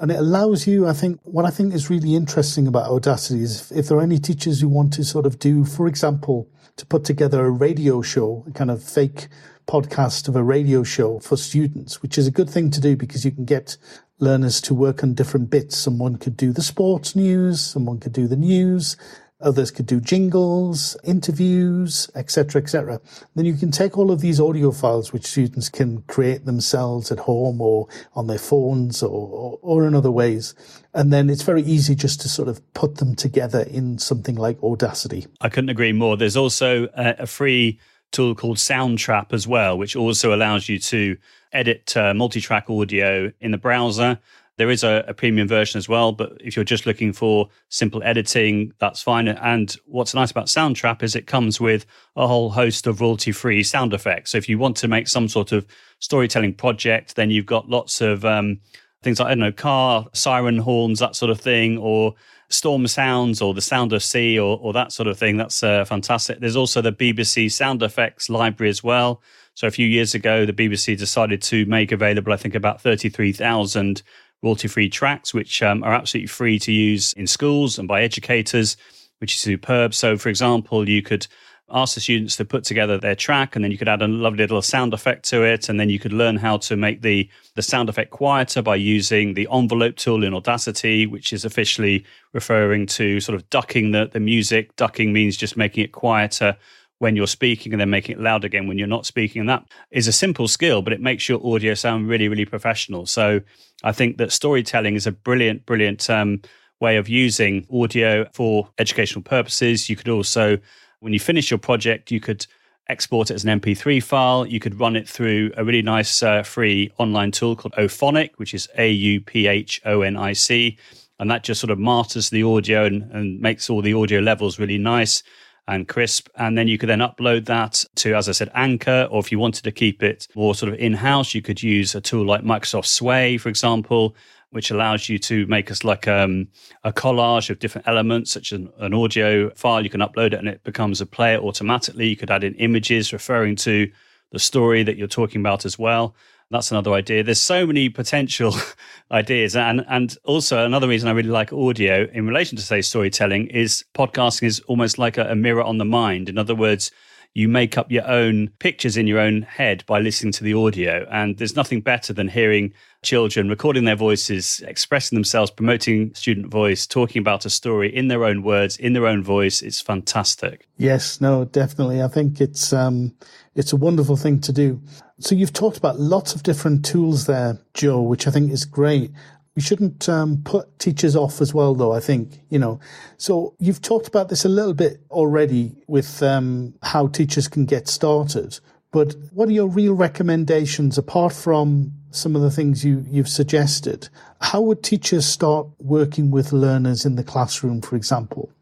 and 0.00 0.10
it 0.10 0.18
allows 0.18 0.66
you, 0.66 0.88
I 0.88 0.92
think, 0.92 1.20
what 1.22 1.44
I 1.44 1.50
think 1.50 1.72
is 1.72 1.88
really 1.88 2.14
interesting 2.14 2.66
about 2.66 2.90
Audacity 2.90 3.42
is 3.42 3.70
if, 3.70 3.78
if 3.78 3.88
there 3.88 3.98
are 3.98 4.02
any 4.02 4.18
teachers 4.18 4.60
who 4.60 4.68
want 4.68 4.92
to 4.94 5.04
sort 5.04 5.26
of 5.26 5.38
do, 5.38 5.64
for 5.64 5.86
example, 5.86 6.48
to 6.76 6.86
put 6.86 7.04
together 7.04 7.44
a 7.44 7.50
radio 7.50 8.02
show, 8.02 8.44
a 8.48 8.50
kind 8.50 8.70
of 8.70 8.82
fake 8.82 9.28
podcast 9.66 10.28
of 10.28 10.36
a 10.36 10.42
radio 10.42 10.82
show 10.82 11.20
for 11.20 11.36
students, 11.36 12.02
which 12.02 12.18
is 12.18 12.26
a 12.26 12.30
good 12.30 12.50
thing 12.50 12.70
to 12.70 12.80
do 12.80 12.96
because 12.96 13.24
you 13.24 13.30
can 13.30 13.44
get 13.44 13.76
learners 14.18 14.60
to 14.62 14.74
work 14.74 15.02
on 15.02 15.14
different 15.14 15.50
bits. 15.50 15.76
Someone 15.76 16.16
could 16.16 16.36
do 16.36 16.52
the 16.52 16.62
sports 16.62 17.16
news, 17.16 17.60
someone 17.60 17.98
could 17.98 18.12
do 18.12 18.26
the 18.26 18.36
news, 18.36 18.96
others 19.40 19.70
could 19.70 19.86
do 19.86 20.00
jingles, 20.00 20.96
interviews, 21.04 22.10
etc., 22.14 22.62
etc. 22.62 23.00
Then 23.34 23.44
you 23.44 23.54
can 23.54 23.70
take 23.70 23.98
all 23.98 24.10
of 24.10 24.20
these 24.20 24.40
audio 24.40 24.70
files, 24.70 25.12
which 25.12 25.26
students 25.26 25.68
can 25.68 26.02
create 26.02 26.44
themselves 26.44 27.12
at 27.12 27.18
home 27.18 27.60
or 27.60 27.88
on 28.14 28.26
their 28.26 28.38
phones 28.38 29.02
or, 29.02 29.10
or, 29.10 29.58
or 29.62 29.86
in 29.86 29.94
other 29.94 30.10
ways. 30.10 30.54
And 30.94 31.12
then 31.12 31.28
it's 31.28 31.42
very 31.42 31.62
easy 31.62 31.94
just 31.94 32.20
to 32.22 32.28
sort 32.28 32.48
of 32.48 32.60
put 32.74 32.96
them 32.96 33.14
together 33.14 33.62
in 33.62 33.98
something 33.98 34.36
like 34.36 34.62
Audacity. 34.62 35.26
I 35.40 35.48
couldn't 35.48 35.70
agree 35.70 35.92
more. 35.92 36.16
There's 36.16 36.36
also 36.36 36.88
a, 36.96 37.16
a 37.20 37.26
free 37.26 37.80
tool 38.12 38.34
called 38.34 38.56
Soundtrap 38.56 39.32
as 39.32 39.46
well, 39.46 39.76
which 39.76 39.96
also 39.96 40.34
allows 40.34 40.68
you 40.68 40.78
to 40.78 41.16
edit 41.54 41.96
uh, 41.96 42.12
multi-track 42.12 42.68
audio 42.68 43.32
in 43.40 43.50
the 43.50 43.58
browser. 43.58 44.18
There 44.56 44.70
is 44.70 44.84
a, 44.84 45.04
a, 45.08 45.14
premium 45.14 45.48
version 45.48 45.78
as 45.78 45.88
well, 45.88 46.12
but 46.12 46.36
if 46.40 46.54
you're 46.54 46.64
just 46.64 46.86
looking 46.86 47.12
for 47.12 47.48
simple 47.70 48.02
editing, 48.04 48.72
that's 48.78 49.02
fine. 49.02 49.26
And 49.26 49.74
what's 49.86 50.14
nice 50.14 50.30
about 50.30 50.46
Soundtrap 50.46 51.02
is 51.02 51.16
it 51.16 51.26
comes 51.26 51.60
with 51.60 51.86
a 52.14 52.28
whole 52.28 52.50
host 52.50 52.86
of 52.86 53.00
royalty-free 53.00 53.64
sound 53.64 53.92
effects. 53.92 54.30
So 54.30 54.38
if 54.38 54.48
you 54.48 54.58
want 54.58 54.76
to 54.76 54.88
make 54.88 55.08
some 55.08 55.26
sort 55.26 55.50
of 55.50 55.66
storytelling 55.98 56.54
project, 56.54 57.16
then 57.16 57.30
you've 57.30 57.46
got 57.46 57.68
lots 57.68 58.00
of 58.00 58.24
um, 58.24 58.60
things 59.02 59.18
like 59.18 59.26
I 59.26 59.30
don't 59.30 59.40
know, 59.40 59.52
car 59.52 60.06
siren 60.12 60.58
horns, 60.58 61.00
that 61.00 61.16
sort 61.16 61.32
of 61.32 61.40
thing, 61.40 61.76
or 61.78 62.14
storm 62.48 62.86
sounds 62.86 63.42
or 63.42 63.54
the 63.54 63.60
sound 63.60 63.92
of 63.92 64.02
sea 64.02 64.38
or, 64.38 64.58
or 64.60 64.72
that 64.72 64.92
sort 64.92 65.08
of 65.08 65.18
thing. 65.18 65.36
That's 65.36 65.62
uh, 65.62 65.84
fantastic. 65.84 66.40
There's 66.40 66.56
also 66.56 66.80
the 66.80 66.92
BBC 66.92 67.50
sound 67.50 67.82
effects 67.82 68.30
library 68.30 68.70
as 68.70 68.82
well. 68.82 69.22
So 69.54 69.68
a 69.68 69.70
few 69.70 69.86
years 69.86 70.14
ago, 70.14 70.44
the 70.44 70.52
BBC 70.52 70.98
decided 70.98 71.40
to 71.42 71.64
make 71.66 71.92
available, 71.92 72.32
I 72.32 72.36
think, 72.36 72.56
about 72.56 72.80
33,000 72.80 74.02
royalty 74.42 74.68
free 74.68 74.88
tracks, 74.88 75.32
which 75.32 75.62
um, 75.62 75.84
are 75.84 75.94
absolutely 75.94 76.26
free 76.26 76.58
to 76.58 76.72
use 76.72 77.12
in 77.14 77.26
schools 77.26 77.78
and 77.78 77.86
by 77.86 78.02
educators, 78.02 78.76
which 79.18 79.34
is 79.34 79.40
superb. 79.40 79.94
So, 79.94 80.16
for 80.18 80.28
example, 80.28 80.88
you 80.88 81.02
could 81.02 81.26
ask 81.70 81.94
the 81.94 82.00
students 82.00 82.36
to 82.36 82.44
put 82.44 82.64
together 82.64 82.98
their 82.98 83.14
track, 83.14 83.54
and 83.54 83.64
then 83.64 83.70
you 83.70 83.78
could 83.78 83.88
add 83.88 84.02
a 84.02 84.08
lovely 84.08 84.38
little 84.38 84.60
sound 84.60 84.92
effect 84.92 85.24
to 85.30 85.44
it, 85.44 85.68
and 85.68 85.78
then 85.78 85.88
you 85.88 86.00
could 86.00 86.12
learn 86.12 86.36
how 86.36 86.58
to 86.58 86.76
make 86.76 87.02
the 87.02 87.28
the 87.54 87.62
sound 87.62 87.88
effect 87.88 88.10
quieter 88.10 88.60
by 88.60 88.76
using 88.76 89.34
the 89.34 89.48
envelope 89.52 89.96
tool 89.96 90.24
in 90.24 90.34
Audacity, 90.34 91.06
which 91.06 91.32
is 91.32 91.44
officially 91.44 92.04
referring 92.32 92.86
to 92.86 93.20
sort 93.20 93.36
of 93.36 93.48
ducking 93.50 93.92
the, 93.92 94.10
the 94.12 94.20
music. 94.20 94.74
Ducking 94.76 95.12
means 95.12 95.36
just 95.36 95.56
making 95.56 95.84
it 95.84 95.92
quieter 95.92 96.56
when 97.04 97.16
you're 97.16 97.26
speaking 97.26 97.74
and 97.74 97.78
then 97.82 97.90
making 97.90 98.16
it 98.16 98.22
loud 98.22 98.46
again 98.46 98.66
when 98.66 98.78
you're 98.78 98.86
not 98.88 99.04
speaking. 99.04 99.40
And 99.40 99.48
that 99.50 99.62
is 99.90 100.08
a 100.08 100.12
simple 100.12 100.48
skill, 100.48 100.80
but 100.80 100.94
it 100.94 101.02
makes 101.02 101.28
your 101.28 101.38
audio 101.46 101.74
sound 101.74 102.08
really, 102.08 102.28
really 102.28 102.46
professional. 102.46 103.04
So 103.04 103.42
I 103.82 103.92
think 103.92 104.16
that 104.16 104.32
storytelling 104.32 104.94
is 104.94 105.06
a 105.06 105.12
brilliant, 105.12 105.66
brilliant 105.66 106.08
um, 106.08 106.40
way 106.80 106.96
of 106.96 107.06
using 107.06 107.66
audio 107.70 108.26
for 108.32 108.70
educational 108.78 109.20
purposes. 109.20 109.90
You 109.90 109.96
could 109.96 110.08
also, 110.08 110.56
when 111.00 111.12
you 111.12 111.20
finish 111.20 111.50
your 111.50 111.58
project, 111.58 112.10
you 112.10 112.20
could 112.20 112.46
export 112.88 113.30
it 113.30 113.34
as 113.34 113.44
an 113.44 113.60
MP3 113.60 114.02
file. 114.02 114.46
You 114.46 114.58
could 114.58 114.80
run 114.80 114.96
it 114.96 115.06
through 115.06 115.52
a 115.58 115.62
really 115.62 115.82
nice 115.82 116.22
uh, 116.22 116.42
free 116.42 116.90
online 116.96 117.32
tool 117.32 117.54
called 117.54 117.74
Auphonic, 117.74 118.30
which 118.36 118.54
is 118.54 118.66
A 118.78 118.90
U 118.90 119.20
P 119.20 119.46
H 119.46 119.78
O 119.84 120.00
N 120.00 120.16
I 120.16 120.32
C. 120.32 120.78
And 121.18 121.30
that 121.30 121.44
just 121.44 121.60
sort 121.60 121.70
of 121.70 121.78
masters 121.78 122.30
the 122.30 122.44
audio 122.44 122.86
and, 122.86 123.02
and 123.12 123.38
makes 123.40 123.68
all 123.68 123.82
the 123.82 123.92
audio 123.92 124.20
levels 124.20 124.58
really 124.58 124.78
nice 124.78 125.22
and 125.68 125.88
crisp. 125.88 126.28
And 126.36 126.56
then 126.56 126.68
you 126.68 126.78
could 126.78 126.88
then 126.88 127.00
upload 127.00 127.46
that 127.46 127.84
to, 127.96 128.14
as 128.14 128.28
I 128.28 128.32
said, 128.32 128.50
Anchor, 128.54 129.08
or 129.10 129.20
if 129.20 129.32
you 129.32 129.38
wanted 129.38 129.64
to 129.64 129.72
keep 129.72 130.02
it 130.02 130.28
more 130.34 130.54
sort 130.54 130.72
of 130.72 130.78
in 130.78 130.92
house, 130.92 131.34
you 131.34 131.42
could 131.42 131.62
use 131.62 131.94
a 131.94 132.00
tool 132.00 132.26
like 132.26 132.42
Microsoft 132.42 132.86
Sway, 132.86 133.38
for 133.38 133.48
example, 133.48 134.14
which 134.50 134.70
allows 134.70 135.08
you 135.08 135.18
to 135.18 135.46
make 135.46 135.70
us 135.70 135.82
like 135.82 136.06
um, 136.06 136.48
a 136.84 136.92
collage 136.92 137.50
of 137.50 137.58
different 137.58 137.88
elements, 137.88 138.30
such 138.30 138.52
as 138.52 138.60
an, 138.60 138.72
an 138.78 138.94
audio 138.94 139.50
file. 139.50 139.82
You 139.82 139.90
can 139.90 140.00
upload 140.00 140.28
it 140.28 140.34
and 140.34 140.48
it 140.48 140.62
becomes 140.64 141.00
a 141.00 141.06
player 141.06 141.38
automatically. 141.38 142.08
You 142.08 142.16
could 142.16 142.30
add 142.30 142.44
in 142.44 142.54
images 142.54 143.12
referring 143.12 143.56
to 143.56 143.90
the 144.32 144.38
story 144.38 144.82
that 144.82 144.96
you're 144.96 145.08
talking 145.08 145.40
about 145.40 145.64
as 145.64 145.78
well 145.78 146.14
that's 146.54 146.70
another 146.70 146.92
idea. 146.92 147.24
There's 147.24 147.40
so 147.40 147.66
many 147.66 147.88
potential 147.88 148.54
ideas, 149.10 149.56
and 149.56 149.84
and 149.88 150.16
also 150.24 150.64
another 150.64 150.86
reason 150.86 151.08
I 151.08 151.12
really 151.12 151.28
like 151.28 151.52
audio 151.52 152.08
in 152.12 152.26
relation 152.26 152.56
to 152.56 152.62
say 152.62 152.80
storytelling 152.80 153.48
is 153.48 153.84
podcasting 153.94 154.44
is 154.44 154.60
almost 154.60 154.96
like 154.96 155.18
a, 155.18 155.32
a 155.32 155.34
mirror 155.34 155.62
on 155.62 155.78
the 155.78 155.84
mind. 155.84 156.28
In 156.28 156.38
other 156.38 156.54
words, 156.54 156.92
you 157.34 157.48
make 157.48 157.76
up 157.76 157.90
your 157.90 158.06
own 158.08 158.48
pictures 158.60 158.96
in 158.96 159.08
your 159.08 159.18
own 159.18 159.42
head 159.42 159.84
by 159.86 159.98
listening 159.98 160.32
to 160.32 160.44
the 160.44 160.54
audio. 160.54 161.04
And 161.10 161.36
there's 161.36 161.56
nothing 161.56 161.80
better 161.80 162.12
than 162.12 162.28
hearing 162.28 162.72
children 163.02 163.48
recording 163.48 163.84
their 163.84 163.96
voices, 163.96 164.62
expressing 164.66 165.16
themselves, 165.16 165.50
promoting 165.50 166.14
student 166.14 166.46
voice, 166.46 166.86
talking 166.86 167.20
about 167.20 167.44
a 167.44 167.50
story 167.50 167.94
in 167.94 168.06
their 168.06 168.24
own 168.24 168.44
words, 168.44 168.76
in 168.76 168.92
their 168.92 169.06
own 169.06 169.22
voice. 169.22 169.62
It's 169.62 169.80
fantastic. 169.80 170.68
Yes, 170.78 171.20
no, 171.20 171.44
definitely. 171.44 172.02
I 172.02 172.08
think 172.08 172.40
it's 172.40 172.72
um, 172.72 173.12
it's 173.56 173.72
a 173.72 173.76
wonderful 173.76 174.16
thing 174.16 174.40
to 174.42 174.52
do. 174.52 174.80
So 175.18 175.34
you've 175.34 175.52
talked 175.52 175.76
about 175.76 175.98
lots 175.98 176.34
of 176.34 176.44
different 176.44 176.84
tools 176.84 177.26
there, 177.26 177.58
Joe, 177.74 178.00
which 178.00 178.28
I 178.28 178.30
think 178.30 178.52
is 178.52 178.64
great. 178.64 179.10
We 179.56 179.62
shouldn't 179.62 180.08
um, 180.08 180.42
put 180.44 180.78
teachers 180.78 181.14
off 181.14 181.40
as 181.40 181.54
well, 181.54 181.74
though. 181.74 181.92
I 181.92 182.00
think 182.00 182.40
you 182.50 182.58
know. 182.58 182.80
So 183.16 183.54
you've 183.58 183.82
talked 183.82 184.08
about 184.08 184.28
this 184.28 184.44
a 184.44 184.48
little 184.48 184.74
bit 184.74 185.00
already 185.10 185.76
with 185.86 186.22
um, 186.22 186.74
how 186.82 187.06
teachers 187.08 187.48
can 187.48 187.64
get 187.64 187.88
started. 187.88 188.58
But 188.94 189.16
what 189.32 189.48
are 189.48 189.52
your 189.52 189.66
real 189.66 189.94
recommendations 189.94 190.98
apart 190.98 191.32
from 191.32 191.92
some 192.12 192.36
of 192.36 192.42
the 192.42 192.50
things 192.50 192.84
you, 192.84 193.04
you've 193.08 193.28
suggested? 193.28 194.08
How 194.40 194.60
would 194.60 194.84
teachers 194.84 195.26
start 195.26 195.66
working 195.80 196.30
with 196.30 196.52
learners 196.52 197.04
in 197.04 197.16
the 197.16 197.24
classroom, 197.24 197.82
for 197.82 197.96
example? 197.96 198.52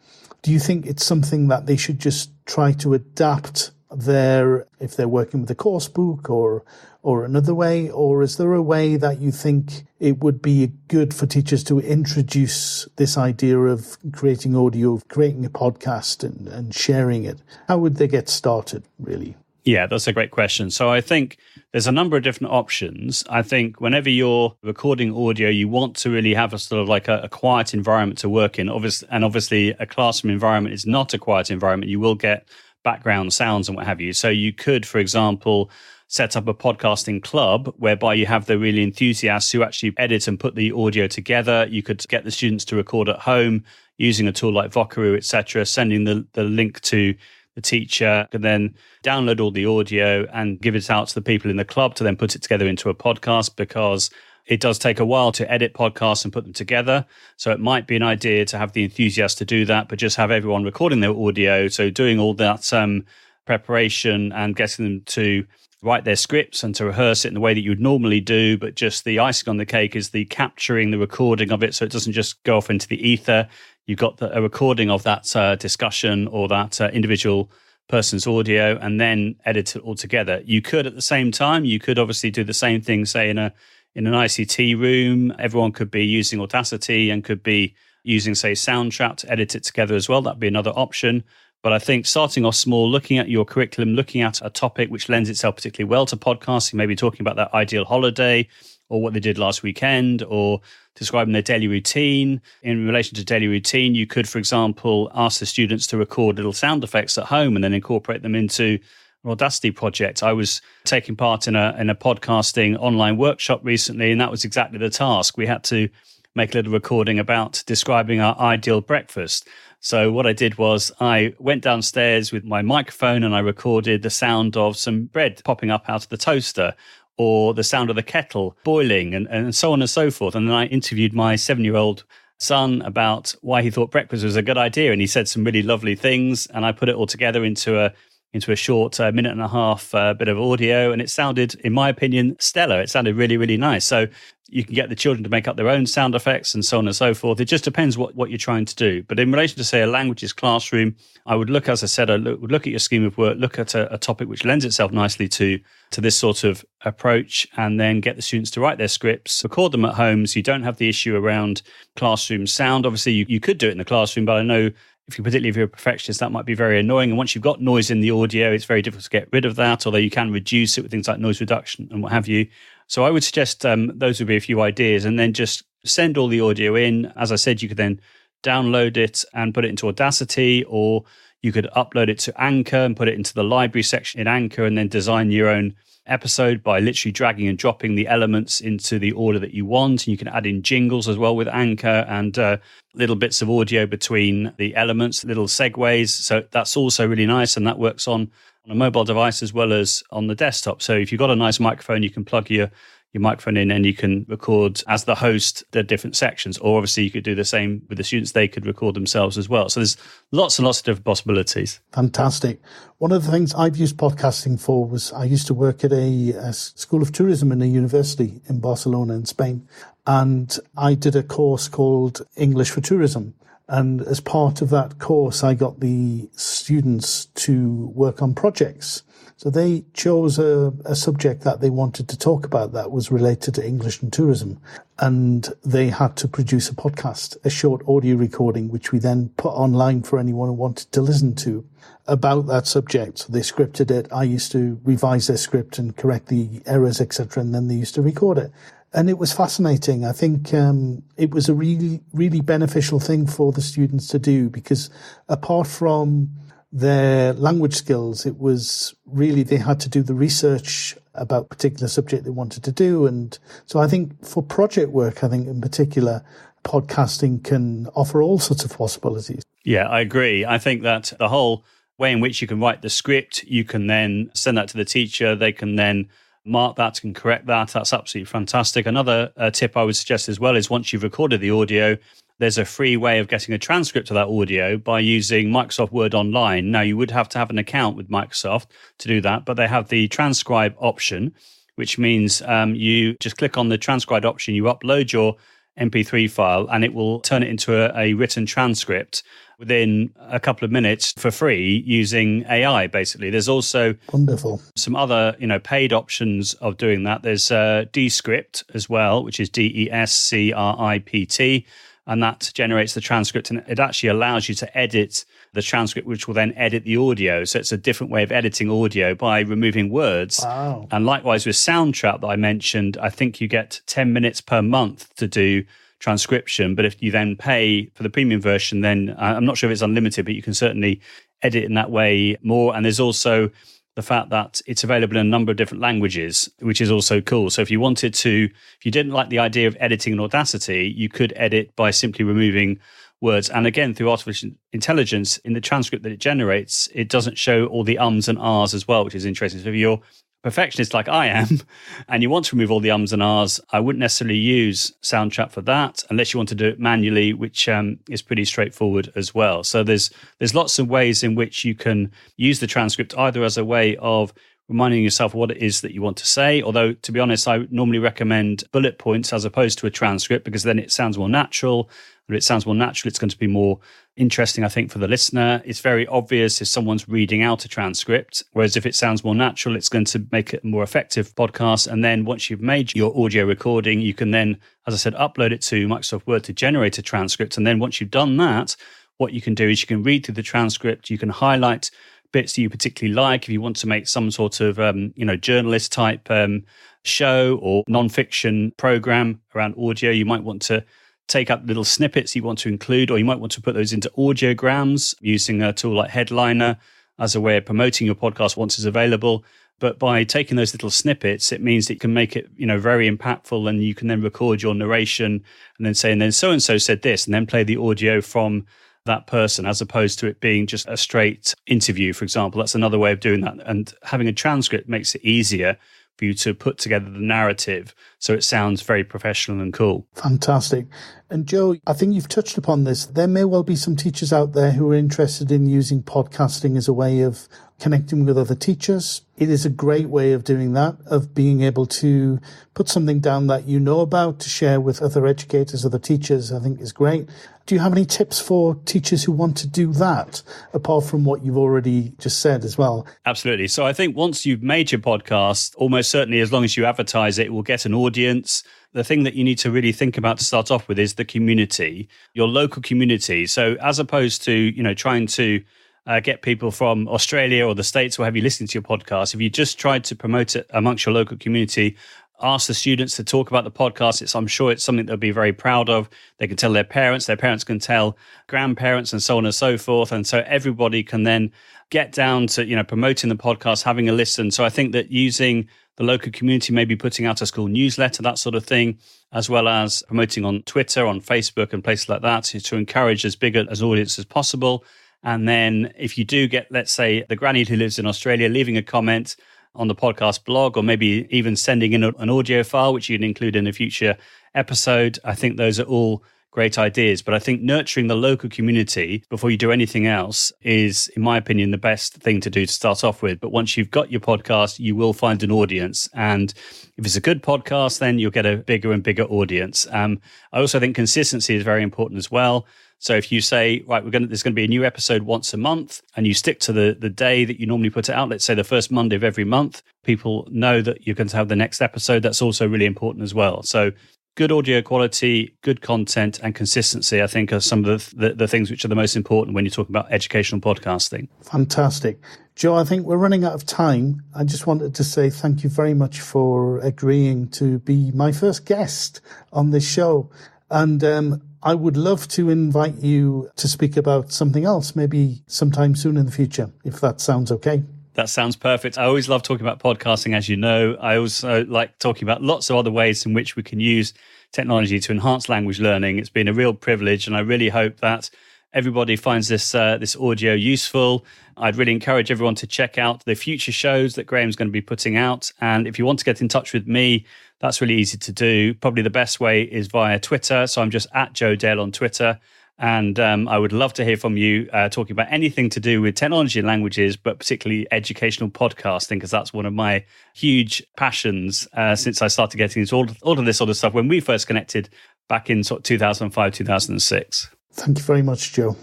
Do 0.41 0.51
you 0.51 0.59
think 0.59 0.87
it's 0.87 1.05
something 1.05 1.49
that 1.49 1.67
they 1.67 1.77
should 1.77 1.99
just 1.99 2.31
try 2.47 2.73
to 2.73 2.95
adapt 2.95 3.73
their, 3.97 4.67
if 4.81 4.97
they're 4.97 5.09
working 5.09 5.43
with 5.43 5.51
a 5.51 5.55
course 5.55 5.89
book 5.89 6.31
or 6.31 6.65
or 7.03 7.25
another 7.25 7.55
way? 7.55 7.91
Or 7.91 8.23
is 8.23 8.37
there 8.37 8.55
a 8.55 8.63
way 8.63 8.97
that 8.97 9.21
you 9.21 9.33
think 9.33 9.85
it 9.99 10.19
would 10.19 10.41
be 10.41 10.73
good 10.89 11.13
for 11.13 11.27
teachers 11.27 11.65
to 11.65 11.81
introduce 11.81 12.89
this 12.97 13.19
idea 13.19 13.59
of 13.59 13.99
creating 14.13 14.57
audio, 14.57 14.95
of 14.95 15.09
creating 15.09 15.45
a 15.45 15.51
podcast 15.51 16.25
and, 16.25 16.47
and 16.49 16.75
sharing 16.75 17.25
it? 17.25 17.41
How 17.69 17.79
would 17.79 17.97
they 17.97 18.09
get 18.09 18.29
started, 18.29 18.85
really? 18.99 19.37
Yeah, 19.65 19.87
that's 19.87 20.09
a 20.09 20.13
great 20.13 20.33
question. 20.33 20.71
So 20.71 20.91
I 20.91 21.01
think 21.01 21.39
there's 21.71 21.87
a 21.87 21.93
number 21.93 22.17
of 22.17 22.25
different 22.25 22.53
options. 22.53 23.23
I 23.31 23.43
think 23.43 23.81
whenever 23.81 24.11
you're 24.11 24.57
recording 24.63 25.15
audio, 25.15 25.49
you 25.49 25.69
want 25.69 25.97
to 25.99 26.11
really 26.11 26.35
have 26.35 26.53
a 26.53 26.59
sort 26.59 26.83
of 26.83 26.89
like 26.89 27.07
a, 27.07 27.21
a 27.21 27.29
quiet 27.29 27.73
environment 27.73 28.19
to 28.21 28.29
work 28.29 28.59
in. 28.59 28.69
Obviously, 28.69 29.09
and 29.13 29.25
obviously, 29.25 29.71
a 29.79 29.87
classroom 29.87 30.33
environment 30.33 30.75
is 30.75 30.85
not 30.85 31.15
a 31.15 31.19
quiet 31.19 31.49
environment. 31.49 31.91
You 31.91 32.01
will 32.01 32.17
get 32.17 32.49
background 32.85 33.33
sounds 33.33 33.69
and 33.69 33.77
what 33.77 33.87
have 33.87 34.01
you. 34.01 34.13
So 34.13 34.29
you 34.29 34.53
could, 34.53 34.87
for 34.87 34.99
example, 34.99 35.71
set 36.09 36.37
up 36.37 36.47
a 36.47 36.55
podcasting 36.55 37.23
club 37.23 37.73
whereby 37.79 38.15
you 38.15 38.27
have 38.27 38.47
the 38.47 38.59
really 38.59 38.83
enthusiasts 38.83 39.51
who 39.51 39.63
actually 39.63 39.95
edit 39.97 40.29
and 40.29 40.39
put 40.39 40.55
the 40.55 40.73
audio 40.73 41.07
together. 41.07 41.67
You 41.71 41.83
could 41.83 42.07
get 42.09 42.25
the 42.25 42.31
students 42.31 42.65
to 42.67 42.77
record 42.77 43.09
at 43.09 43.21
home 43.21 43.65
using 43.97 44.29
a 44.29 44.33
tool 44.33 44.53
like 44.53 44.73
Vocaroo, 44.73 45.17
etc., 45.17 45.65
sending 45.65 46.05
the, 46.05 46.27
the 46.33 46.45
link 46.45 46.81
to 46.83 47.15
the 47.55 47.61
teacher 47.61 48.27
and 48.33 48.43
then 48.43 48.75
download 49.05 49.41
all 49.41 49.51
the 49.51 49.67
audio 49.67 50.27
and 50.33 50.61
give 50.61 50.75
it 50.75 50.91
out 50.91 51.09
to 51.09 51.15
the 51.15 51.23
people 51.23 51.51
in 51.51 51.57
the 51.57 51.65
club 51.65 51.95
to 51.95 52.05
then 52.05 52.17
put 52.17 52.35
it 52.35 52.43
together 52.43 52.67
into 52.67 52.89
a 52.89 52.95
podcast 52.95 53.57
because 53.57 54.11
it 54.47 54.61
does 54.61 54.79
take 54.79 54.99
a 54.99 55.05
while 55.05 55.33
to 55.33 55.51
edit 55.51 55.75
podcasts 55.75 56.25
and 56.25 56.33
put 56.33 56.45
them 56.45 56.53
together. 56.53 57.07
So 57.37 57.53
it 57.53 57.61
might 57.61 57.87
be 57.87 57.97
an 57.97 58.03
idea 58.03 58.45
to 58.47 58.59
have 58.59 58.73
the 58.73 58.85
enthusiasts 58.85 59.39
to 59.39 59.45
do 59.45 59.65
that, 59.67 59.89
but 59.89 59.99
just 59.99 60.17
have 60.17 60.31
everyone 60.31 60.65
recording 60.65 61.01
their 61.01 61.17
audio. 61.17 61.69
So 61.69 61.91
doing 61.91 62.19
all 62.19 62.35
that 62.35 62.73
um, 62.73 63.05
preparation 63.47 64.33
and 64.33 64.57
getting 64.57 64.85
them 64.85 65.03
to 65.07 65.47
write 65.83 66.05
their 66.05 66.17
scripts 66.17 66.63
and 66.63 66.75
to 66.77 66.85
rehearse 66.85 67.25
it 67.25 67.29
in 67.29 67.35
the 67.35 67.41
way 67.41 67.55
that 67.55 67.61
you 67.61 67.71
would 67.71 67.81
normally 67.81 68.21
do, 68.21 68.57
but 68.57 68.77
just 68.77 69.05
the 69.05 69.19
icing 69.19 69.49
on 69.49 69.57
the 69.57 69.67
cake 69.67 69.97
is 69.97 70.11
the 70.11 70.25
capturing 70.27 70.91
the 70.91 70.99
recording 70.99 71.51
of 71.51 71.63
it 71.63 71.75
so 71.75 71.85
it 71.85 71.91
doesn't 71.91 72.13
just 72.13 72.43
go 72.45 72.57
off 72.57 72.71
into 72.71 72.87
the 72.87 73.09
ether. 73.09 73.49
You've 73.87 73.99
got 73.99 74.19
the, 74.19 74.37
a 74.37 74.41
recording 74.41 74.91
of 74.91 75.03
that 75.03 75.35
uh, 75.35 75.57
discussion 75.57 76.29
or 76.29 76.47
that 76.49 76.81
uh, 76.81 76.89
individual 76.93 77.51
person's 77.89 78.29
audio 78.29 78.79
and 78.81 79.01
then 79.01 79.35
edit 79.45 79.75
it 79.75 79.83
all 79.83 79.97
together. 79.97 80.41
You 80.45 80.63
could 80.63 80.87
at 80.87 80.95
the 80.95 81.03
same 81.03 81.33
time, 81.33 81.65
you 81.65 81.81
could 81.81 81.99
obviously 81.99 82.31
do 82.31 82.45
the 82.45 82.55
same 82.55 82.81
thing, 82.81 83.05
say 83.05 83.29
in 83.29 83.39
a 83.39 83.53
in 83.95 84.07
an 84.07 84.15
ICT 84.15 84.79
room. 84.79 85.35
Everyone 85.39 85.73
could 85.73 85.91
be 85.91 86.05
using 86.05 86.41
Audacity 86.41 87.11
and 87.11 87.25
could 87.25 87.43
be 87.43 87.75
using, 88.05 88.35
say, 88.35 88.53
Soundtrap 88.53 89.17
to 89.19 89.31
edit 89.31 89.55
it 89.55 89.65
together 89.65 89.95
as 89.95 90.09
well. 90.09 90.23
That'd 90.23 90.41
be 90.41 90.49
another 90.49 90.73
option. 90.75 91.25
But 91.63 91.73
I 91.73 91.79
think 91.79 92.07
starting 92.07 92.45
off 92.45 92.57
small, 92.57 92.91
looking 92.91 93.19
at 93.19 93.29
your 93.29 93.45
curriculum, 93.45 93.95
looking 93.95 94.21
at 94.21 94.41
a 94.45 94.51
topic 94.51 94.91
which 94.91 95.09
lends 95.09 95.31
itself 95.31 95.57
particularly 95.57 95.89
well 95.89 96.07
to 96.07 96.17
podcasting, 96.17 96.75
maybe 96.75 96.97
talking 96.97 97.21
about 97.21 97.37
that 97.37 97.55
ideal 97.55 97.85
holiday 97.85 98.49
or 98.89 99.01
what 99.01 99.15
they 99.15 99.21
did 99.21 99.39
last 99.39 99.63
weekend 99.63 100.23
or 100.25 100.61
describing 100.97 101.33
their 101.33 101.41
daily 101.41 101.69
routine. 101.69 102.41
In 102.63 102.85
relation 102.85 103.15
to 103.15 103.25
daily 103.25 103.47
routine, 103.47 103.95
you 103.95 104.09
could, 104.09 104.29
for 104.29 104.39
example, 104.39 105.11
ask 105.15 105.39
the 105.39 105.47
students 105.47 105.87
to 105.89 105.97
record 105.97 106.37
little 106.37 106.53
sound 106.53 106.83
effects 106.83 107.17
at 107.17 107.27
home 107.27 107.55
and 107.55 107.63
then 107.63 107.73
incorporate 107.73 108.23
them 108.23 108.35
into 108.35 108.79
Audacity 109.25 109.71
project. 109.71 110.23
I 110.23 110.33
was 110.33 110.61
taking 110.85 111.17
part 111.17 111.47
in 111.47 111.55
a 111.55 111.77
in 111.79 111.91
a 111.91 111.95
podcasting 111.95 112.77
online 112.79 113.17
workshop 113.17 113.61
recently, 113.63 114.11
and 114.11 114.21
that 114.21 114.31
was 114.31 114.45
exactly 114.45 114.79
the 114.79 114.91
task. 114.91 115.37
We 115.37 115.47
had 115.47 115.63
to 115.65 115.89
make 116.35 116.55
a 116.55 116.59
little 116.59 116.73
recording 116.73 117.19
about 117.19 117.63
describing 117.67 118.21
our 118.21 118.39
ideal 118.39 118.81
breakfast. 118.81 119.49
So 119.81 120.13
what 120.13 120.27
I 120.27 120.33
did 120.33 120.59
was 120.59 120.93
I 121.01 121.35
went 121.39 121.63
downstairs 121.63 122.33
with 122.33 122.45
my 122.45 122.63
microphone 122.63 123.25
and 123.25 123.35
I 123.35 123.41
recorded 123.41 124.03
the 124.03 124.11
sound 124.11 124.57
of 124.57 124.77
some 124.77 125.07
bread 125.07 125.43
popping 125.45 125.71
up 125.71 125.89
out 125.89 126.05
of 126.05 126.09
the 126.09 126.17
toaster 126.17 126.75
or 127.19 127.53
the 127.53 127.65
sound 127.65 127.91
of 127.91 127.97
the 127.97 128.03
kettle 128.03 128.57
boiling 128.65 129.15
and, 129.15 129.27
and 129.27 129.55
so 129.55 129.73
on 129.73 129.83
and 129.83 129.91
so 129.91 130.11
forth. 130.11 130.35
And 130.35 130.49
then 130.49 130.55
I 130.55 130.67
interviewed 130.67 131.13
my 131.13 131.37
seven 131.37 131.65
year 131.65 131.77
old 131.77 132.05
son 132.39 132.83
about 132.83 133.35
why 133.43 133.63
he 133.63 133.71
thought 133.71 133.91
breakfast 133.91 134.25
was 134.25 134.37
a 134.37 134.43
good 134.43 134.59
idea. 134.59 134.93
And 134.93 135.01
he 135.01 135.07
said 135.07 135.29
some 135.29 135.45
really 135.45 135.63
lovely 135.63 135.95
things. 135.95 136.47
And 136.47 136.65
I 136.65 136.73
put 136.73 136.89
it 136.89 136.95
all 136.95 137.07
together 137.07 137.45
into 137.45 137.79
a 137.79 137.93
into 138.33 138.53
a 138.53 138.57
short 138.57 138.99
uh, 139.01 139.13
minute 139.13 139.33
and 139.33 139.43
a 139.43 139.49
half 139.49 139.95
uh, 139.95 140.15
bit 140.15 140.29
of 140.29 140.39
audio 140.39 140.93
and 140.93 141.03
it 141.03 141.11
sounded 141.11 141.55
in 141.57 141.73
my 141.73 141.89
opinion 141.89 142.37
stellar 142.39 142.81
it 142.81 142.91
sounded 142.91 143.17
really 143.17 143.37
really 143.37 143.57
nice 143.57 143.85
so 143.85 144.07
you 144.53 144.63
can 144.63 144.75
get 144.75 144.91
the 144.91 144.95
children 144.95 145.25
to 145.25 145.31
make 145.31 145.49
up 145.49 145.57
their 145.57 145.71
own 145.71 145.87
sound 145.87 146.15
effects 146.15 146.53
and 146.53 146.63
so 146.63 146.77
on 146.77 146.87
and 146.87 146.95
so 146.95 147.15
forth. 147.15 147.41
It 147.41 147.47
just 147.47 147.65
depends 147.65 147.97
what, 147.97 148.15
what 148.15 148.29
you're 148.29 148.37
trying 148.37 148.67
to 148.67 148.77
do. 148.77 149.03
But 149.03 149.19
in 149.19 149.33
relation 149.33 149.57
to, 149.57 149.65
say, 149.65 149.81
a 149.81 149.87
languages 149.87 150.35
classroom, 150.35 150.95
I 151.25 151.37
would 151.37 151.49
look, 151.49 151.71
as 151.71 151.83
I 151.83 151.87
said, 151.87 152.11
I 152.11 152.19
would 152.19 152.53
look 152.53 152.67
at 152.67 152.71
your 152.71 152.79
scheme 152.79 153.03
of 153.05 153.17
work, 153.17 153.39
look 153.39 153.59
at 153.59 153.75
a, 153.75 153.95
a 153.95 153.97
topic 153.97 154.29
which 154.29 154.45
lends 154.45 154.67
itself 154.67 154.93
nicely 154.93 155.27
to, 155.29 155.59
to 155.93 156.01
this 156.03 156.19
sort 156.19 156.45
of 156.45 156.67
approach, 156.85 157.49
and 157.57 157.81
then 157.81 158.01
get 158.01 158.17
the 158.17 158.23
students 158.23 158.51
to 158.51 158.61
write 158.61 158.77
their 158.77 158.89
scripts, 158.89 159.43
record 159.43 159.73
them 159.73 159.87
at 159.87 159.95
home 159.95 160.27
so 160.27 160.39
you 160.39 160.43
don't 160.43 160.65
have 160.65 160.77
the 160.77 160.89
issue 160.89 161.17
around 161.17 161.63
classroom 161.97 162.47
sound. 162.47 162.85
Obviously, 162.85 163.13
you, 163.13 163.25
you 163.31 163.41
could 163.41 163.57
do 163.57 163.69
it 163.69 163.73
in 163.73 163.79
the 163.79 163.87
classroom, 163.87 164.27
but 164.27 164.37
I 164.37 164.43
know 164.43 164.71
if 165.09 165.19
you 165.19 165.25
particularly 165.25 165.49
if 165.49 165.57
you're 165.57 165.67
a 165.67 165.69
perfectionist, 165.69 166.21
that 166.21 166.33
might 166.33 166.47
be 166.47 166.55
very 166.55 166.79
annoying. 166.79 167.11
And 167.11 167.19
once 167.19 167.35
you've 167.35 167.43
got 167.43 167.61
noise 167.61 167.91
in 167.91 168.01
the 168.01 168.11
audio, 168.13 168.53
it's 168.53 168.65
very 168.65 168.83
difficult 168.83 169.05
to 169.05 169.11
get 169.11 169.29
rid 169.33 169.45
of 169.45 169.57
that. 169.57 169.85
Although 169.85 169.99
you 169.99 170.11
can 170.11 170.31
reduce 170.31 170.79
it 170.79 170.83
with 170.83 170.91
things 170.91 171.09
like 171.09 171.19
noise 171.19 171.41
reduction 171.41 171.89
and 171.91 172.03
what 172.03 172.13
have 172.13 172.29
you. 172.29 172.47
So 172.87 173.05
I 173.05 173.11
would 173.11 173.25
suggest 173.25 173.67
um, 173.67 173.91
those 173.99 174.21
would 174.21 174.29
be 174.29 174.37
a 174.37 174.41
few 174.41 174.61
ideas, 174.61 175.05
and 175.05 175.19
then 175.19 175.33
just 175.33 175.65
send 175.85 176.17
all 176.17 176.29
the 176.29 176.41
audio 176.41 176.77
in. 176.77 177.13
As 177.17 177.33
I 177.33 177.37
said, 177.37 177.63
you 177.63 177.69
could 177.69 177.79
then 177.79 178.01
download 178.43 178.97
it 178.97 179.25
and 179.35 179.55
put 179.55 179.65
it 179.65 179.69
into 179.69 179.89
Audacity, 179.89 180.65
or 180.65 181.05
You 181.43 181.51
could 181.51 181.69
upload 181.77 182.09
it 182.09 182.21
to 182.21 182.41
Anchor 182.41 182.77
and 182.77 182.97
put 182.97 183.09
it 183.09 183.15
into 183.15 183.35
the 183.35 183.45
library 183.45 183.83
section 183.83 184.21
in 184.21 184.29
Anchor 184.29 184.65
and 184.65 184.79
then 184.79 184.89
design 184.89 185.31
your 185.31 185.49
own 185.49 185.75
episode 186.07 186.63
by 186.63 186.81
literally 186.81 187.13
dragging 187.13 187.49
and 187.49 187.57
dropping 187.57 187.95
the 187.95 188.09
elements 188.09 188.61
into 188.61 188.99
the 188.99 189.13
order 189.13 189.39
that 189.39 189.55
you 189.55 189.65
want. 189.65 190.07
And 190.07 190.09
you 190.09 190.17
can 190.17 190.29
add 190.29 190.47
in 190.47 190.63
jingles 190.63 191.09
as 191.09 191.17
well 191.17 191.37
with 191.37 191.49
Anchor 191.49 192.05
and 192.09 192.39
uh, 192.39 192.57
little 192.95 193.17
bits 193.17 193.43
of 193.43 193.51
audio 193.51 193.87
between 193.87 194.53
the 194.57 194.75
elements, 194.75 195.25
little 195.25 195.47
segues. 195.47 196.09
So 196.09 196.45
that's 196.51 196.77
also 196.77 197.07
really 197.07 197.27
nice. 197.27 197.57
And 197.57 197.67
that 197.67 197.79
works 197.79 198.09
on, 198.09 198.31
on 198.65 198.73
a 198.73 198.75
mobile 198.75 199.05
device 199.05 199.43
as 199.43 199.53
well 199.53 199.73
as 199.73 200.03
on 200.11 200.27
the 200.27 200.35
desktop. 200.35 200.83
So 200.83 200.95
if 200.95 201.13
you've 201.13 201.19
got 201.19 201.31
a 201.31 201.37
nice 201.37 201.61
microphone, 201.61 202.03
you 202.03 202.11
can 202.11 202.25
plug 202.25 202.51
your 202.51 202.71
your 203.13 203.21
microphone 203.21 203.57
in 203.57 203.71
and 203.71 203.85
you 203.85 203.93
can 203.93 204.25
record 204.29 204.83
as 204.89 205.05
the 205.05 205.15
host 205.15 205.65
the 205.73 205.83
different 205.83 206.17
sections. 206.17 206.57
Or 206.59 206.79
obviously, 206.79 207.05
you 207.05 207.11
could 207.11 207.25
do 207.25 207.35
the 207.35 207.45
same 207.45 207.83
with 207.89 207.99
the 207.99 208.05
students, 208.05 208.33
they 208.33 208.49
could 208.49 208.67
record 208.67 208.95
themselves 208.95 209.37
as 209.37 209.49
well. 209.49 209.69
So 209.69 209.81
there's 209.81 209.97
lots 210.31 210.59
and 210.59 210.65
lots 210.65 210.79
of 210.81 210.85
different 210.85 211.05
possibilities. 211.05 211.81
Fantastic. 211.93 212.61
One 212.99 213.13
of 213.13 213.25
the 213.25 213.31
things 213.31 213.55
I've 213.55 213.77
used 213.77 213.97
podcasting 213.97 214.59
for 214.61 214.87
was 214.87 215.13
I 215.13 215.25
used 215.25 215.47
to 215.49 215.55
work 215.55 215.85
at 215.85 215.93
a, 215.93 216.31
a 216.31 216.53
school 216.53 217.03
of 217.03 217.13
tourism 217.13 217.53
in 217.53 217.61
a 217.61 217.67
university 217.67 218.41
in 218.49 218.61
Barcelona 218.61 219.15
in 219.15 219.27
Spain. 219.27 219.69
And 220.07 220.59
I 220.77 220.95
did 220.95 221.15
a 221.15 221.23
course 221.23 221.69
called 221.69 222.23
English 222.37 222.71
for 222.71 222.81
Tourism. 222.81 223.35
And 223.69 224.03
as 224.03 224.21
part 224.21 224.61
of 224.63 224.71
that 224.71 224.99
course, 224.99 225.45
I 225.45 225.55
got 225.55 225.81
the 225.81 226.29
students 226.33 227.27
to 227.27 227.87
work 227.95 228.21
on 228.21 228.35
projects. 228.35 229.03
So 229.43 229.51
they 229.51 229.83
chose 229.93 230.39
a, 230.39 230.73
a, 230.85 230.95
subject 230.95 231.43
that 231.43 231.61
they 231.61 231.69
wanted 231.69 232.09
to 232.09 232.17
talk 232.17 232.47
about 232.47 232.71
that 232.75 232.93
was 232.93 233.11
related 233.11 233.57
to 233.57 233.67
English 233.67 234.01
and 234.01 234.13
tourism. 234.13 234.61
And 235.01 235.49
they 235.65 235.89
had 235.89 236.17
to 236.19 236.29
produce 236.29 236.69
a 236.69 236.77
podcast, 236.77 237.37
a 237.45 237.51
short 237.51 237.83
audio 237.89 238.15
recording, 238.15 238.69
which 238.69 238.93
we 238.93 239.01
then 239.01 239.31
put 239.31 239.49
online 239.49 240.05
for 240.05 240.21
anyone 240.21 240.47
who 240.47 240.55
wanted 240.55 240.93
to 240.93 241.01
listen 241.03 241.35
to 241.43 241.67
about 242.07 242.47
that 242.47 242.69
subject. 242.69 243.19
So 243.19 243.33
they 243.33 243.41
scripted 243.41 243.91
it. 243.91 244.07
I 244.13 244.23
used 244.23 244.53
to 244.53 244.81
revise 244.85 245.27
their 245.27 245.37
script 245.37 245.77
and 245.77 245.97
correct 245.97 246.29
the 246.29 246.63
errors, 246.65 247.01
etc. 247.01 247.43
And 247.43 247.53
then 247.53 247.67
they 247.67 247.75
used 247.75 247.97
to 247.97 248.03
record 248.03 248.39
it. 248.39 248.53
And 248.95 249.11
it 249.11 249.19
was 249.19 249.33
fascinating. 249.33 250.05
I 250.05 250.13
think 250.13 250.55
um, 250.55 251.03
it 251.17 251.33
was 251.33 251.49
a 251.49 251.55
really, 251.55 252.01
really 252.13 252.43
beneficial 252.43 253.01
thing 253.01 253.27
for 253.27 253.51
the 253.51 253.61
students 253.61 254.07
to 254.09 254.21
do 254.21 254.49
because 254.49 254.89
apart 255.29 255.67
from 255.67 256.31
their 256.73 257.35
language 257.35 257.75
skills. 257.75 258.25
It 258.25 258.39
was 258.39 258.95
really, 259.07 259.43
they 259.43 259.59
had 259.59 259.79
to 259.81 259.89
do 259.89 260.03
the 260.03 260.15
research 260.15 260.97
about 261.15 261.51
particular 261.51 261.89
subject 261.89 262.25
they 262.25 262.31
wanted 262.31 262.65
to 262.65 262.73
do. 262.73 263.07
And 263.07 263.39
so 263.67 263.79
I 263.79 263.87
think 263.87 264.25
for 264.25 264.43
project 264.43 264.91
work, 264.91 265.23
I 265.23 265.29
think 265.29 265.47
in 265.47 265.61
particular, 265.61 266.25
podcasting 266.65 267.45
can 267.45 267.89
offer 267.95 268.23
all 268.23 268.39
sorts 268.39 268.65
of 268.65 268.77
possibilities. 268.77 269.43
Yeah, 269.65 269.89
I 269.89 270.01
agree. 270.01 270.45
I 270.47 270.59
think 270.59 270.83
that 270.83 271.13
the 271.19 271.29
whole 271.29 271.65
way 271.99 272.13
in 272.13 272.21
which 272.21 272.41
you 272.41 272.49
can 272.49 272.61
write 272.61 272.83
the 272.83 272.91
script, 272.91 273.45
you 273.45 273.65
can 273.65 273.87
then 273.87 274.31
send 274.35 274.57
that 274.57 274.69
to 274.69 274.77
the 274.77 274.85
teacher. 274.85 275.37
They 275.37 275.53
can 275.53 275.77
then 275.77 276.09
mark 276.45 276.77
that 276.77 277.05
and 277.05 277.15
correct 277.15 277.47
that. 277.47 277.69
That's 277.69 277.93
absolutely 277.93 278.27
fantastic. 278.27 278.87
Another 278.87 279.33
uh, 279.37 279.51
tip 279.51 279.77
I 279.77 279.85
would 279.85 279.97
suggest 279.97 280.29
as 280.29 280.41
well 280.41 280.57
is 280.57 280.71
once 280.71 280.93
you've 280.93 281.03
recorded 281.03 281.41
the 281.41 281.51
audio, 281.51 281.97
there's 282.43 282.59
a 282.59 282.65
free 282.65 282.97
way 282.97 283.21
of 283.21 283.29
getting 283.29 283.55
a 283.55 283.59
transcript 283.59 284.11
of 284.11 284.15
that 284.15 284.27
audio 284.27 284.77
by 284.77 284.99
using 284.99 285.51
Microsoft 285.51 285.93
Word 285.93 286.13
Online. 286.13 286.73
Now, 286.73 286.81
you 286.81 286.97
would 286.97 287.13
have 287.13 287.29
to 287.29 287.39
have 287.39 287.51
an 287.51 287.59
account 287.59 287.97
with 287.97 288.11
Microsoft 288.11 288.67
to 288.99 289.07
do 289.07 289.21
that, 289.21 289.45
but 289.45 289.55
they 289.55 289.69
have 289.69 289.91
the 289.91 290.09
transcribe 290.09 290.75
option, 290.79 291.33
which 291.77 291.99
means 291.99 292.43
um, 292.43 292.75
you 292.75 293.15
just 293.21 293.37
click 293.37 293.57
on 293.57 293.69
the 293.69 293.79
transcribe 293.79 294.25
option, 294.25 294.57
you 294.57 294.65
upload 294.65 295.13
your 295.13 295.37
MP3 295.79 296.29
file, 296.29 296.67
and 296.73 296.83
it 296.85 296.93
will 296.93 297.21
turn 297.21 297.45
it 297.45 297.49
into 297.49 297.77
a, 297.77 297.97
a 297.97 298.15
written 298.15 298.45
transcript 298.45 299.23
within 299.61 300.13
a 300.19 300.41
couple 300.41 300.65
of 300.65 300.73
minutes 300.73 301.13
for 301.13 301.31
free 301.31 301.85
using 301.87 302.45
AI. 302.51 302.89
Basically, 302.89 303.31
there's 303.31 303.49
also 303.49 303.95
wonderful 304.13 304.61
some 304.75 304.97
other 304.97 305.37
you 305.39 305.47
know 305.47 305.61
paid 305.61 305.93
options 305.93 306.55
of 306.55 306.77
doing 306.77 307.05
that. 307.05 307.23
There's 307.23 307.53
uh, 307.53 307.85
Descript 307.93 308.65
as 308.75 308.89
well, 308.89 309.23
which 309.23 309.39
is 309.39 309.49
D 309.49 309.73
E 309.73 309.93
S 309.93 310.13
C 310.13 310.53
R 310.53 310.77
I 310.81 310.99
P 310.99 311.25
T 311.25 311.65
and 312.07 312.23
that 312.23 312.51
generates 312.55 312.95
the 312.95 313.01
transcript 313.01 313.51
and 313.51 313.63
it 313.69 313.79
actually 313.79 314.09
allows 314.09 314.49
you 314.49 314.55
to 314.57 314.79
edit 314.79 315.25
the 315.53 315.63
transcript 315.63 316.07
which 316.07 316.27
will 316.27 316.35
then 316.35 316.53
edit 316.57 316.85
the 316.85 316.97
audio. 316.97 317.45
So 317.45 317.59
it's 317.59 317.73
a 317.73 317.77
different 317.77 318.11
way 318.11 318.23
of 318.23 318.33
editing 318.33 318.71
audio 318.71 319.15
by 319.15 319.41
removing 319.41 319.91
words. 319.91 320.41
Wow. 320.43 320.89
and 320.91 321.07
likewise 321.07 321.47
with 321.47 321.57
soundtrap 321.57 322.21
that 322.21 322.27
i 322.27 322.37
mentioned 322.37 322.97
i 322.99 323.09
think 323.09 323.41
you 323.41 323.49
get 323.49 323.81
10 323.87 324.13
minutes 324.13 324.41
per 324.41 324.63
month 324.63 325.15
to 325.17 325.27
do 325.27 325.65
transcription 325.99 326.75
but 326.75 326.85
if 326.85 327.01
you 327.03 327.11
then 327.11 327.37
pay 327.37 327.87
for 327.95 328.03
the 328.03 328.11
premium 328.11 328.41
version 328.41 328.81
then 328.81 329.11
uh, 329.19 329.35
i'm 329.37 329.45
not 329.45 329.57
sure 329.57 329.71
if 329.71 329.73
it's 329.73 329.83
unlimited 329.83 330.25
but 330.25 330.35
you 330.35 330.43
can 330.43 330.55
certainly 330.55 331.01
edit 331.43 331.65
in 331.65 331.75
that 331.75 331.91
way 331.91 332.37
more. 332.43 332.75
And 332.75 332.85
there's 332.85 333.01
also 333.01 333.51
the 333.95 334.03
fact 334.03 334.31
that 334.31 334.63
it's 334.67 334.85
available 334.85 335.17
in 335.17 335.27
a 335.27 335.31
number 335.31 335.51
of 335.51 335.59
different 335.59 335.83
languages, 335.83 336.49
which 336.61 336.81
is 336.81 336.91
also 336.91 337.21
cool. 337.21 337.51
So 337.51 337.61
if 337.61 337.71
you 337.71 337.79
wanted 337.79 338.15
to, 338.15 338.49
if 338.79 338.87
you 338.87 338.91
didn't 338.91 339.13
like 339.13 339.29
the 339.29 339.39
idea 339.39 339.69
of 339.69 339.77
editing 339.81 340.15
in 340.15 340.21
Audacity, 340.21 340.93
you 340.97 341.09
could 341.09 341.33
edit 341.37 341.77
by 341.77 341.91
simply 341.91 342.25
removing 342.25 342.79
words. 343.21 343.51
And 343.51 343.67
again, 343.67 343.95
through 343.95 344.11
artificial 344.11 344.51
intelligence, 344.73 345.37
in 345.39 345.53
the 345.53 345.61
transcript 345.61 346.03
that 346.05 346.13
it 346.13 346.21
generates, 346.21 346.89
it 346.95 347.09
doesn't 347.09 347.39
show 347.39 347.67
all 347.67 347.85
the 347.85 347.99
ums 347.99 348.29
and 348.29 348.39
ahs 348.39 348.75
as 348.75 348.89
well, 348.89 349.05
which 349.05 349.15
is 349.15 349.27
interesting. 349.27 349.61
So 349.61 349.69
if 349.69 349.75
you're 349.75 350.01
perfectionist 350.43 350.95
like 350.95 351.09
I 351.09 351.27
am, 351.27 351.61
and 352.09 352.23
you 352.23 352.31
want 352.31 352.47
to 352.47 352.57
remove 352.57 352.71
all 352.71 352.81
the 352.81 352.91
ums 352.91 353.13
and 353.13 353.23
ahs, 353.23 353.61
I 353.71 353.81
wouldn't 353.81 354.01
necessarily 354.01 354.39
use 354.39 354.93
Soundtrap 355.03 355.51
for 355.51 355.63
that 355.63 356.05
unless 356.11 356.33
you 356.33 356.39
want 356.39 356.49
to 356.51 356.55
do 356.55 356.67
it 356.67 356.81
manually, 356.81 357.33
which 357.33 357.69
um, 357.69 357.99
is 358.09 358.23
pretty 358.23 358.45
straightforward 358.45 359.13
as 359.15 359.35
well. 359.35 359.65
So 359.65 359.83
there's 359.83 360.11
there's 360.39 360.55
lots 360.55 360.79
of 360.79 360.89
ways 360.89 361.23
in 361.23 361.35
which 361.35 361.65
you 361.65 361.75
can 361.75 362.11
use 362.37 362.61
the 362.61 362.67
transcript 362.67 363.17
either 363.17 363.45
as 363.45 363.57
a 363.57 363.65
way 363.65 363.97
of 363.97 364.33
reminding 364.69 365.03
yourself 365.03 365.35
what 365.35 365.51
it 365.51 365.59
is 365.59 365.81
that 365.83 365.93
you 365.93 366.03
want 366.03 366.17
to 366.17 366.27
say. 366.27 366.63
Although, 366.63 366.95
to 366.95 367.13
be 367.13 367.21
honest, 367.21 367.47
I 367.47 367.67
normally 367.71 367.99
recommend 367.99 368.65
bullet 368.73 368.99
points 368.99 369.33
as 369.33 369.45
opposed 369.45 369.79
to 369.79 369.87
a 369.87 369.91
transcript 369.91 370.45
because 370.45 370.63
then 370.63 370.79
it 370.79 370.91
sounds 370.91 371.19
more 371.19 371.29
natural. 371.29 371.91
And 372.27 372.37
if 372.37 372.43
it 372.43 372.45
sounds 372.45 372.65
more 372.65 372.75
natural, 372.75 373.09
it's 373.09 373.19
going 373.19 373.31
to 373.31 373.39
be 373.39 373.47
more 373.47 373.81
interesting, 374.17 374.65
I 374.65 374.69
think, 374.69 374.91
for 374.91 374.99
the 374.99 375.09
listener. 375.09 375.63
It's 375.65 375.81
very 375.81 376.07
obvious 376.07 376.61
if 376.61 376.69
someone's 376.69 377.09
reading 377.09 377.43
out 377.43 377.65
a 377.65 377.69
transcript, 377.69 378.43
whereas 378.53 378.77
if 378.77 378.85
it 378.85 378.95
sounds 378.95 379.25
more 379.25 379.35
natural, 379.35 379.77
it's 379.77 379.89
going 379.89 380.05
to 380.07 380.27
make 380.31 380.53
it 380.53 380.65
a 380.65 380.67
more 380.67 380.83
effective 380.83 381.35
podcast. 381.35 381.87
And 381.87 382.05
then 382.05 382.25
once 382.25 382.51
you've 382.51 382.61
made 382.61 382.95
your 382.95 383.17
audio 383.19 383.45
recording, 383.45 384.01
you 384.01 384.15
can 384.15 384.31
then, 384.31 384.59
as 384.87 384.95
I 384.95 384.97
said, 384.99 385.15
upload 385.15 385.53
it 385.53 385.63
to 385.63 385.89
Microsoft 385.89 386.27
Word 386.27 386.45
to 386.45 386.53
generate 386.53 386.99
a 386.99 387.03
transcript. 387.03 387.57
And 387.57 387.67
then 387.67 387.79
once 387.79 388.01
you've 388.01 388.11
done 388.11 388.37
that, 388.37 388.77
what 389.17 389.33
you 389.33 389.41
can 389.41 389.55
do 389.55 389.69
is 389.69 389.81
you 389.81 389.87
can 389.87 390.03
read 390.03 390.27
through 390.27 390.35
the 390.35 390.43
transcript, 390.43 391.11
you 391.11 391.19
can 391.19 391.29
highlight 391.29 391.91
bits 392.33 392.55
that 392.55 392.63
you 392.63 392.71
particularly 392.71 393.15
like. 393.15 393.45
If 393.45 393.51
you 393.51 393.61
want 393.61 393.77
to 393.77 393.87
make 393.87 394.09
some 394.09 394.31
sort 394.31 394.61
of, 394.61 394.79
um, 394.79 395.13
you 395.17 395.25
know, 395.25 395.37
journalist 395.37 395.93
type 395.93 396.31
um, 396.31 396.65
show 397.05 397.59
or 397.63 397.85
nonfiction 397.89 398.77
program 398.77 399.41
around 399.55 399.75
audio, 399.79 400.11
you 400.11 400.25
might 400.25 400.43
want 400.43 400.63
to 400.63 400.85
take 401.29 401.51
out 401.51 401.67
little 401.67 401.85
snippets 401.85 402.35
you 402.37 402.43
want 402.43 402.59
to 402.61 402.69
include, 402.69 403.11
or 403.11 403.19
you 403.19 403.25
might 403.25 403.41
want 403.41 403.53
to 403.53 403.63
put 403.63 403.75
those 403.75 403.93
into 403.93 404.11
audiograms 404.19 405.15
using 405.21 405.63
a 405.63 405.73
tool 405.73 405.95
like 405.95 406.11
Headliner 406.11 406.77
as 407.19 407.35
a 407.35 407.41
way 407.41 407.57
of 407.57 407.65
promoting 407.65 408.07
your 408.07 408.17
podcast 408.17 408.57
once 408.57 408.79
it's 408.79 408.85
available. 408.85 409.45
But 409.79 409.99
by 409.99 410.23
taking 410.25 410.57
those 410.57 410.75
little 410.75 410.91
snippets, 410.91 411.51
it 411.51 411.61
means 411.61 411.87
that 411.87 411.95
you 411.95 412.01
can 412.01 412.15
make 412.15 412.37
it, 412.37 412.49
you 412.57 412.67
know, 412.67 412.79
very 412.79 413.11
impactful 413.11 413.69
and 413.69 413.83
you 413.83 413.95
can 413.95 414.09
then 414.09 414.23
record 414.23 414.63
your 414.63 414.75
narration 414.75 415.43
and 415.77 415.87
then 415.87 415.95
say, 415.95 416.13
and 416.13 416.23
then 416.23 416.33
so 416.33 416.51
and 416.51 416.63
so 416.63 416.79
said 416.79 417.03
this, 417.03 417.27
and 417.27 417.35
then 417.35 417.47
play 417.47 417.65
the 417.65 417.77
audio 417.77 418.21
from 418.21 418.65
that 419.07 419.27
person 419.27 419.67
as 419.67 419.81
opposed 419.81 420.19
to 420.21 420.29
it 420.29 420.41
being 420.41 420.67
just 420.67 420.87
a 420.89 420.97
straight 420.97 421.55
interview, 421.67 422.13
for 422.13 422.25
example. 422.25 422.61
That's 422.61 422.77
another 422.77 422.99
way 422.99 423.11
of 423.11 423.19
doing 423.19 423.41
that. 423.41 423.57
And 423.67 423.93
having 424.05 424.29
a 424.29 424.33
transcript 424.33 424.89
makes 424.89 425.15
it 425.15 425.25
easier 425.25 425.77
for 426.23 426.27
you 426.27 426.35
to 426.35 426.55
put 426.55 426.79
together 426.79 427.11
the 427.11 427.19
narrative 427.19 427.97
so 428.21 428.33
it 428.33 428.45
sounds 428.45 428.81
very 428.83 429.03
professional 429.03 429.61
and 429.61 429.73
cool. 429.73 430.07
Fantastic. 430.15 430.87
And 431.33 431.47
Joe, 431.47 431.77
I 431.87 431.95
think 431.95 432.15
you've 432.15 432.29
touched 432.29 432.59
upon 432.59 432.85
this. 432.85 433.07
There 433.07 433.27
may 433.27 433.45
well 433.45 433.63
be 433.63 433.75
some 433.75 433.97
teachers 433.97 434.35
out 434.35 434.53
there 434.53 434.73
who 434.73 434.93
are 434.93 434.95
interested 434.95 435.51
in 435.51 435.67
using 435.67 436.03
podcasting 436.03 436.77
as 436.77 436.89
a 436.89 436.93
way 436.93 437.23
of 437.23 437.49
connecting 437.81 438.27
with 438.27 438.37
other 438.37 438.55
teachers. 438.55 439.23
It 439.39 439.49
is 439.49 439.65
a 439.65 439.71
great 439.71 440.11
way 440.11 440.35
of 440.35 440.45
doing 440.45 440.75
that, 440.75 440.99
of 441.07 441.35
being 441.35 441.63
able 441.63 441.87
to 441.87 442.39
put 442.75 442.91
something 442.91 443.19
down 443.19 443.47
that 443.47 443.67
you 443.67 443.81
know 443.81 444.01
about 444.01 444.41
to 444.41 444.51
share 444.51 444.79
with 444.79 445.01
other 445.01 445.27
educators, 445.27 445.87
other 445.87 445.99
teachers, 445.99 446.53
I 446.53 446.61
think 446.61 446.83
is 446.83 446.93
great. 446.93 447.31
Do 447.65 447.75
you 447.75 447.81
have 447.81 447.93
any 447.93 448.05
tips 448.05 448.39
for 448.39 448.75
teachers 448.85 449.25
who 449.25 449.33
want 449.33 449.57
to 449.57 449.67
do 449.67 449.91
that, 449.95 450.43
apart 450.75 451.05
from 451.05 451.25
what 451.25 451.43
you've 451.43 451.57
already 451.57 452.13
just 452.19 452.41
said 452.41 452.63
as 452.63 452.77
well? 452.77 453.07
Absolutely. 453.25 453.69
So 453.69 453.87
I 453.87 453.95
think 453.95 454.15
once 454.15 454.45
you've 454.45 454.63
made 454.63 454.93
your 454.93 455.01
podcast, 455.01 455.75
almost 455.77 456.11
certainly 456.11 456.41
as 456.41 456.53
long 456.53 456.63
as 456.63 456.77
you 456.77 456.85
advertise 456.85 457.39
it, 457.39 457.47
it 457.47 457.53
will 457.53 457.63
get 457.63 457.87
an 457.87 457.95
audience 457.95 458.63
the 458.93 459.05
thing 459.05 459.23
that 459.23 459.35
you 459.35 459.45
need 459.45 459.59
to 459.59 459.71
really 459.71 459.93
think 459.93 460.19
about 460.19 460.39
to 460.39 460.45
start 460.45 460.71
off 460.71 460.89
with 460.89 460.99
is 460.99 461.15
the 461.15 461.25
community, 461.25 462.09
your 462.35 462.49
local 462.49 462.83
community. 462.83 463.47
So 463.47 463.77
as 463.81 463.99
opposed 463.99 464.43
to, 464.45 464.53
you 464.53 464.83
know, 464.83 464.95
trying 464.95 465.27
to 465.29 465.63
uh, 466.07 466.21
get 466.21 466.43
people 466.43 466.71
from 466.71 467.09
Australia 467.09 467.67
or 467.67 467.75
the 467.75 467.85
States 467.85 468.19
or 468.19 468.25
have 468.25 468.37
you 468.37 468.43
listening 468.43 468.69
to 468.69 468.75
your 468.75 468.83
podcast, 468.83 469.35
if 469.35 469.41
you 469.41 469.49
just 469.49 469.79
tried 469.79 470.05
to 470.05 470.17
promote 470.17 470.57
it 470.57 470.67
amongst 470.71 471.07
your 471.07 471.15
local 471.15 471.37
community, 471.39 471.97
ask 472.43 472.67
the 472.67 472.75
students 472.75 473.17
to 473.17 473.25
talk 473.25 473.51
about 473.51 473.65
the 473.65 473.71
podcast. 473.71 474.21
It's, 474.21 474.35
I'm 474.35 474.47
sure 474.47 474.73
it's 474.73 474.85
something 474.85 475.07
they'll 475.07 475.17
be 475.17 475.31
very 475.31 475.53
proud 475.53 475.89
of. 475.89 476.11
They 476.39 476.47
can 476.47 476.57
tell 476.57 476.73
their 476.73 476.85
parents, 476.85 477.27
their 477.27 477.37
parents 477.37 477.65
can 477.65 477.79
tell 477.79 478.17
grandparents, 478.49 479.13
and 479.13 479.23
so 479.23 479.39
on 479.39 479.47
and 479.47 479.55
so 479.55 479.79
forth. 479.79 480.13
And 480.13 480.27
so 480.27 480.43
everybody 480.47 481.03
can 481.03 481.23
then 481.23 481.53
get 481.91 482.13
down 482.13 482.47
to 482.49 482.65
you 482.65 482.75
know 482.75 482.85
promoting 482.85 483.29
the 483.29 483.37
podcast, 483.37 483.83
having 483.85 484.09
a 484.09 484.13
listen. 484.13 484.51
So 484.51 484.65
I 484.65 484.71
think 484.71 484.93
that 484.93 485.11
using 485.11 485.69
the 485.97 486.05
local 486.05 486.33
community, 486.33 486.73
maybe 486.73 486.97
putting 486.97 487.27
out 487.27 487.43
a 487.43 487.47
school 487.47 487.69
newsletter, 487.69 488.23
that 488.23 488.39
sort 488.39 488.55
of 488.55 488.65
thing, 488.65 488.99
as 489.33 489.51
well 489.51 489.69
as 489.69 490.03
promoting 490.07 490.45
on 490.45 490.63
Twitter, 490.63 491.07
on 491.07 491.21
Facebook, 491.21 491.73
and 491.73 491.85
places 491.85 492.09
like 492.09 492.23
that 492.23 492.45
to, 492.45 492.77
encourage 492.77 493.25
as 493.25 493.37
big 493.37 493.57
as 493.57 493.83
audience 493.83 494.19
as 494.19 494.25
possible. 494.25 494.85
And 495.23 495.49
then 495.49 495.93
if 495.99 496.17
you 496.17 496.25
do 496.25 496.49
get, 496.49 496.67
let's 496.71 496.93
say, 496.93 497.25
the 497.29 497.37
granny 497.37 497.65
who 497.65 497.77
lives 497.77 497.99
in 497.99 498.07
Australia 498.07 498.49
leaving 498.49 498.77
a 498.77 498.83
comment 498.83 499.37
on 499.75 499.89
the 499.89 499.95
podcast 499.95 500.45
blog, 500.45 500.77
or 500.77 500.83
maybe 500.83 501.27
even 501.31 501.57
sending 501.57 501.93
in 501.93 502.05
an 502.05 502.31
audio 502.31 502.63
file, 502.63 502.93
which 502.93 503.09
you 503.09 503.17
can 503.17 503.25
include 503.25 503.57
in 503.57 503.67
a 503.67 503.73
future 503.73 504.17
episode, 504.55 505.19
I 505.25 505.35
think 505.35 505.57
those 505.57 505.79
are 505.79 505.85
all 505.85 506.25
great 506.53 506.79
ideas. 506.79 507.23
But 507.23 507.35
I 507.35 507.39
think 507.39 507.63
nurturing 507.63 508.07
the 508.07 508.15
local 508.15 508.49
community 508.49 509.25
before 509.31 509.51
you 509.51 509.57
do 509.57 509.73
anything 509.73 510.07
else 510.07 510.53
is, 510.61 511.09
in 511.17 511.23
my 511.23 511.39
opinion, 511.39 511.73
the 511.73 511.79
best 511.79 512.15
thing 512.15 512.41
to 512.43 512.51
do 512.51 512.67
to 512.67 512.73
start 512.73 513.03
off 513.03 513.23
with. 513.23 513.41
But 513.41 513.51
once 513.51 513.77
you've 513.77 513.91
got 513.91 514.13
your 514.13 514.21
podcast, 514.21 514.79
you 514.79 514.95
will 514.95 515.15
find 515.15 515.43
an 515.43 515.51
audience. 515.51 516.09
And 516.15 516.53
if 516.97 517.07
it's 517.07 517.17
a 517.17 517.21
good 517.21 517.43
podcast, 517.43 517.99
then 517.99 518.19
you'll 518.19 518.31
get 518.31 518.47
a 518.47 518.59
bigger 518.59 518.93
and 518.93 519.03
bigger 519.03 519.25
audience. 519.25 519.87
Um, 519.91 520.21
I 520.53 520.61
also 520.61 520.79
think 520.79 520.95
consistency 520.95 521.57
is 521.57 521.65
very 521.65 521.83
important 521.83 522.19
as 522.19 522.31
well. 522.31 522.67
So 522.99 523.15
if 523.15 523.33
you 523.33 523.41
say, 523.41 523.83
right, 523.89 524.05
we're 524.05 524.11
going 524.11 524.23
to, 524.23 524.29
there's 524.29 524.45
going 524.45 524.53
to 524.53 524.61
be 524.61 524.65
a 524.65 524.69
new 524.69 524.85
episode 524.85 525.23
once 525.23 525.53
a 525.53 525.57
month 525.57 526.03
and 526.15 526.25
you 526.25 526.35
stick 526.35 526.61
to 526.61 526.73
the, 526.73 526.97
the 526.97 527.11
day 527.11 527.45
that 527.45 527.59
you 527.59 527.67
normally 527.67 527.91
put 527.91 528.09
it 528.09 528.15
out, 528.15 528.29
let's 528.29 528.45
say 528.45 528.55
the 528.55 528.63
first 528.63 528.93
Monday 528.93 529.17
of 529.17 529.25
every 529.25 529.43
month, 529.43 529.83
people 530.05 530.47
know 530.53 530.81
that 530.83 531.05
you're 531.05 531.17
going 531.17 531.27
to 531.29 531.37
have 531.37 531.49
the 531.49 531.57
next 531.57 531.81
episode. 531.81 532.23
That's 532.23 532.43
also 532.43 532.69
really 532.69 532.87
important 532.87 533.25
as 533.25 533.35
well. 533.35 533.65
So 533.65 533.91
good 534.35 534.51
audio 534.51 534.81
quality, 534.81 535.55
good 535.63 535.81
content, 535.81 536.41
and 536.43 536.55
consistency, 536.55 537.23
I 537.23 537.27
think, 537.27 537.53
are 537.53 537.61
some 537.61 537.85
of 537.85 538.11
the, 538.11 538.29
the, 538.29 538.35
the, 538.35 538.49
things 538.49 538.71
which 538.71 538.85
are 538.85 538.89
the 538.89 538.95
most 538.95 539.17
important 539.17 539.55
when 539.55 539.65
you're 539.65 539.71
talking 539.71 539.95
about 539.95 540.11
educational 540.11 540.61
podcasting. 540.61 541.29
Fantastic. 541.43 542.19
Joe, 542.55 542.75
I 542.75 542.85
think 542.85 543.07
we're 543.07 543.17
running 543.17 543.45
out 543.45 543.55
of 543.55 543.67
time. 543.67 544.23
I 544.35 544.45
just 544.45 544.67
wanted 544.67 544.95
to 544.95 545.05
say 545.05 545.31
thank 545.31 545.65
you 545.65 545.71
very 545.71 545.95
much 545.95 546.21
for 546.21 546.79
agreeing 546.79 547.49
to 547.51 547.79
be 547.79 548.11
my 548.13 548.33
first 548.33 548.67
guest 548.67 549.21
on 549.53 549.71
this 549.71 549.89
show. 549.89 550.31
And 550.71 551.03
um, 551.05 551.43
I 551.63 551.75
would 551.75 551.97
love 551.97 552.29
to 552.29 552.51
invite 552.51 552.97
you 552.97 553.51
to 553.57 553.69
speak 553.69 553.97
about 553.97 554.33
something 554.33 554.65
else, 554.65 554.97
maybe 554.97 555.43
sometime 555.47 555.95
soon 555.95 556.17
in 556.17 556.27
the 556.27 556.33
future, 556.33 556.71
if 556.85 557.01
that 557.01 557.21
sounds 557.21 557.53
okay. 557.53 557.85
That 558.15 558.29
sounds 558.29 558.57
perfect. 558.57 558.99
I 558.99 559.05
always 559.05 559.29
love 559.29 559.43
talking 559.43 559.67
about 559.67 559.79
podcasting, 559.79 560.37
as 560.37 560.49
you 560.49 560.57
know. 560.57 560.97
I 561.01 561.17
also 561.17 561.65
like 561.65 561.99
talking 561.99 562.25
about 562.25 562.43
lots 562.43 562.69
of 562.69 562.77
other 562.77 562.91
ways 562.91 563.25
in 563.25 563.33
which 563.33 563.57
we 563.57 563.63
can 563.63 563.81
use 563.81 564.13
technology 564.53 565.01
to 565.01 565.13
enhance 565.13 565.49
language 565.49 565.81
learning. 565.81 566.19
It's 566.19 566.29
been 566.29 566.49
a 566.49 566.53
real 566.53 566.75
privilege, 566.75 567.27
and 567.27 567.35
I 567.35 567.41
really 567.41 567.71
hope 567.71 568.01
that 568.01 568.29
everybody 568.75 569.17
finds 569.17 569.49
this 569.49 569.75
uh, 569.75 569.97
this 569.97 570.15
audio 570.17 570.53
useful. 570.53 571.25
I'd 571.57 571.77
really 571.77 571.93
encourage 571.93 572.31
everyone 572.31 572.55
to 572.57 572.67
check 572.67 572.99
out 572.99 573.25
the 573.25 573.35
future 573.35 573.73
shows 573.73 574.15
that 574.15 574.25
Graham's 574.25 574.57
going 574.57 574.69
to 574.69 574.73
be 574.73 574.83
putting 574.83 575.17
out. 575.17 575.51
And 575.61 575.87
if 575.87 575.99
you 575.99 576.05
want 576.05 576.19
to 576.19 576.25
get 576.25 576.41
in 576.43 576.49
touch 576.49 576.75
with 576.75 576.87
me, 576.87 577.25
that's 577.61 577.81
really 577.81 577.95
easy 577.95 578.19
to 578.19 578.33
do. 578.33 578.75
Probably 578.75 579.03
the 579.03 579.11
best 579.11 579.41
way 579.41 579.63
is 579.63 579.87
via 579.87 580.19
Twitter. 580.19 580.67
So 580.67 580.83
I'm 580.83 580.91
just 580.91 581.07
at 581.15 581.33
Joe 581.33 581.55
Dale 581.55 581.81
on 581.81 581.93
Twitter. 581.93 582.39
And 582.79 583.21
um, 583.21 583.47
I 583.49 583.59
would 583.59 583.73
love 583.73 583.93
to 583.95 584.05
hear 584.05 584.17
from 584.17 584.37
you 584.37 584.69
uh, 584.73 584.89
talking 584.89 585.13
about 585.13 585.29
anything 585.31 585.71
to 585.71 585.81
do 585.81 586.01
with 586.01 586.17
technology 586.17 586.59
and 586.59 586.67
languages, 586.67 587.17
but 587.17 587.39
particularly 587.39 587.87
educational 587.93 588.51
podcasting, 588.51 589.17
because 589.17 589.31
that's 589.31 589.53
one 589.53 589.67
of 589.67 589.73
my 589.73 590.05
huge 590.35 590.83
passions 590.97 591.69
uh, 591.75 591.95
since 591.95 592.23
I 592.23 592.29
started 592.29 592.57
getting 592.57 592.81
into 592.81 592.97
all, 592.97 593.07
all 593.23 593.39
of 593.39 593.45
this 593.45 593.59
sort 593.59 593.71
of 593.71 593.77
stuff 593.77 593.95
when 593.95 594.09
we 594.09 594.21
first 594.21 594.47
connected 594.47 594.89
back 595.29 595.49
in 595.49 595.63
sort 595.63 595.81
of 595.81 595.85
2005, 595.85 596.53
2006. 596.53 597.51
Thank 597.73 597.99
you 597.99 598.05
very 598.05 598.23
much, 598.23 598.53
Joe. 598.53 598.77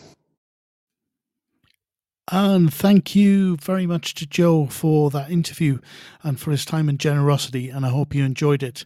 And 2.31 2.71
thank 2.71 3.15
you 3.15 3.57
very 3.57 3.87
much 3.87 4.13
to 4.15 4.27
Joe 4.27 4.67
for 4.67 5.09
that 5.09 5.31
interview 5.31 5.79
and 6.21 6.39
for 6.39 6.51
his 6.51 6.63
time 6.63 6.87
and 6.87 6.99
generosity. 6.99 7.69
And 7.69 7.85
I 7.85 7.89
hope 7.89 8.13
you 8.13 8.23
enjoyed 8.23 8.61
it. 8.61 8.85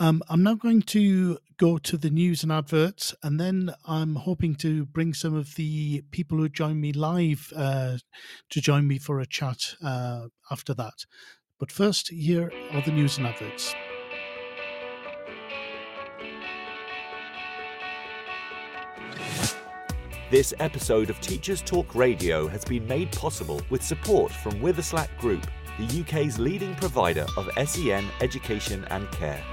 Um, 0.00 0.22
I'm 0.28 0.42
now 0.42 0.54
going 0.54 0.82
to 0.82 1.38
go 1.56 1.78
to 1.78 1.96
the 1.96 2.10
news 2.10 2.42
and 2.42 2.50
adverts, 2.50 3.14
and 3.22 3.38
then 3.38 3.72
I'm 3.86 4.16
hoping 4.16 4.56
to 4.56 4.86
bring 4.86 5.14
some 5.14 5.34
of 5.34 5.54
the 5.54 6.02
people 6.10 6.38
who 6.38 6.48
join 6.48 6.80
me 6.80 6.92
live 6.92 7.52
uh, 7.54 7.98
to 8.50 8.60
join 8.60 8.88
me 8.88 8.98
for 8.98 9.20
a 9.20 9.26
chat 9.26 9.76
uh, 9.84 10.26
after 10.50 10.74
that. 10.74 11.04
But 11.60 11.70
first, 11.70 12.10
here 12.10 12.52
are 12.72 12.82
the 12.82 12.90
news 12.90 13.18
and 13.18 13.28
adverts. 13.28 13.72
This 20.28 20.52
episode 20.58 21.10
of 21.10 21.20
Teachers 21.20 21.62
Talk 21.62 21.94
Radio 21.94 22.48
has 22.48 22.64
been 22.64 22.84
made 22.88 23.12
possible 23.12 23.60
with 23.70 23.84
support 23.84 24.32
from 24.32 24.54
Witherslack 24.54 25.16
Group, 25.18 25.46
the 25.78 26.00
UK's 26.00 26.40
leading 26.40 26.74
provider 26.74 27.26
of 27.36 27.48
SEN 27.68 28.04
education 28.20 28.84
and 28.90 29.08
care. 29.12 29.44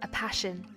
a 0.03 0.07
passion 0.09 0.76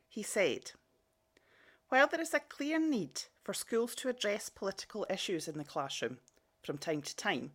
He 0.09 0.23
said, 0.23 0.71
While 1.89 2.07
there 2.07 2.21
is 2.21 2.33
a 2.33 2.39
clear 2.39 2.79
need 2.79 3.21
for 3.43 3.53
schools 3.53 3.93
to 3.95 4.09
address 4.09 4.49
political 4.49 5.05
issues 5.07 5.47
in 5.47 5.59
the 5.59 5.63
classroom 5.63 6.17
from 6.63 6.79
time 6.79 7.03
to 7.03 7.15
time, 7.15 7.51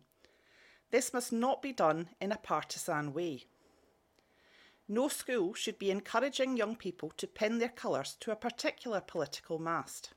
this 0.89 1.13
must 1.13 1.33
not 1.33 1.61
be 1.61 1.73
done 1.73 2.07
in 2.21 2.31
a 2.31 2.37
partisan 2.37 3.13
way. 3.13 3.47
No 4.91 5.07
school 5.07 5.53
should 5.53 5.79
be 5.79 5.89
encouraging 5.89 6.57
young 6.57 6.75
people 6.75 7.11
to 7.11 7.25
pin 7.25 7.59
their 7.59 7.69
colours 7.69 8.17
to 8.19 8.31
a 8.31 8.35
particular 8.35 8.99
political 8.99 9.57
mast. 9.57 10.09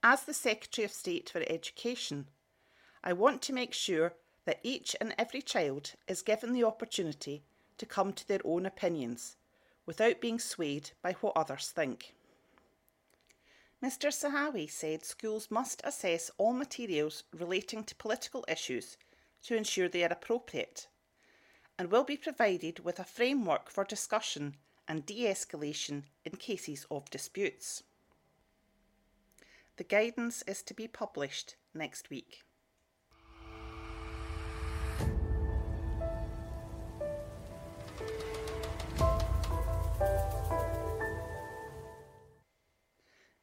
As 0.00 0.22
the 0.22 0.32
Secretary 0.32 0.84
of 0.84 0.92
State 0.92 1.30
for 1.30 1.42
Education, 1.48 2.28
I 3.02 3.14
want 3.14 3.42
to 3.42 3.52
make 3.52 3.72
sure 3.74 4.14
that 4.44 4.60
each 4.62 4.94
and 5.00 5.12
every 5.18 5.42
child 5.42 5.94
is 6.06 6.22
given 6.22 6.52
the 6.52 6.62
opportunity 6.62 7.42
to 7.78 7.84
come 7.84 8.12
to 8.12 8.28
their 8.28 8.38
own 8.44 8.64
opinions 8.64 9.36
without 9.86 10.20
being 10.20 10.38
swayed 10.38 10.92
by 11.02 11.14
what 11.14 11.36
others 11.36 11.70
think. 11.70 12.14
Mr. 13.82 14.12
Zahawi 14.12 14.70
said 14.70 15.04
schools 15.04 15.50
must 15.50 15.80
assess 15.82 16.30
all 16.38 16.52
materials 16.52 17.24
relating 17.36 17.82
to 17.82 17.96
political 17.96 18.44
issues 18.46 18.96
to 19.42 19.56
ensure 19.56 19.88
they 19.88 20.04
are 20.04 20.12
appropriate 20.12 20.86
and 21.78 21.90
will 21.90 22.04
be 22.04 22.16
provided 22.16 22.84
with 22.84 22.98
a 22.98 23.04
framework 23.04 23.70
for 23.70 23.84
discussion 23.84 24.56
and 24.88 25.04
de 25.04 25.24
escalation 25.24 26.04
in 26.24 26.36
cases 26.36 26.86
of 26.90 27.10
disputes. 27.10 27.82
The 29.76 29.84
guidance 29.84 30.42
is 30.46 30.62
to 30.62 30.74
be 30.74 30.88
published 30.88 31.56
next 31.74 32.08
week. 32.08 32.42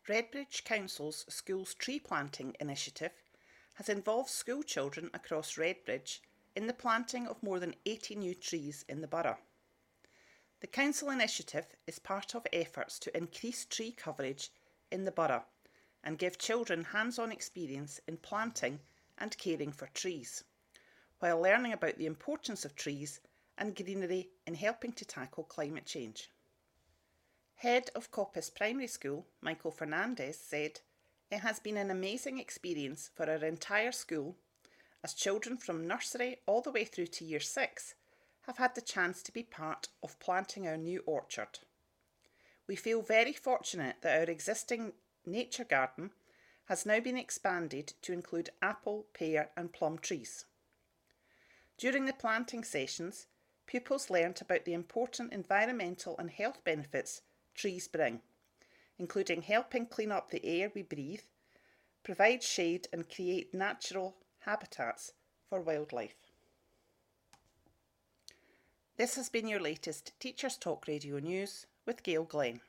Redbridge 0.10 0.64
Council's 0.66 1.26
Schools 1.30 1.74
Tree 1.74 2.00
Planting 2.00 2.56
Initiative 2.60 3.14
has 3.76 3.88
involved 3.88 4.30
school 4.30 4.62
children 4.62 5.10
across 5.14 5.56
Redbridge 5.56 6.20
in 6.56 6.68
the 6.68 6.74
planting 6.74 7.28
of 7.28 7.42
more 7.42 7.60
than 7.60 7.76
80 7.86 8.16
new 8.16 8.36
trees 8.36 8.86
in 8.88 9.02
the 9.02 9.08
borough. 9.08 9.40
The 10.60 10.68
council 10.68 11.10
initiative 11.10 11.68
is 11.88 12.00
part 12.00 12.36
of 12.36 12.48
efforts 12.54 13.00
to 13.00 13.18
increase 13.18 13.66
tree 13.66 13.92
coverage 13.92 14.52
in 14.92 15.04
the 15.04 15.12
borough 15.12 15.46
and 16.04 16.18
give 16.18 16.38
children 16.38 16.84
hands 16.86 17.18
on 17.18 17.32
experience 17.32 18.00
in 18.08 18.18
planting 18.18 18.80
and 19.18 19.38
caring 19.38 19.72
for 19.72 19.88
trees, 19.88 20.44
while 21.20 21.42
learning 21.42 21.74
about 21.74 21.98
the 21.98 22.06
importance 22.06 22.66
of 22.66 22.76
trees 22.76 23.20
and 23.58 23.76
greenery 23.76 24.30
in 24.46 24.56
helping 24.56 24.92
to 24.94 25.06
tackle 25.06 25.44
climate 25.44 25.86
change. 25.86 26.30
Head 27.56 27.90
of 27.96 28.12
Coppice 28.12 28.50
Primary 28.50 28.88
School, 28.88 29.26
Michael 29.42 29.72
Fernandez, 29.72 30.38
said, 30.38 30.82
It 31.32 31.40
has 31.40 31.60
been 31.60 31.78
an 31.78 31.92
amazing 31.92 32.40
experience 32.40 33.10
for 33.14 33.30
our 33.30 33.44
entire 33.44 33.92
school 33.92 34.36
as 35.04 35.14
children 35.14 35.58
from 35.58 35.88
nursery 35.88 36.38
all 36.46 36.62
the 36.62 36.72
way 36.72 36.86
through 36.86 37.08
to 37.08 37.26
year 37.26 37.40
six 37.40 37.96
have 38.44 38.58
had 38.58 38.76
the 38.76 38.82
chance 38.82 39.22
to 39.24 39.32
be 39.32 39.44
part 39.44 39.90
of 40.02 40.20
planting 40.20 40.68
our 40.68 40.78
new 40.78 41.02
orchard. 41.06 41.60
We 42.68 42.76
feel 42.76 43.02
very 43.02 43.34
fortunate 43.34 43.98
that 44.02 44.20
our 44.20 44.32
existing 44.32 44.94
nature 45.26 45.66
garden 45.66 46.12
has 46.66 46.86
now 46.86 47.00
been 47.00 47.18
expanded 47.18 47.94
to 48.02 48.14
include 48.14 48.50
apple, 48.62 49.06
pear, 49.14 49.50
and 49.58 49.74
plum 49.74 49.98
trees. 49.98 50.46
During 51.78 52.06
the 52.06 52.14
planting 52.14 52.64
sessions, 52.64 53.28
pupils 53.66 54.10
learnt 54.10 54.42
about 54.42 54.64
the 54.64 54.74
important 54.74 55.34
environmental 55.34 56.18
and 56.18 56.30
health 56.30 56.64
benefits 56.64 57.22
trees 57.54 57.88
bring, 57.88 58.22
including 58.98 59.42
helping 59.42 59.86
clean 59.86 60.12
up 60.12 60.30
the 60.30 60.46
air 60.46 60.72
we 60.74 60.84
breathe, 60.84 61.22
provide 62.04 62.44
shade, 62.44 62.88
and 62.94 63.10
create 63.10 63.54
natural 63.54 64.16
habitats 64.46 65.14
for 65.50 65.62
wildlife. 65.62 66.16
This 68.98 69.16
has 69.16 69.30
been 69.30 69.48
your 69.48 69.60
latest 69.60 70.14
Teachers 70.20 70.58
Talk 70.58 70.88
Radio 70.88 71.20
News 71.20 71.66
with 71.86 72.04
Gail 72.04 72.24
Glenn. 72.24 72.62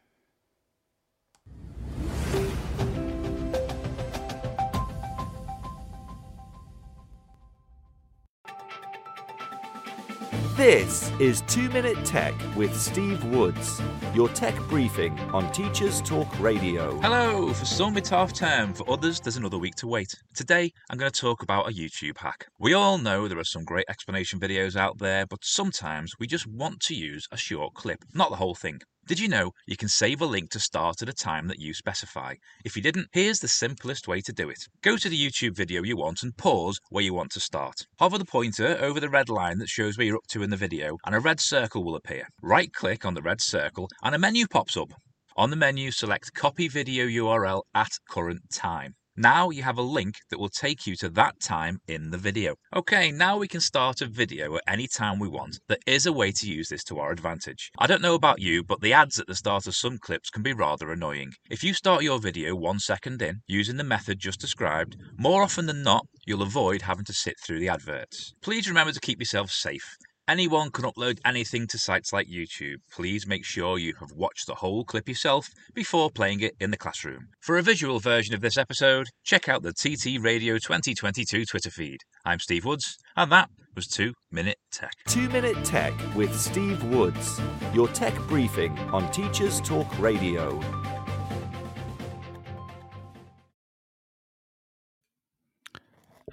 This 10.57 11.11
is 11.19 11.41
2 11.49 11.69
Minute 11.71 12.05
Tech 12.05 12.33
with 12.55 12.81
Steve 12.81 13.25
Woods, 13.25 13.83
your 14.15 14.29
tech 14.29 14.57
briefing 14.69 15.19
on 15.33 15.51
Teachers 15.51 16.01
Talk 16.01 16.29
Radio. 16.39 16.97
Hello! 17.01 17.53
For 17.53 17.65
some, 17.65 17.97
it's 17.97 18.11
half 18.11 18.33
term. 18.33 18.73
For 18.73 18.89
others, 18.89 19.19
there's 19.19 19.37
another 19.37 19.59
week 19.59 19.75
to 19.79 19.89
wait. 19.89 20.15
Today, 20.33 20.71
I'm 20.89 20.97
going 20.97 21.11
to 21.11 21.21
talk 21.21 21.43
about 21.43 21.69
a 21.69 21.73
YouTube 21.73 22.19
hack. 22.19 22.47
We 22.61 22.73
all 22.73 22.99
know 22.99 23.27
there 23.27 23.41
are 23.41 23.43
some 23.43 23.65
great 23.65 23.87
explanation 23.89 24.39
videos 24.39 24.77
out 24.77 24.99
there, 24.99 25.27
but 25.27 25.41
sometimes 25.43 26.13
we 26.21 26.29
just 26.29 26.47
want 26.47 26.79
to 26.83 26.95
use 26.95 27.27
a 27.33 27.37
short 27.37 27.75
clip, 27.75 28.05
not 28.15 28.31
the 28.31 28.37
whole 28.37 28.55
thing. 28.55 28.79
Did 29.07 29.21
you 29.21 29.29
know 29.29 29.53
you 29.67 29.77
can 29.77 29.89
save 29.89 30.23
a 30.23 30.27
link 30.27 30.51
to 30.53 30.59
start 30.59 31.03
at 31.03 31.11
a 31.11 31.13
time 31.13 31.47
that 31.49 31.61
you 31.61 31.75
specify? 31.75 32.37
If 32.65 32.75
you 32.75 32.81
didn't, 32.81 33.09
here's 33.13 33.39
the 33.39 33.49
simplest 33.49 34.09
way 34.09 34.23
to 34.23 34.33
do 34.33 34.49
it. 34.49 34.67
Go 34.81 34.97
to 34.97 35.11
the 35.11 35.31
YouTube 35.31 35.55
video 35.55 35.83
you 35.83 35.99
want 35.99 36.23
and 36.23 36.35
pause 36.39 36.81
where 36.89 37.05
you 37.05 37.13
want 37.13 37.31
to 37.33 37.41
start. 37.41 37.87
Hover 37.99 38.17
the 38.17 38.25
pointer 38.25 38.79
over 38.81 39.01
the 39.01 39.11
red 39.11 39.29
line 39.29 39.59
that 39.59 39.69
shows 39.69 39.99
where 39.99 40.07
you're 40.07 40.17
up 40.17 40.27
to 40.29 40.43
in 40.43 40.49
the 40.49 40.57
video 40.57 40.97
and 41.05 41.15
a 41.15 41.21
red 41.21 41.39
circle 41.39 41.85
will 41.85 41.97
appear. 41.97 42.27
Right 42.41 42.73
click 42.73 43.05
on 43.05 43.13
the 43.13 43.21
red 43.21 43.43
circle 43.43 43.91
and 44.03 44.15
a 44.15 44.19
menu 44.19 44.47
pops 44.47 44.75
up. 44.75 44.95
On 45.37 45.51
the 45.51 45.57
menu, 45.57 45.91
select 45.91 46.33
Copy 46.33 46.69
Video 46.69 47.05
URL 47.05 47.61
at 47.75 47.91
current 48.09 48.41
time. 48.51 48.95
Now 49.17 49.51
you 49.51 49.63
have 49.63 49.79
a 49.79 49.83
link 49.83 50.17
that 50.31 50.41
will 50.41 50.49
take 50.49 50.89
you 50.89 50.97
to 50.97 51.09
that 51.11 51.39
time 51.39 51.79
in 51.87 52.11
the 52.11 52.19
video. 52.19 52.57
Okay, 52.75 53.13
now 53.13 53.37
we 53.37 53.47
can 53.47 53.61
start 53.61 54.01
a 54.01 54.07
video 54.07 54.57
at 54.57 54.63
any 54.67 54.89
time 54.89 55.21
we 55.21 55.29
want. 55.29 55.61
There 55.69 55.79
is 55.87 56.05
a 56.05 56.13
way 56.13 56.33
to 56.33 56.49
use 56.49 56.69
this 56.69 56.83
to 56.85 56.99
our 56.99 57.13
advantage. 57.13 57.71
I 57.79 57.87
don't 57.87 58.03
know 58.03 58.15
about 58.15 58.41
you, 58.41 58.65
but 58.65 58.81
the 58.81 58.93
ads 58.93 59.21
at 59.21 59.29
the 59.29 59.37
start 59.37 59.69
of 59.69 59.77
some 59.77 59.99
clips 59.99 60.31
can 60.31 60.43
be 60.43 60.53
rather 60.53 60.91
annoying. 60.91 61.33
If 61.49 61.63
you 61.63 61.75
start 61.75 62.03
your 62.03 62.19
video 62.19 62.57
one 62.57 62.81
second 62.81 63.23
in, 63.23 63.43
using 63.47 63.77
the 63.77 63.85
method 63.85 64.19
just 64.19 64.41
described, 64.41 64.97
more 65.17 65.45
often 65.45 65.67
than 65.67 65.85
not, 65.85 66.07
you'll 66.27 66.43
avoid 66.43 66.83
having 66.83 67.05
to 67.05 67.13
sit 67.13 67.37
through 67.39 67.61
the 67.61 67.69
adverts. 67.69 68.35
Please 68.43 68.69
remember 68.69 68.93
to 68.93 69.01
keep 69.01 69.21
yourself 69.21 69.53
safe. 69.53 69.97
Anyone 70.27 70.71
can 70.71 70.87
upload 70.87 71.19
anything 71.27 71.67
to 71.67 71.77
sites 71.77 72.11
like 72.11 72.29
YouTube. 72.29 72.77
Please 72.91 73.27
make 73.27 73.45
sure 73.45 73.79
you 73.79 73.93
have 74.01 74.11
watched 74.13 74.47
the 74.47 74.55
whole 74.55 74.83
clip 74.83 75.07
yourself 75.07 75.51
before 75.75 76.09
playing 76.09 76.41
it 76.41 76.55
in 76.59 76.71
the 76.71 76.79
classroom. 76.79 77.29
For 77.41 77.59
a 77.59 77.63
visual 77.63 78.01
version 78.01 78.35
of 78.35 78.41
this 78.41 78.57
episode, 78.57 79.09
check 79.23 79.51
out 79.51 79.63
the 79.63 79.75
TT 79.75 80.19
Radio 80.19 80.55
2022 80.55 81.45
Twitter 81.45 81.69
feed. 81.69 81.99
I'm 82.25 82.39
Steve 82.39 82.65
Woods, 82.65 82.97
and 83.15 83.31
that 83.33 83.51
was 83.77 83.87
2 83.87 84.15
Minute 84.33 84.57
Tech. 84.73 84.93
2 85.09 85.29
Minute 85.29 85.63
Tech 85.63 85.93
with 86.17 86.35
Steve 86.41 86.83
Woods, 86.85 87.39
your 87.75 87.89
tech 87.89 88.17
briefing 88.27 88.79
on 88.95 89.11
Teachers 89.13 89.61
Talk 89.61 89.99
Radio. 89.99 90.59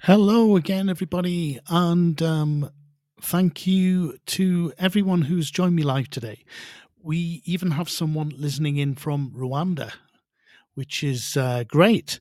Hello 0.00 0.56
again, 0.56 0.88
everybody, 0.88 1.60
and 1.68 2.20
um, 2.22 2.70
thank 3.22 3.66
you 3.66 4.18
to 4.26 4.72
everyone 4.78 5.22
who's 5.22 5.50
joined 5.50 5.76
me 5.76 5.82
live 5.84 6.10
today. 6.10 6.44
We 7.02 7.40
even 7.44 7.70
have 7.72 7.88
someone 7.88 8.32
listening 8.36 8.76
in 8.76 8.96
from 8.96 9.30
Rwanda, 9.30 9.92
which 10.74 11.04
is 11.04 11.36
uh, 11.36 11.64
great. 11.66 12.20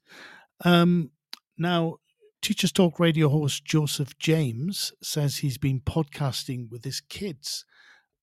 Um, 0.63 1.09
now, 1.57 1.97
Teachers 2.41 2.71
Talk 2.71 2.99
radio 2.99 3.29
host 3.29 3.65
Joseph 3.65 4.17
James 4.19 4.93
says 5.01 5.37
he's 5.37 5.57
been 5.57 5.81
podcasting 5.81 6.69
with 6.69 6.83
his 6.83 7.01
kids 7.01 7.65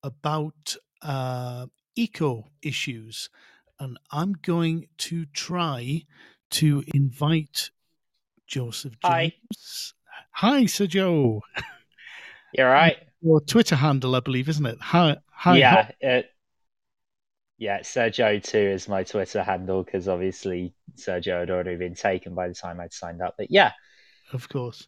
about 0.02 0.76
uh, 1.02 1.66
eco 1.96 2.44
issues. 2.62 3.28
And 3.80 3.98
I'm 4.12 4.32
going 4.32 4.86
to 4.98 5.26
try 5.26 6.04
to 6.52 6.84
invite 6.94 7.70
Joseph 8.46 8.94
James. 9.04 9.94
Hi, 10.30 10.50
Hi 10.50 10.66
Sir 10.66 10.86
Joe. 10.86 11.42
You're 12.53 12.70
right. 12.70 12.96
Your 13.20 13.40
Twitter 13.40 13.76
handle, 13.76 14.14
I 14.14 14.20
believe, 14.20 14.49
isn't 14.49 14.64
it? 14.64 14.78
Hi, 14.80 15.16
hi. 15.30 15.59
Yeah, 15.59 15.90
it, 16.01 16.30
yeah. 17.59 17.80
Sergio 17.80 18.42
too 18.42 18.59
is 18.59 18.88
my 18.88 19.03
Twitter 19.03 19.42
handle 19.42 19.82
because 19.82 20.09
obviously 20.09 20.74
Sergio 20.96 21.40
had 21.40 21.51
already 21.51 21.76
been 21.76 21.94
taken 21.94 22.34
by 22.34 22.49
the 22.49 22.55
time 22.55 22.80
I'd 22.80 22.92
signed 22.92 23.20
up. 23.22 23.34
But 23.36 23.51
yeah, 23.51 23.72
of 24.32 24.49
course. 24.49 24.86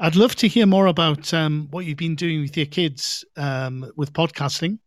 I'd 0.00 0.16
love 0.16 0.34
to 0.36 0.48
hear 0.48 0.66
more 0.66 0.86
about 0.86 1.32
um, 1.32 1.68
what 1.70 1.84
you've 1.84 1.96
been 1.96 2.16
doing 2.16 2.40
with 2.40 2.56
your 2.56 2.66
kids 2.66 3.24
um, 3.36 3.92
with 3.96 4.12
podcasting. 4.12 4.78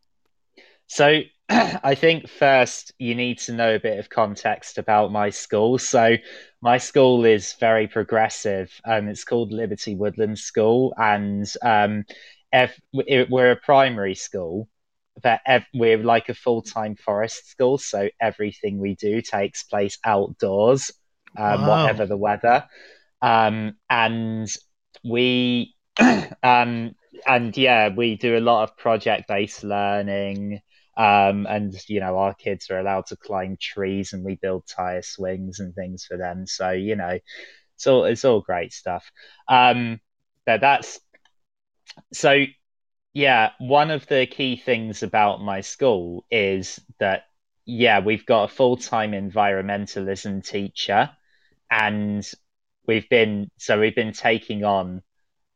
So, 0.86 1.22
I 1.48 1.94
think 1.94 2.28
first 2.28 2.92
you 2.98 3.14
need 3.14 3.38
to 3.40 3.52
know 3.52 3.74
a 3.74 3.80
bit 3.80 3.98
of 3.98 4.10
context 4.10 4.76
about 4.76 5.10
my 5.10 5.30
school. 5.30 5.78
So, 5.78 6.16
my 6.60 6.78
school 6.78 7.24
is 7.24 7.54
very 7.60 7.86
progressive. 7.86 8.72
Um, 8.84 9.08
it's 9.08 9.24
called 9.24 9.52
Liberty 9.52 9.94
Woodland 9.94 10.38
School, 10.38 10.94
and 10.96 11.46
um, 11.62 12.04
we're 12.92 13.52
a 13.52 13.56
primary 13.56 14.14
school. 14.14 14.68
But 15.20 15.40
we're 15.74 15.98
like 15.98 16.28
a 16.28 16.34
full 16.34 16.62
time 16.62 16.94
forest 16.94 17.50
school, 17.50 17.78
so 17.78 18.08
everything 18.20 18.78
we 18.78 18.94
do 18.94 19.20
takes 19.20 19.64
place 19.64 19.98
outdoors, 20.04 20.92
um, 21.36 21.62
wow. 21.62 21.82
whatever 21.82 22.06
the 22.06 22.16
weather. 22.16 22.64
Um, 23.20 23.74
and 23.90 24.48
we 25.04 25.74
um, 26.42 26.94
and 27.26 27.56
yeah, 27.56 27.88
we 27.88 28.16
do 28.16 28.36
a 28.36 28.40
lot 28.40 28.64
of 28.64 28.76
project 28.76 29.28
based 29.28 29.64
learning. 29.64 30.60
Um, 30.98 31.46
and 31.46 31.72
you 31.88 32.00
know, 32.00 32.18
our 32.18 32.34
kids 32.34 32.70
are 32.70 32.78
allowed 32.78 33.06
to 33.06 33.16
climb 33.16 33.56
trees, 33.60 34.12
and 34.12 34.24
we 34.24 34.34
build 34.34 34.66
tire 34.66 35.02
swings 35.02 35.60
and 35.60 35.74
things 35.74 36.04
for 36.04 36.18
them. 36.18 36.46
So 36.46 36.70
you 36.72 36.96
know, 36.96 37.18
it's 37.76 37.86
all 37.86 38.04
it's 38.04 38.24
all 38.24 38.40
great 38.40 38.72
stuff. 38.72 39.10
Um, 39.48 40.00
but 40.44 40.60
that's 40.60 41.00
so. 42.12 42.44
Yeah, 43.14 43.50
one 43.58 43.90
of 43.90 44.06
the 44.06 44.26
key 44.26 44.56
things 44.56 45.02
about 45.02 45.40
my 45.40 45.62
school 45.62 46.24
is 46.30 46.78
that 47.00 47.24
yeah, 47.64 48.00
we've 48.00 48.26
got 48.26 48.44
a 48.44 48.54
full 48.54 48.76
time 48.76 49.12
environmentalism 49.12 50.46
teacher, 50.46 51.10
and 51.70 52.28
we've 52.86 53.08
been 53.08 53.50
so 53.58 53.78
we've 53.78 53.94
been 53.94 54.12
taking 54.12 54.64
on 54.64 55.02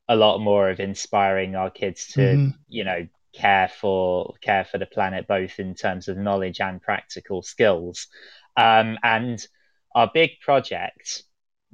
a 0.09 0.14
lot 0.14 0.38
more 0.38 0.70
of 0.70 0.78
inspiring 0.78 1.57
our 1.57 1.70
kids 1.70 2.09
to 2.09 2.20
mm-hmm. 2.20 2.49
you 2.68 2.84
know 2.84 3.09
care 3.33 3.68
for 3.68 4.35
care 4.41 4.64
for 4.64 4.78
the 4.78 4.87
planet 4.87 5.26
both 5.26 5.59
in 5.59 5.74
terms 5.74 6.09
of 6.09 6.16
knowledge 6.16 6.61
and 6.61 6.83
practical 6.83 7.43
skills. 7.43 8.09
Um, 8.57 8.99
and 9.03 9.45
our 9.95 10.11
big 10.12 10.41
project 10.41 11.22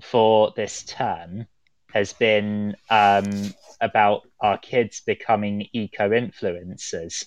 for 0.01 0.53
this 0.57 0.85
term 0.85 1.47
has 1.93 2.13
been 2.13 2.77
um, 2.91 3.55
about 3.81 4.23
our 4.41 4.59
kids 4.59 5.03
becoming 5.05 5.67
eco 5.73 6.11
influencers 6.11 7.25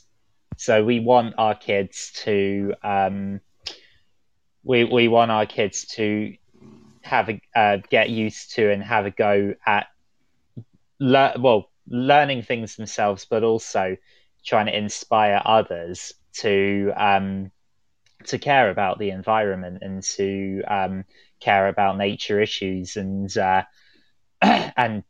so 0.61 0.83
we 0.83 0.99
want 0.99 1.33
our 1.39 1.55
kids 1.55 2.11
to 2.23 2.73
um, 2.83 3.41
we 4.63 4.83
we 4.83 5.07
want 5.07 5.31
our 5.31 5.47
kids 5.47 5.85
to 5.85 6.35
have 7.01 7.29
a 7.29 7.41
uh, 7.55 7.77
get 7.89 8.09
used 8.09 8.51
to 8.53 8.71
and 8.71 8.83
have 8.83 9.05
a 9.05 9.11
go 9.11 9.55
at 9.65 9.87
le- 10.99 11.33
well 11.39 11.71
learning 11.87 12.43
things 12.43 12.75
themselves, 12.75 13.25
but 13.25 13.43
also 13.43 13.97
trying 14.43 14.65
to 14.67 14.77
inspire 14.77 15.41
others 15.43 16.13
to 16.33 16.91
um, 16.95 17.51
to 18.25 18.37
care 18.37 18.69
about 18.69 18.99
the 18.99 19.09
environment 19.09 19.79
and 19.81 20.03
to 20.03 20.61
um, 20.67 21.05
care 21.39 21.67
about 21.67 21.97
nature 21.97 22.39
issues 22.39 22.97
and 22.97 23.35
uh, 23.37 23.63
and 24.41 25.03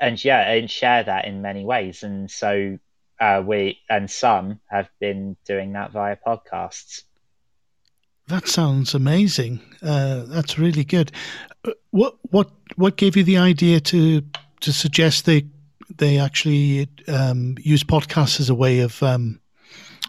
and 0.00 0.24
yeah 0.24 0.52
and 0.52 0.70
share 0.70 1.04
that 1.04 1.26
in 1.26 1.42
many 1.42 1.64
ways 1.64 2.02
and 2.02 2.30
so 2.30 2.78
uh, 3.20 3.42
we 3.44 3.78
and 3.88 4.10
some 4.10 4.60
have 4.66 4.88
been 4.98 5.36
doing 5.46 5.72
that 5.72 5.92
via 5.92 6.16
podcasts 6.16 7.02
that 8.30 8.46
sounds 8.46 8.94
amazing. 8.94 9.60
Uh, 9.82 10.22
that's 10.26 10.56
really 10.56 10.84
good. 10.84 11.10
Uh, 11.64 11.72
what 11.90 12.16
what 12.30 12.48
what 12.76 12.96
gave 12.96 13.16
you 13.16 13.24
the 13.24 13.38
idea 13.38 13.80
to 13.80 14.22
to 14.60 14.72
suggest 14.72 15.24
they 15.24 15.46
they 15.96 16.18
actually 16.18 16.88
um, 17.08 17.56
use 17.60 17.84
podcasts 17.84 18.40
as 18.40 18.50
a 18.50 18.54
way 18.54 18.80
of 18.80 19.02
um, 19.02 19.40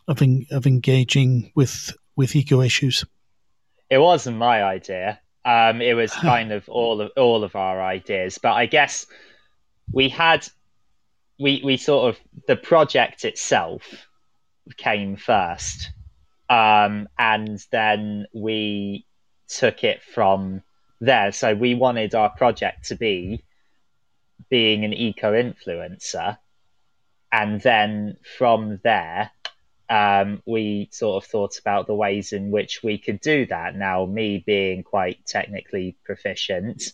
of 0.07 0.21
in, 0.21 0.45
of 0.51 0.65
engaging 0.65 1.51
with 1.55 1.95
with 2.15 2.35
eco 2.35 2.61
issues? 2.61 3.05
It 3.89 3.99
wasn't 3.99 4.37
my 4.37 4.63
idea. 4.63 5.19
Um, 5.43 5.81
it 5.81 5.93
was 5.93 6.11
kind 6.13 6.51
of 6.51 6.67
all 6.69 7.01
of 7.01 7.11
all 7.17 7.43
of 7.43 7.55
our 7.55 7.81
ideas, 7.81 8.37
but 8.37 8.53
I 8.53 8.65
guess 8.65 9.05
we 9.91 10.09
had 10.09 10.47
we 11.39 11.61
we 11.63 11.77
sort 11.77 12.09
of 12.09 12.21
the 12.47 12.55
project 12.55 13.25
itself 13.25 13.83
came 14.77 15.15
first 15.15 15.91
um, 16.51 17.07
and 17.17 17.65
then 17.71 18.25
we 18.33 19.05
took 19.47 19.85
it 19.85 20.03
from 20.03 20.61
there. 20.99 21.31
So 21.31 21.55
we 21.55 21.75
wanted 21.75 22.13
our 22.13 22.29
project 22.29 22.89
to 22.89 22.95
be 22.95 23.43
being 24.49 24.85
an 24.85 24.93
eco 24.93 25.33
influencer. 25.33 26.37
And 27.31 27.61
then 27.61 28.17
from 28.37 28.79
there, 28.83 29.31
um, 29.89 30.41
we 30.45 30.89
sort 30.91 31.23
of 31.23 31.29
thought 31.29 31.59
about 31.59 31.87
the 31.87 31.95
ways 31.95 32.33
in 32.33 32.51
which 32.51 32.81
we 32.83 32.97
could 32.97 33.21
do 33.21 33.45
that. 33.47 33.75
Now, 33.75 34.05
me 34.05 34.43
being 34.45 34.83
quite 34.83 35.25
technically 35.25 35.97
proficient, 36.03 36.93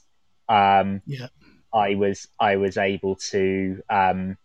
um, 0.50 1.02
yeah. 1.06 1.28
I 1.74 1.96
was 1.96 2.28
I 2.40 2.56
was 2.56 2.78
able 2.78 3.16
to 3.32 3.82
um, 3.90 4.38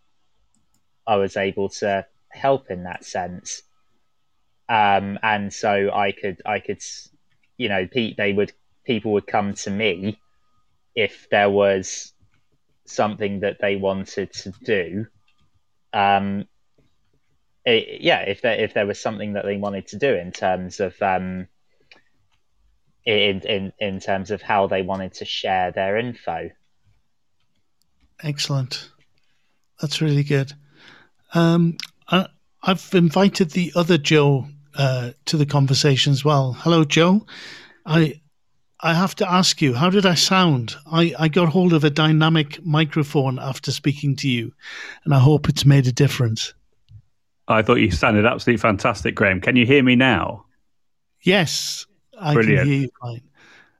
I 1.07 1.15
was 1.15 1.37
able 1.37 1.69
to 1.69 2.05
help 2.29 2.69
in 2.69 2.83
that 2.83 3.05
sense 3.05 3.63
um, 4.69 5.19
and 5.21 5.53
so 5.53 5.91
I 5.93 6.11
could 6.11 6.41
I 6.45 6.59
could 6.59 6.81
you 7.57 7.69
know 7.69 7.87
they 7.93 8.33
would 8.33 8.53
people 8.85 9.13
would 9.13 9.27
come 9.27 9.53
to 9.53 9.69
me 9.69 10.19
if 10.95 11.27
there 11.29 11.49
was 11.49 12.12
something 12.85 13.41
that 13.41 13.57
they 13.61 13.75
wanted 13.75 14.31
to 14.33 14.51
do. 14.63 15.07
Um, 15.93 16.45
it, 17.65 18.01
yeah, 18.01 18.21
if 18.21 18.41
there 18.41 18.59
if 18.59 18.73
there 18.73 18.85
was 18.85 18.99
something 18.99 19.33
that 19.33 19.45
they 19.45 19.57
wanted 19.57 19.87
to 19.87 19.97
do 19.97 20.13
in 20.13 20.31
terms 20.31 20.79
of 20.79 21.01
um, 21.01 21.47
in 23.05 23.41
in 23.41 23.73
in 23.79 23.99
terms 23.99 24.31
of 24.31 24.41
how 24.41 24.67
they 24.67 24.81
wanted 24.81 25.13
to 25.15 25.25
share 25.25 25.71
their 25.71 25.97
info. 25.97 26.49
Excellent, 28.21 28.89
that's 29.81 30.01
really 30.01 30.23
good. 30.23 30.53
Um, 31.33 31.77
I, 32.07 32.27
I've 32.61 32.89
invited 32.93 33.51
the 33.51 33.71
other 33.75 33.97
Joe 33.97 34.47
uh, 34.75 35.11
to 35.25 35.37
the 35.37 35.45
conversation 35.45 36.11
as 36.11 36.23
well. 36.23 36.53
Hello, 36.53 36.83
Joe. 36.83 37.25
I 37.85 38.21
I 38.85 38.93
have 38.93 39.15
to 39.15 39.31
ask 39.31 39.61
you, 39.61 39.73
how 39.73 39.89
did 39.89 40.05
I 40.05 40.13
sound? 40.13 40.75
I, 40.85 41.15
I 41.17 41.29
got 41.29 41.47
hold 41.47 41.71
of 41.71 41.85
a 41.85 41.89
dynamic 41.89 42.63
microphone 42.65 43.39
after 43.39 43.71
speaking 43.71 44.17
to 44.17 44.27
you, 44.27 44.51
and 45.05 45.13
I 45.13 45.19
hope 45.19 45.47
it's 45.47 45.65
made 45.65 45.87
a 45.87 45.93
difference. 45.93 46.53
I 47.47 47.61
thought 47.61 47.75
you 47.75 47.91
sounded 47.91 48.25
absolutely 48.25 48.59
fantastic, 48.59 49.15
Graham. 49.15 49.39
Can 49.39 49.55
you 49.55 49.65
hear 49.65 49.81
me 49.81 49.95
now? 49.95 50.45
Yes, 51.21 51.85
I 52.19 52.33
Brilliant. 52.33 52.59
can 52.59 52.67
hear 52.67 52.81
you 52.81 52.89
fine. 53.01 53.21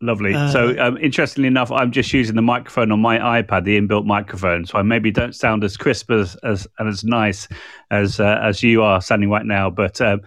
Lovely. 0.04 0.34
Uh, 0.34 0.50
so, 0.52 0.78
um, 0.80 0.98
interestingly 0.98 1.48
enough, 1.48 1.72
I'm 1.72 1.90
just 1.90 2.12
using 2.12 2.36
the 2.36 2.42
microphone 2.42 2.92
on 2.92 3.00
my 3.00 3.42
iPad, 3.42 3.64
the 3.64 3.80
inbuilt 3.80 4.06
microphone. 4.06 4.66
So 4.66 4.78
I 4.78 4.82
maybe 4.82 5.12
don't 5.12 5.34
sound 5.34 5.64
as 5.64 5.78
crisp 5.78 6.12
as 6.12 6.36
as 6.44 6.68
and 6.78 6.90
as 6.90 7.06
nice 7.06 7.48
as 7.90 8.20
uh, 8.20 8.38
as 8.44 8.62
you 8.62 8.84
are 8.84 9.02
sounding 9.02 9.30
right 9.30 9.46
now. 9.46 9.70
But 9.70 10.02
um, 10.02 10.20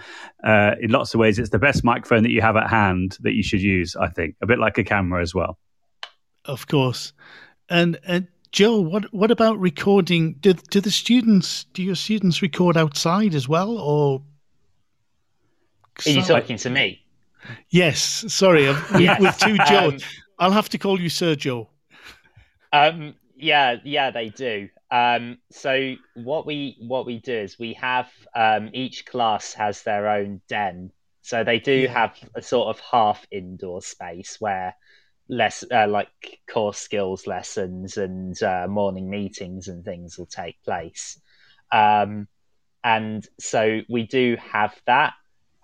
uh, 0.42 0.76
in 0.80 0.90
lots 0.92 1.12
of 1.12 1.20
ways, 1.20 1.38
it's 1.38 1.50
the 1.50 1.58
best 1.58 1.84
microphone 1.84 2.22
that 2.22 2.30
you 2.30 2.40
have 2.40 2.56
at 2.56 2.70
hand 2.70 3.18
that 3.20 3.34
you 3.34 3.42
should 3.42 3.60
use. 3.60 3.94
I 3.96 4.08
think 4.08 4.36
a 4.40 4.46
bit 4.46 4.58
like 4.58 4.78
a 4.78 4.84
camera 4.84 5.20
as 5.20 5.34
well. 5.34 5.58
Of 6.46 6.66
course, 6.68 7.12
and 7.68 7.98
and 8.06 8.28
Joe, 8.52 8.80
what 8.80 9.12
what 9.12 9.30
about 9.30 9.58
recording? 9.58 10.36
Do 10.40 10.54
do 10.54 10.80
the 10.80 10.90
students 10.90 11.64
do 11.74 11.82
your 11.82 11.96
students 11.96 12.40
record 12.40 12.78
outside 12.78 13.34
as 13.34 13.46
well, 13.46 13.76
or? 13.76 14.22
Are 16.06 16.10
you 16.10 16.22
talking 16.22 16.56
to 16.56 16.70
me? 16.70 17.05
Yes, 17.70 18.24
sorry, 18.28 18.66
with, 18.68 19.18
with 19.18 19.38
two 19.38 19.56
Joe. 19.68 19.88
Um, 19.88 19.98
I'll 20.38 20.52
have 20.52 20.68
to 20.70 20.78
call 20.78 21.00
you 21.00 21.08
Sir 21.08 21.34
Joe. 21.34 21.68
Um, 22.72 23.14
yeah, 23.36 23.76
yeah, 23.84 24.10
they 24.10 24.28
do. 24.28 24.68
Um, 24.90 25.38
so 25.50 25.94
what 26.14 26.46
we 26.46 26.76
what 26.80 27.06
we 27.06 27.18
do 27.18 27.34
is 27.34 27.58
we 27.58 27.72
have 27.74 28.10
um, 28.34 28.70
each 28.72 29.04
class 29.06 29.52
has 29.54 29.82
their 29.82 30.08
own 30.08 30.40
den. 30.48 30.92
So 31.22 31.42
they 31.42 31.58
do 31.58 31.88
have 31.88 32.16
a 32.36 32.42
sort 32.42 32.68
of 32.68 32.80
half 32.80 33.26
indoor 33.32 33.82
space 33.82 34.36
where 34.40 34.76
less 35.28 35.64
uh, 35.72 35.88
like 35.88 36.08
core 36.48 36.74
skills 36.74 37.26
lessons 37.26 37.96
and 37.96 38.40
uh, 38.42 38.66
morning 38.68 39.10
meetings 39.10 39.66
and 39.66 39.84
things 39.84 40.16
will 40.16 40.26
take 40.26 40.62
place. 40.62 41.20
Um, 41.72 42.28
and 42.84 43.26
so 43.40 43.80
we 43.88 44.06
do 44.06 44.36
have 44.40 44.80
that. 44.86 45.14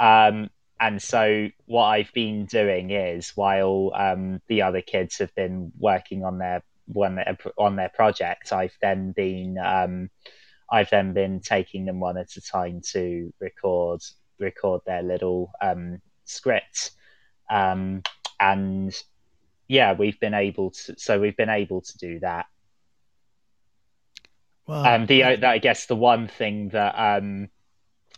Um, 0.01 0.51
and 0.83 1.01
so 1.01 1.49
what 1.66 1.85
I've 1.85 2.12
been 2.12 2.45
doing 2.47 2.91
is 2.91 3.30
while 3.37 3.93
um, 3.95 4.43
the 4.49 4.62
other 4.62 4.80
kids 4.80 5.18
have 5.18 5.33
been 5.37 5.70
working 5.78 6.24
on 6.24 6.39
their 6.39 6.64
when 6.87 7.20
on 7.57 7.76
their 7.76 7.89
project, 7.89 8.53
I've 8.53 8.76
then 8.83 9.12
been 9.12 9.59
um, 9.59 10.11
I've 10.68 10.91
then 10.91 11.12
been 11.12 11.39
taking 11.39 11.85
them 11.85 12.01
one 12.01 12.18
at 12.18 12.35
a 12.37 12.41
time 12.41 12.80
to 12.91 13.33
record 13.39 14.01
record 14.41 14.80
their 14.85 15.05
little 15.05 15.53
um, 15.62 16.03
scripts, 16.24 16.91
um, 17.49 18.03
and 18.41 18.93
yeah, 19.68 19.93
we've 19.93 20.18
been 20.18 20.35
able 20.35 20.72
to. 20.72 20.99
So 20.99 21.20
we've 21.20 21.37
been 21.37 21.49
able 21.49 21.83
to 21.83 21.99
do 21.99 22.18
that. 22.20 22.47
Well, 24.66 24.85
um, 24.85 25.07
the 25.07 25.22
I 25.22 25.59
guess 25.59 25.87
the 25.87 25.95
one 25.95 26.26
thing 26.26 26.70
that 26.70 26.95
um, 26.99 27.51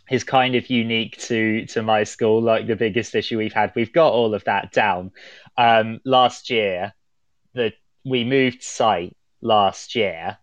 is 0.09 0.23
kind 0.23 0.55
of 0.55 0.69
unique 0.69 1.17
to 1.17 1.65
to 1.67 1.81
my 1.81 2.03
school. 2.03 2.41
Like 2.41 2.67
the 2.67 2.75
biggest 2.75 3.15
issue 3.15 3.37
we've 3.37 3.53
had, 3.53 3.71
we've 3.75 3.93
got 3.93 4.13
all 4.13 4.33
of 4.33 4.43
that 4.45 4.71
down. 4.71 5.11
Um, 5.57 5.99
last 6.05 6.49
year, 6.49 6.93
the 7.53 7.73
we 8.03 8.23
moved 8.23 8.63
site 8.63 9.15
last 9.41 9.95
year 9.95 10.37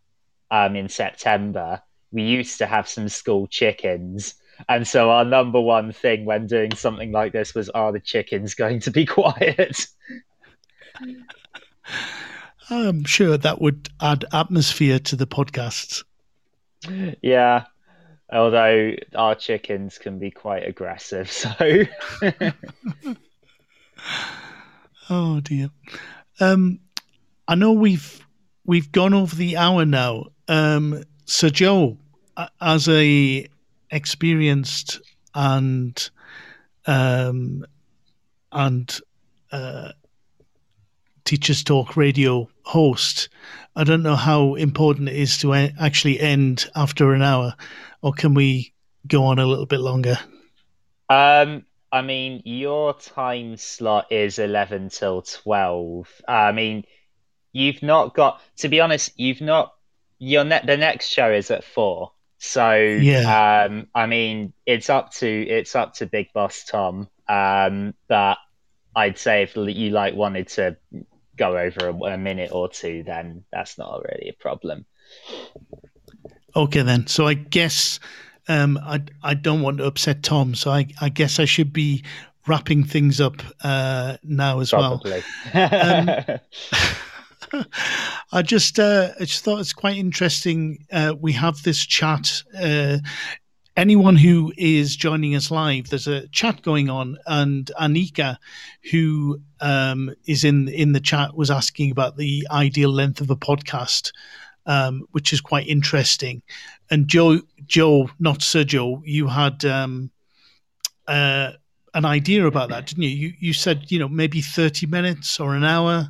um, 0.51 0.77
in 0.77 0.89
September. 0.89 1.83
We 2.11 2.23
used 2.23 2.59
to 2.59 2.67
have 2.67 2.89
some 2.89 3.09
school 3.09 3.47
chickens. 3.47 4.35
And 4.69 4.87
so 4.87 5.11
our 5.11 5.25
number 5.25 5.61
one 5.61 5.93
thing 5.93 6.25
when 6.25 6.47
doing 6.47 6.75
something 6.75 7.11
like 7.11 7.33
this 7.33 7.55
was, 7.55 7.69
are 7.71 7.91
the 7.91 8.01
chickens 8.01 8.55
going 8.55 8.81
to 8.81 8.91
be 8.91 9.07
quiet? 9.19 9.87
I'm 12.71 13.05
sure 13.05 13.37
that 13.39 13.61
would 13.61 13.89
add 14.01 14.25
atmosphere 14.33 14.99
to 15.01 15.17
the 15.17 15.27
podcasts. 15.27 16.05
Yeah, 17.23 17.65
although 18.33 18.95
our 19.15 19.35
chickens 19.35 19.99
can 19.99 20.19
be 20.19 20.31
quite 20.31 20.67
aggressive. 20.67 21.31
So, 21.31 21.83
oh 25.11 25.41
dear. 25.41 25.71
Um, 26.41 26.81
I 27.47 27.55
know 27.55 27.73
we've 27.73 28.27
we've 28.65 28.91
gone 28.91 29.15
over 29.15 29.37
the 29.37 29.57
hour 29.57 29.85
now. 29.85 30.27
Um, 30.49 31.05
so, 31.27 31.49
Joe, 31.51 31.99
as 32.61 32.89
a 32.89 33.47
experienced 33.91 35.01
and 35.35 36.11
um, 36.87 37.65
and 38.51 39.01
uh, 39.51 39.93
Teachers 41.25 41.63
Talk 41.63 41.97
radio 41.97 42.49
host, 42.65 43.29
I 43.77 43.85
don't 43.85 44.03
know 44.03 44.17
how 44.17 44.55
important 44.55 45.09
it 45.09 45.17
is 45.17 45.39
to 45.39 45.55
actually 45.55 46.21
end 46.21 46.71
after 46.75 47.13
an 47.13 47.23
hour 47.23 47.55
or 48.03 48.13
can 48.13 48.35
we 48.35 48.75
go 49.07 49.25
on 49.25 49.39
a 49.39 49.47
little 49.47 49.67
bit 49.67 49.81
longer? 49.81 50.19
Um, 51.09 51.65
I 51.91 52.03
mean, 52.03 52.43
your 52.45 52.95
time 52.95 53.57
slot 53.57 54.11
is 54.11 54.39
11 54.39 54.91
till 54.91 55.23
12. 55.23 56.09
I 56.27 56.53
mean, 56.53 56.85
you've 57.53 57.83
not 57.83 58.15
got, 58.15 58.41
to 58.59 58.69
be 58.69 58.81
honest, 58.81 59.19
you've 59.19 59.41
not, 59.41 59.75
your 60.19 60.45
ne- 60.45 60.65
the 60.65 60.77
next 60.77 61.09
show 61.09 61.31
is 61.31 61.51
at 61.51 61.65
four. 61.65 62.13
So, 62.39 62.75
yeah. 62.75 63.67
um, 63.69 63.87
I 63.95 64.07
mean, 64.07 64.53
it's 64.67 64.91
up 64.91 65.13
to, 65.15 65.29
it's 65.29 65.77
up 65.77 65.95
to 65.95 66.07
Big 66.07 66.33
Boss 66.33 66.65
Tom. 66.65 67.09
Um, 67.29 67.95
but 68.09 68.39
I'd 68.97 69.19
say 69.19 69.43
if 69.43 69.57
you 69.57 69.91
like 69.91 70.15
wanted 70.15 70.49
to 70.49 70.77
go 71.37 71.57
over 71.57 71.89
a, 71.89 71.95
a 72.15 72.19
minute 72.19 72.51
or 72.53 72.69
two, 72.69 73.05
then 73.05 73.45
that's 73.53 73.79
not 73.79 74.03
really 74.03 74.31
a 74.31 74.43
problem. 74.43 74.87
Okay, 76.55 76.83
then. 76.83 77.07
So 77.07 77.27
I 77.27 77.35
guess 77.35 77.99
um, 78.49 78.79
I 78.83 79.03
I 79.23 79.35
don't 79.35 79.63
want 79.63 79.79
to 79.79 79.85
upset 79.85 80.23
Tom, 80.23 80.55
so 80.55 80.71
I 80.71 80.87
I 81.01 81.09
guess 81.09 81.39
I 81.39 81.45
should 81.45 81.73
be 81.73 82.05
wrapping 82.47 82.85
things 82.85 83.21
up 83.21 83.43
uh, 83.63 84.17
now 84.25 84.61
as 84.61 84.71
Probably. 84.71 85.23
well. 85.55 86.39
um, 87.53 87.65
I 88.33 88.43
just 88.43 88.79
uh, 88.79 89.11
I 89.19 89.25
just 89.25 89.45
thought 89.45 89.61
it's 89.61 89.73
quite 89.73 89.97
interesting. 89.97 90.85
Uh, 90.93 91.15
we 91.19 91.33
have 91.33 91.63
this 91.63 91.85
chat. 91.85 92.43
Uh, 92.59 92.99
anyone 93.77 94.17
who 94.17 94.53
is 94.57 94.97
joining 94.97 95.35
us 95.35 95.51
live, 95.51 95.89
there's 95.89 96.09
a 96.09 96.29
chat 96.29 96.63
going 96.63 96.91
on, 96.91 97.19
and 97.27 97.71
Anika, 97.81 98.37
who 98.91 99.41
um, 99.61 100.15
is 100.27 100.45
in 100.45 100.69
in 100.69 100.93
the 100.93 101.01
chat, 101.01 101.37
was 101.37 101.51
asking 101.51 101.91
about 101.91 102.17
the 102.17 102.47
ideal 102.51 102.91
length 102.91 103.21
of 103.21 103.31
a 103.31 103.37
podcast 103.37 104.13
um, 104.67 105.07
which 105.13 105.33
is 105.33 105.41
quite 105.41 105.67
interesting. 105.67 106.43
And 106.91 107.09
Joe, 107.09 107.41
Joe, 107.67 108.11
not 108.19 108.43
Sir 108.43 108.65
Joe, 108.65 109.03
you 109.05 109.27
had 109.27 109.65
um, 109.65 110.11
uh, 111.07 111.53
an 111.95 112.05
idea 112.05 112.47
about 112.47 112.71
that, 112.71 112.87
didn't 112.87 113.05
you? 113.05 113.11
You 113.11 113.33
you 113.39 113.53
said 113.53 113.91
you 113.91 113.99
know 113.99 114.09
maybe 114.09 114.41
thirty 114.41 114.87
minutes 114.87 115.41
or 115.41 115.55
an 115.55 115.65
hour. 115.65 116.09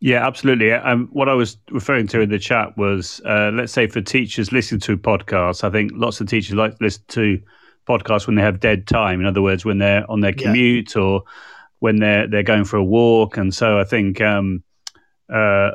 Yeah, 0.00 0.26
absolutely. 0.26 0.72
Um, 0.72 1.08
what 1.12 1.28
I 1.28 1.34
was 1.34 1.56
referring 1.70 2.06
to 2.08 2.20
in 2.20 2.28
the 2.28 2.38
chat 2.38 2.76
was, 2.76 3.20
uh, 3.24 3.50
let's 3.54 3.72
say, 3.72 3.86
for 3.86 4.02
teachers 4.02 4.52
listening 4.52 4.80
to 4.82 4.96
podcasts, 4.98 5.64
I 5.64 5.70
think 5.70 5.90
lots 5.94 6.20
of 6.20 6.28
teachers 6.28 6.54
like 6.54 6.76
to 6.76 6.84
listen 6.84 7.02
to 7.08 7.40
podcasts 7.88 8.26
when 8.26 8.36
they 8.36 8.42
have 8.42 8.60
dead 8.60 8.86
time. 8.86 9.20
In 9.20 9.26
other 9.26 9.40
words, 9.40 9.64
when 9.64 9.78
they're 9.78 10.08
on 10.10 10.20
their 10.20 10.34
commute 10.34 10.94
yeah. 10.94 11.02
or 11.02 11.22
when 11.78 11.96
they're 11.96 12.28
they're 12.28 12.42
going 12.42 12.64
for 12.64 12.76
a 12.76 12.84
walk. 12.84 13.36
And 13.36 13.54
so 13.54 13.78
I 13.78 13.84
think 13.84 14.20
um, 14.20 14.62
uh, 15.32 15.70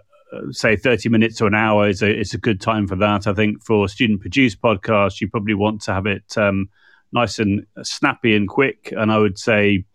say 0.52 0.76
30 0.76 1.10
minutes 1.10 1.38
to 1.38 1.46
an 1.46 1.56
hour 1.56 1.88
is 1.88 2.02
a, 2.02 2.20
is 2.20 2.34
a 2.34 2.38
good 2.38 2.62
time 2.62 2.88
for 2.88 2.96
that. 2.96 3.28
I 3.28 3.34
think 3.34 3.64
for 3.64 3.88
student 3.88 4.22
produced 4.22 4.62
podcasts, 4.62 5.22
you 5.22 5.30
probably 5.30 5.54
want 5.54 5.82
to 5.84 5.94
have 5.94 6.06
it 6.06 6.38
um, 6.38 6.70
nice 7.12 7.40
and 7.40 7.66
snappy 7.84 8.36
and 8.36 8.48
quick. 8.48 8.94
And 8.96 9.12
I 9.12 9.18
would 9.18 9.38
say 9.38 9.86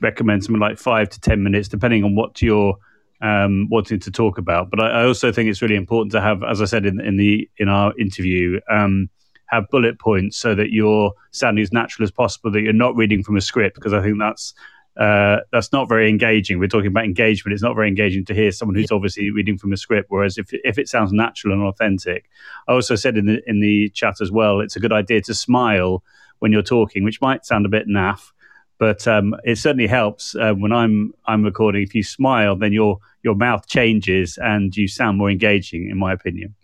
recommend 0.00 0.44
something 0.44 0.60
like 0.60 0.78
five 0.78 1.08
to 1.10 1.20
10 1.20 1.42
minutes, 1.42 1.68
depending 1.68 2.04
on 2.04 2.14
what 2.14 2.42
you're 2.42 2.76
um, 3.22 3.68
wanting 3.70 4.00
to 4.00 4.10
talk 4.10 4.38
about. 4.38 4.70
But 4.70 4.80
I, 4.80 5.02
I, 5.02 5.04
also 5.06 5.32
think 5.32 5.48
it's 5.48 5.62
really 5.62 5.76
important 5.76 6.12
to 6.12 6.20
have, 6.20 6.42
as 6.42 6.60
I 6.60 6.66
said 6.66 6.84
in, 6.84 7.00
in 7.00 7.16
the 7.16 7.48
in 7.58 7.68
our 7.68 7.96
interview, 7.98 8.60
um, 8.70 9.08
have 9.46 9.68
bullet 9.70 9.98
points 9.98 10.36
so 10.36 10.54
that 10.54 10.72
you're 10.72 11.12
sounding 11.30 11.62
as 11.62 11.72
natural 11.72 12.04
as 12.04 12.10
possible, 12.10 12.50
that 12.50 12.60
you're 12.60 12.72
not 12.72 12.96
reading 12.96 13.22
from 13.22 13.36
a 13.36 13.40
script, 13.40 13.76
because 13.76 13.92
I 13.92 14.02
think 14.02 14.18
that's 14.18 14.52
uh, 14.96 15.38
that's 15.50 15.72
not 15.72 15.88
very 15.88 16.08
engaging. 16.08 16.58
We're 16.58 16.68
talking 16.68 16.86
about 16.86 17.04
engagement. 17.04 17.52
It's 17.52 17.62
not 17.62 17.74
very 17.74 17.88
engaging 17.88 18.24
to 18.26 18.34
hear 18.34 18.52
someone 18.52 18.76
who's 18.76 18.92
obviously 18.92 19.30
reading 19.30 19.58
from 19.58 19.72
a 19.72 19.76
script. 19.76 20.10
Whereas 20.10 20.38
if 20.38 20.50
if 20.52 20.78
it 20.78 20.88
sounds 20.88 21.12
natural 21.12 21.52
and 21.52 21.62
authentic, 21.62 22.30
I 22.68 22.72
also 22.72 22.94
said 22.94 23.16
in 23.16 23.26
the 23.26 23.42
in 23.46 23.60
the 23.60 23.88
chat 23.90 24.20
as 24.20 24.30
well, 24.30 24.60
it's 24.60 24.76
a 24.76 24.80
good 24.80 24.92
idea 24.92 25.20
to 25.22 25.34
smile 25.34 26.04
when 26.38 26.52
you're 26.52 26.62
talking, 26.62 27.04
which 27.04 27.20
might 27.20 27.44
sound 27.44 27.66
a 27.66 27.68
bit 27.68 27.88
naff, 27.88 28.30
but 28.78 29.06
um, 29.08 29.34
it 29.44 29.56
certainly 29.56 29.86
helps 29.86 30.36
uh, 30.36 30.52
when 30.52 30.72
I'm 30.72 31.12
I'm 31.26 31.42
recording. 31.42 31.82
If 31.82 31.94
you 31.94 32.04
smile, 32.04 32.54
then 32.54 32.72
your 32.72 32.98
your 33.22 33.34
mouth 33.34 33.66
changes 33.66 34.38
and 34.40 34.76
you 34.76 34.86
sound 34.86 35.18
more 35.18 35.30
engaging, 35.30 35.90
in 35.90 35.98
my 35.98 36.12
opinion. 36.12 36.54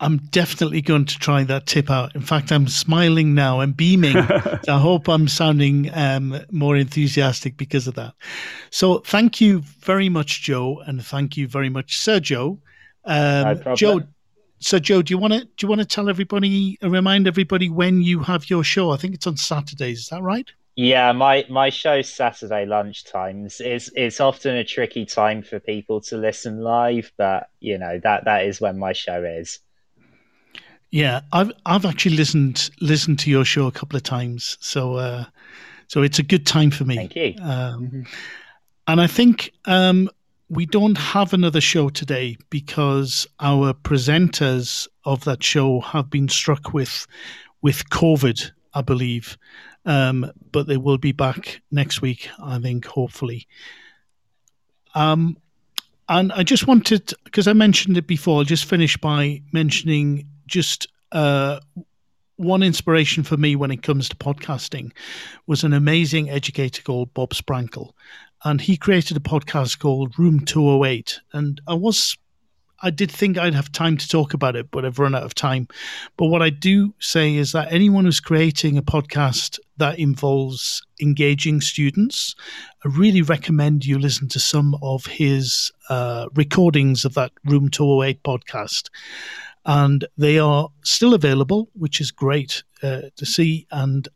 I'm 0.00 0.18
definitely 0.30 0.80
going 0.80 1.06
to 1.06 1.18
try 1.18 1.42
that 1.44 1.66
tip 1.66 1.90
out. 1.90 2.14
In 2.14 2.20
fact, 2.20 2.52
I'm 2.52 2.68
smiling 2.68 3.34
now 3.34 3.60
and 3.60 3.76
beaming. 3.76 4.12
so 4.64 4.74
I 4.74 4.78
hope 4.78 5.08
I'm 5.08 5.26
sounding 5.26 5.90
um, 5.92 6.38
more 6.52 6.76
enthusiastic 6.76 7.56
because 7.56 7.88
of 7.88 7.94
that. 7.96 8.14
So 8.70 8.98
thank 9.00 9.40
you 9.40 9.62
very 9.80 10.08
much, 10.08 10.42
Joe, 10.42 10.80
and 10.86 11.04
thank 11.04 11.36
you 11.36 11.48
very 11.48 11.68
much, 11.68 11.98
Sir 11.98 12.20
Joe. 12.20 12.60
Um, 13.04 13.60
no 13.64 13.74
Joe, 13.74 14.02
so 14.60 14.78
Joe, 14.78 15.02
do 15.02 15.12
you 15.12 15.18
want 15.18 15.32
to 15.32 15.40
do 15.40 15.50
you 15.62 15.68
want 15.68 15.80
to 15.80 15.86
tell 15.86 16.08
everybody, 16.08 16.78
remind 16.82 17.26
everybody 17.26 17.68
when 17.68 18.02
you 18.02 18.20
have 18.20 18.50
your 18.50 18.64
show? 18.64 18.90
I 18.90 18.96
think 18.96 19.14
it's 19.14 19.26
on 19.26 19.36
Saturdays. 19.36 20.00
Is 20.00 20.08
that 20.08 20.22
right? 20.22 20.48
Yeah, 20.76 21.10
my 21.10 21.44
my 21.48 21.70
show's 21.70 22.08
Saturday 22.08 22.66
lunchtimes. 22.66 23.60
It's 23.60 23.90
it's 23.96 24.20
often 24.20 24.56
a 24.56 24.64
tricky 24.64 25.06
time 25.06 25.42
for 25.42 25.58
people 25.58 26.00
to 26.02 26.16
listen 26.16 26.60
live, 26.60 27.10
but 27.16 27.50
you 27.58 27.78
know 27.78 27.98
that 28.04 28.26
that 28.26 28.44
is 28.44 28.60
when 28.60 28.78
my 28.78 28.92
show 28.92 29.24
is. 29.24 29.58
Yeah, 30.90 31.20
I've 31.32 31.52
I've 31.66 31.84
actually 31.84 32.16
listened 32.16 32.70
listened 32.80 33.18
to 33.20 33.30
your 33.30 33.44
show 33.44 33.66
a 33.66 33.72
couple 33.72 33.96
of 33.96 34.02
times, 34.02 34.56
so 34.60 34.94
uh, 34.96 35.24
so 35.86 36.02
it's 36.02 36.18
a 36.18 36.22
good 36.22 36.46
time 36.46 36.70
for 36.70 36.84
me. 36.84 36.96
Thank 36.96 37.16
you. 37.16 37.34
Um, 37.42 37.86
mm-hmm. 37.86 38.02
And 38.86 39.00
I 39.00 39.06
think 39.06 39.52
um, 39.66 40.08
we 40.48 40.64
don't 40.64 40.96
have 40.96 41.34
another 41.34 41.60
show 41.60 41.90
today 41.90 42.38
because 42.48 43.26
our 43.38 43.74
presenters 43.74 44.88
of 45.04 45.24
that 45.24 45.42
show 45.42 45.80
have 45.80 46.08
been 46.08 46.28
struck 46.28 46.72
with 46.72 47.06
with 47.60 47.88
COVID, 47.90 48.50
I 48.72 48.82
believe. 48.82 49.36
Um, 49.84 50.30
but 50.52 50.66
they 50.66 50.76
will 50.76 50.98
be 50.98 51.12
back 51.12 51.60
next 51.70 52.02
week, 52.02 52.28
I 52.42 52.58
think, 52.58 52.84
hopefully. 52.84 53.46
Um, 54.94 55.38
and 56.08 56.32
I 56.32 56.42
just 56.42 56.66
wanted, 56.66 57.12
because 57.24 57.46
I 57.46 57.52
mentioned 57.52 57.96
it 57.96 58.06
before, 58.06 58.38
I'll 58.38 58.44
just 58.44 58.64
finish 58.64 58.96
by 58.96 59.42
mentioning 59.52 60.26
just 60.48 60.88
uh, 61.12 61.60
one 62.36 62.62
inspiration 62.62 63.22
for 63.22 63.36
me 63.36 63.56
when 63.56 63.70
it 63.70 63.82
comes 63.82 64.08
to 64.08 64.16
podcasting 64.16 64.92
was 65.46 65.64
an 65.64 65.72
amazing 65.72 66.30
educator 66.30 66.82
called 66.82 67.12
Bob 67.14 67.30
Sprankle. 67.30 67.92
and 68.44 68.60
he 68.60 68.76
created 68.76 69.16
a 69.16 69.20
podcast 69.20 69.78
called 69.80 70.18
Room 70.18 70.40
208. 70.40 71.20
And 71.32 71.60
I 71.66 71.74
was 71.74 72.16
I 72.80 72.90
did 72.90 73.10
think 73.10 73.36
I'd 73.36 73.54
have 73.54 73.72
time 73.72 73.96
to 73.96 74.08
talk 74.08 74.34
about 74.34 74.54
it, 74.54 74.70
but 74.70 74.84
I've 74.84 75.00
run 75.00 75.14
out 75.14 75.24
of 75.24 75.34
time. 75.34 75.66
But 76.16 76.26
what 76.26 76.42
I 76.42 76.50
do 76.50 76.94
say 77.00 77.34
is 77.34 77.50
that 77.50 77.72
anyone 77.72 78.04
who's 78.04 78.20
creating 78.20 78.78
a 78.78 78.82
podcast 78.82 79.58
that 79.78 79.98
involves 79.98 80.80
engaging 81.02 81.60
students, 81.60 82.36
I 82.84 82.88
really 82.88 83.22
recommend 83.22 83.84
you 83.84 83.98
listen 83.98 84.28
to 84.28 84.38
some 84.38 84.76
of 84.80 85.06
his 85.06 85.72
uh, 85.88 86.28
recordings 86.34 87.04
of 87.04 87.14
that 87.14 87.32
Room 87.44 87.68
208 87.68 88.22
podcast. 88.22 88.90
And 89.68 90.06
they 90.16 90.38
are 90.38 90.70
still 90.82 91.12
available, 91.12 91.68
which 91.74 92.00
is 92.00 92.10
great 92.10 92.62
uh, 92.82 93.02
to 93.16 93.26
see. 93.26 93.66
And 93.70 94.08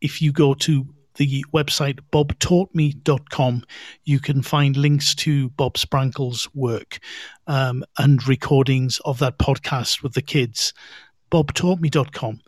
if 0.00 0.22
you 0.22 0.32
go 0.32 0.54
to 0.54 0.86
the 1.16 1.44
website 1.52 1.98
bobtaughtme.com, 2.12 3.64
you 4.04 4.20
can 4.20 4.42
find 4.42 4.76
links 4.76 5.14
to 5.16 5.50
Bob 5.50 5.74
Sprankle's 5.74 6.48
work 6.54 6.98
um, 7.46 7.84
and 7.98 8.26
recordings 8.26 8.98
of 9.04 9.18
that 9.18 9.38
podcast 9.38 10.02
with 10.02 10.14
the 10.14 10.22
kids. 10.22 10.72
bobtaughtme.com. 11.30 12.40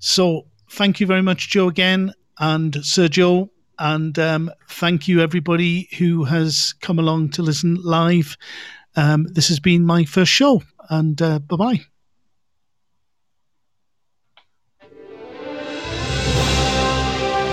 So 0.00 0.46
thank 0.70 0.98
you 0.98 1.06
very 1.06 1.22
much, 1.22 1.50
Joe, 1.50 1.68
again, 1.68 2.12
and 2.38 2.82
Joe. 2.82 3.50
And 3.78 4.18
um, 4.18 4.50
thank 4.68 5.06
you, 5.06 5.20
everybody 5.20 5.88
who 5.98 6.24
has 6.24 6.74
come 6.80 6.98
along 6.98 7.30
to 7.30 7.42
listen 7.42 7.76
live. 7.82 8.36
Um, 8.96 9.24
this 9.24 9.48
has 9.48 9.60
been 9.60 9.86
my 9.86 10.04
first 10.04 10.30
show, 10.30 10.62
and 10.90 11.20
uh, 11.22 11.38
bye 11.38 11.56
bye. 11.56 11.91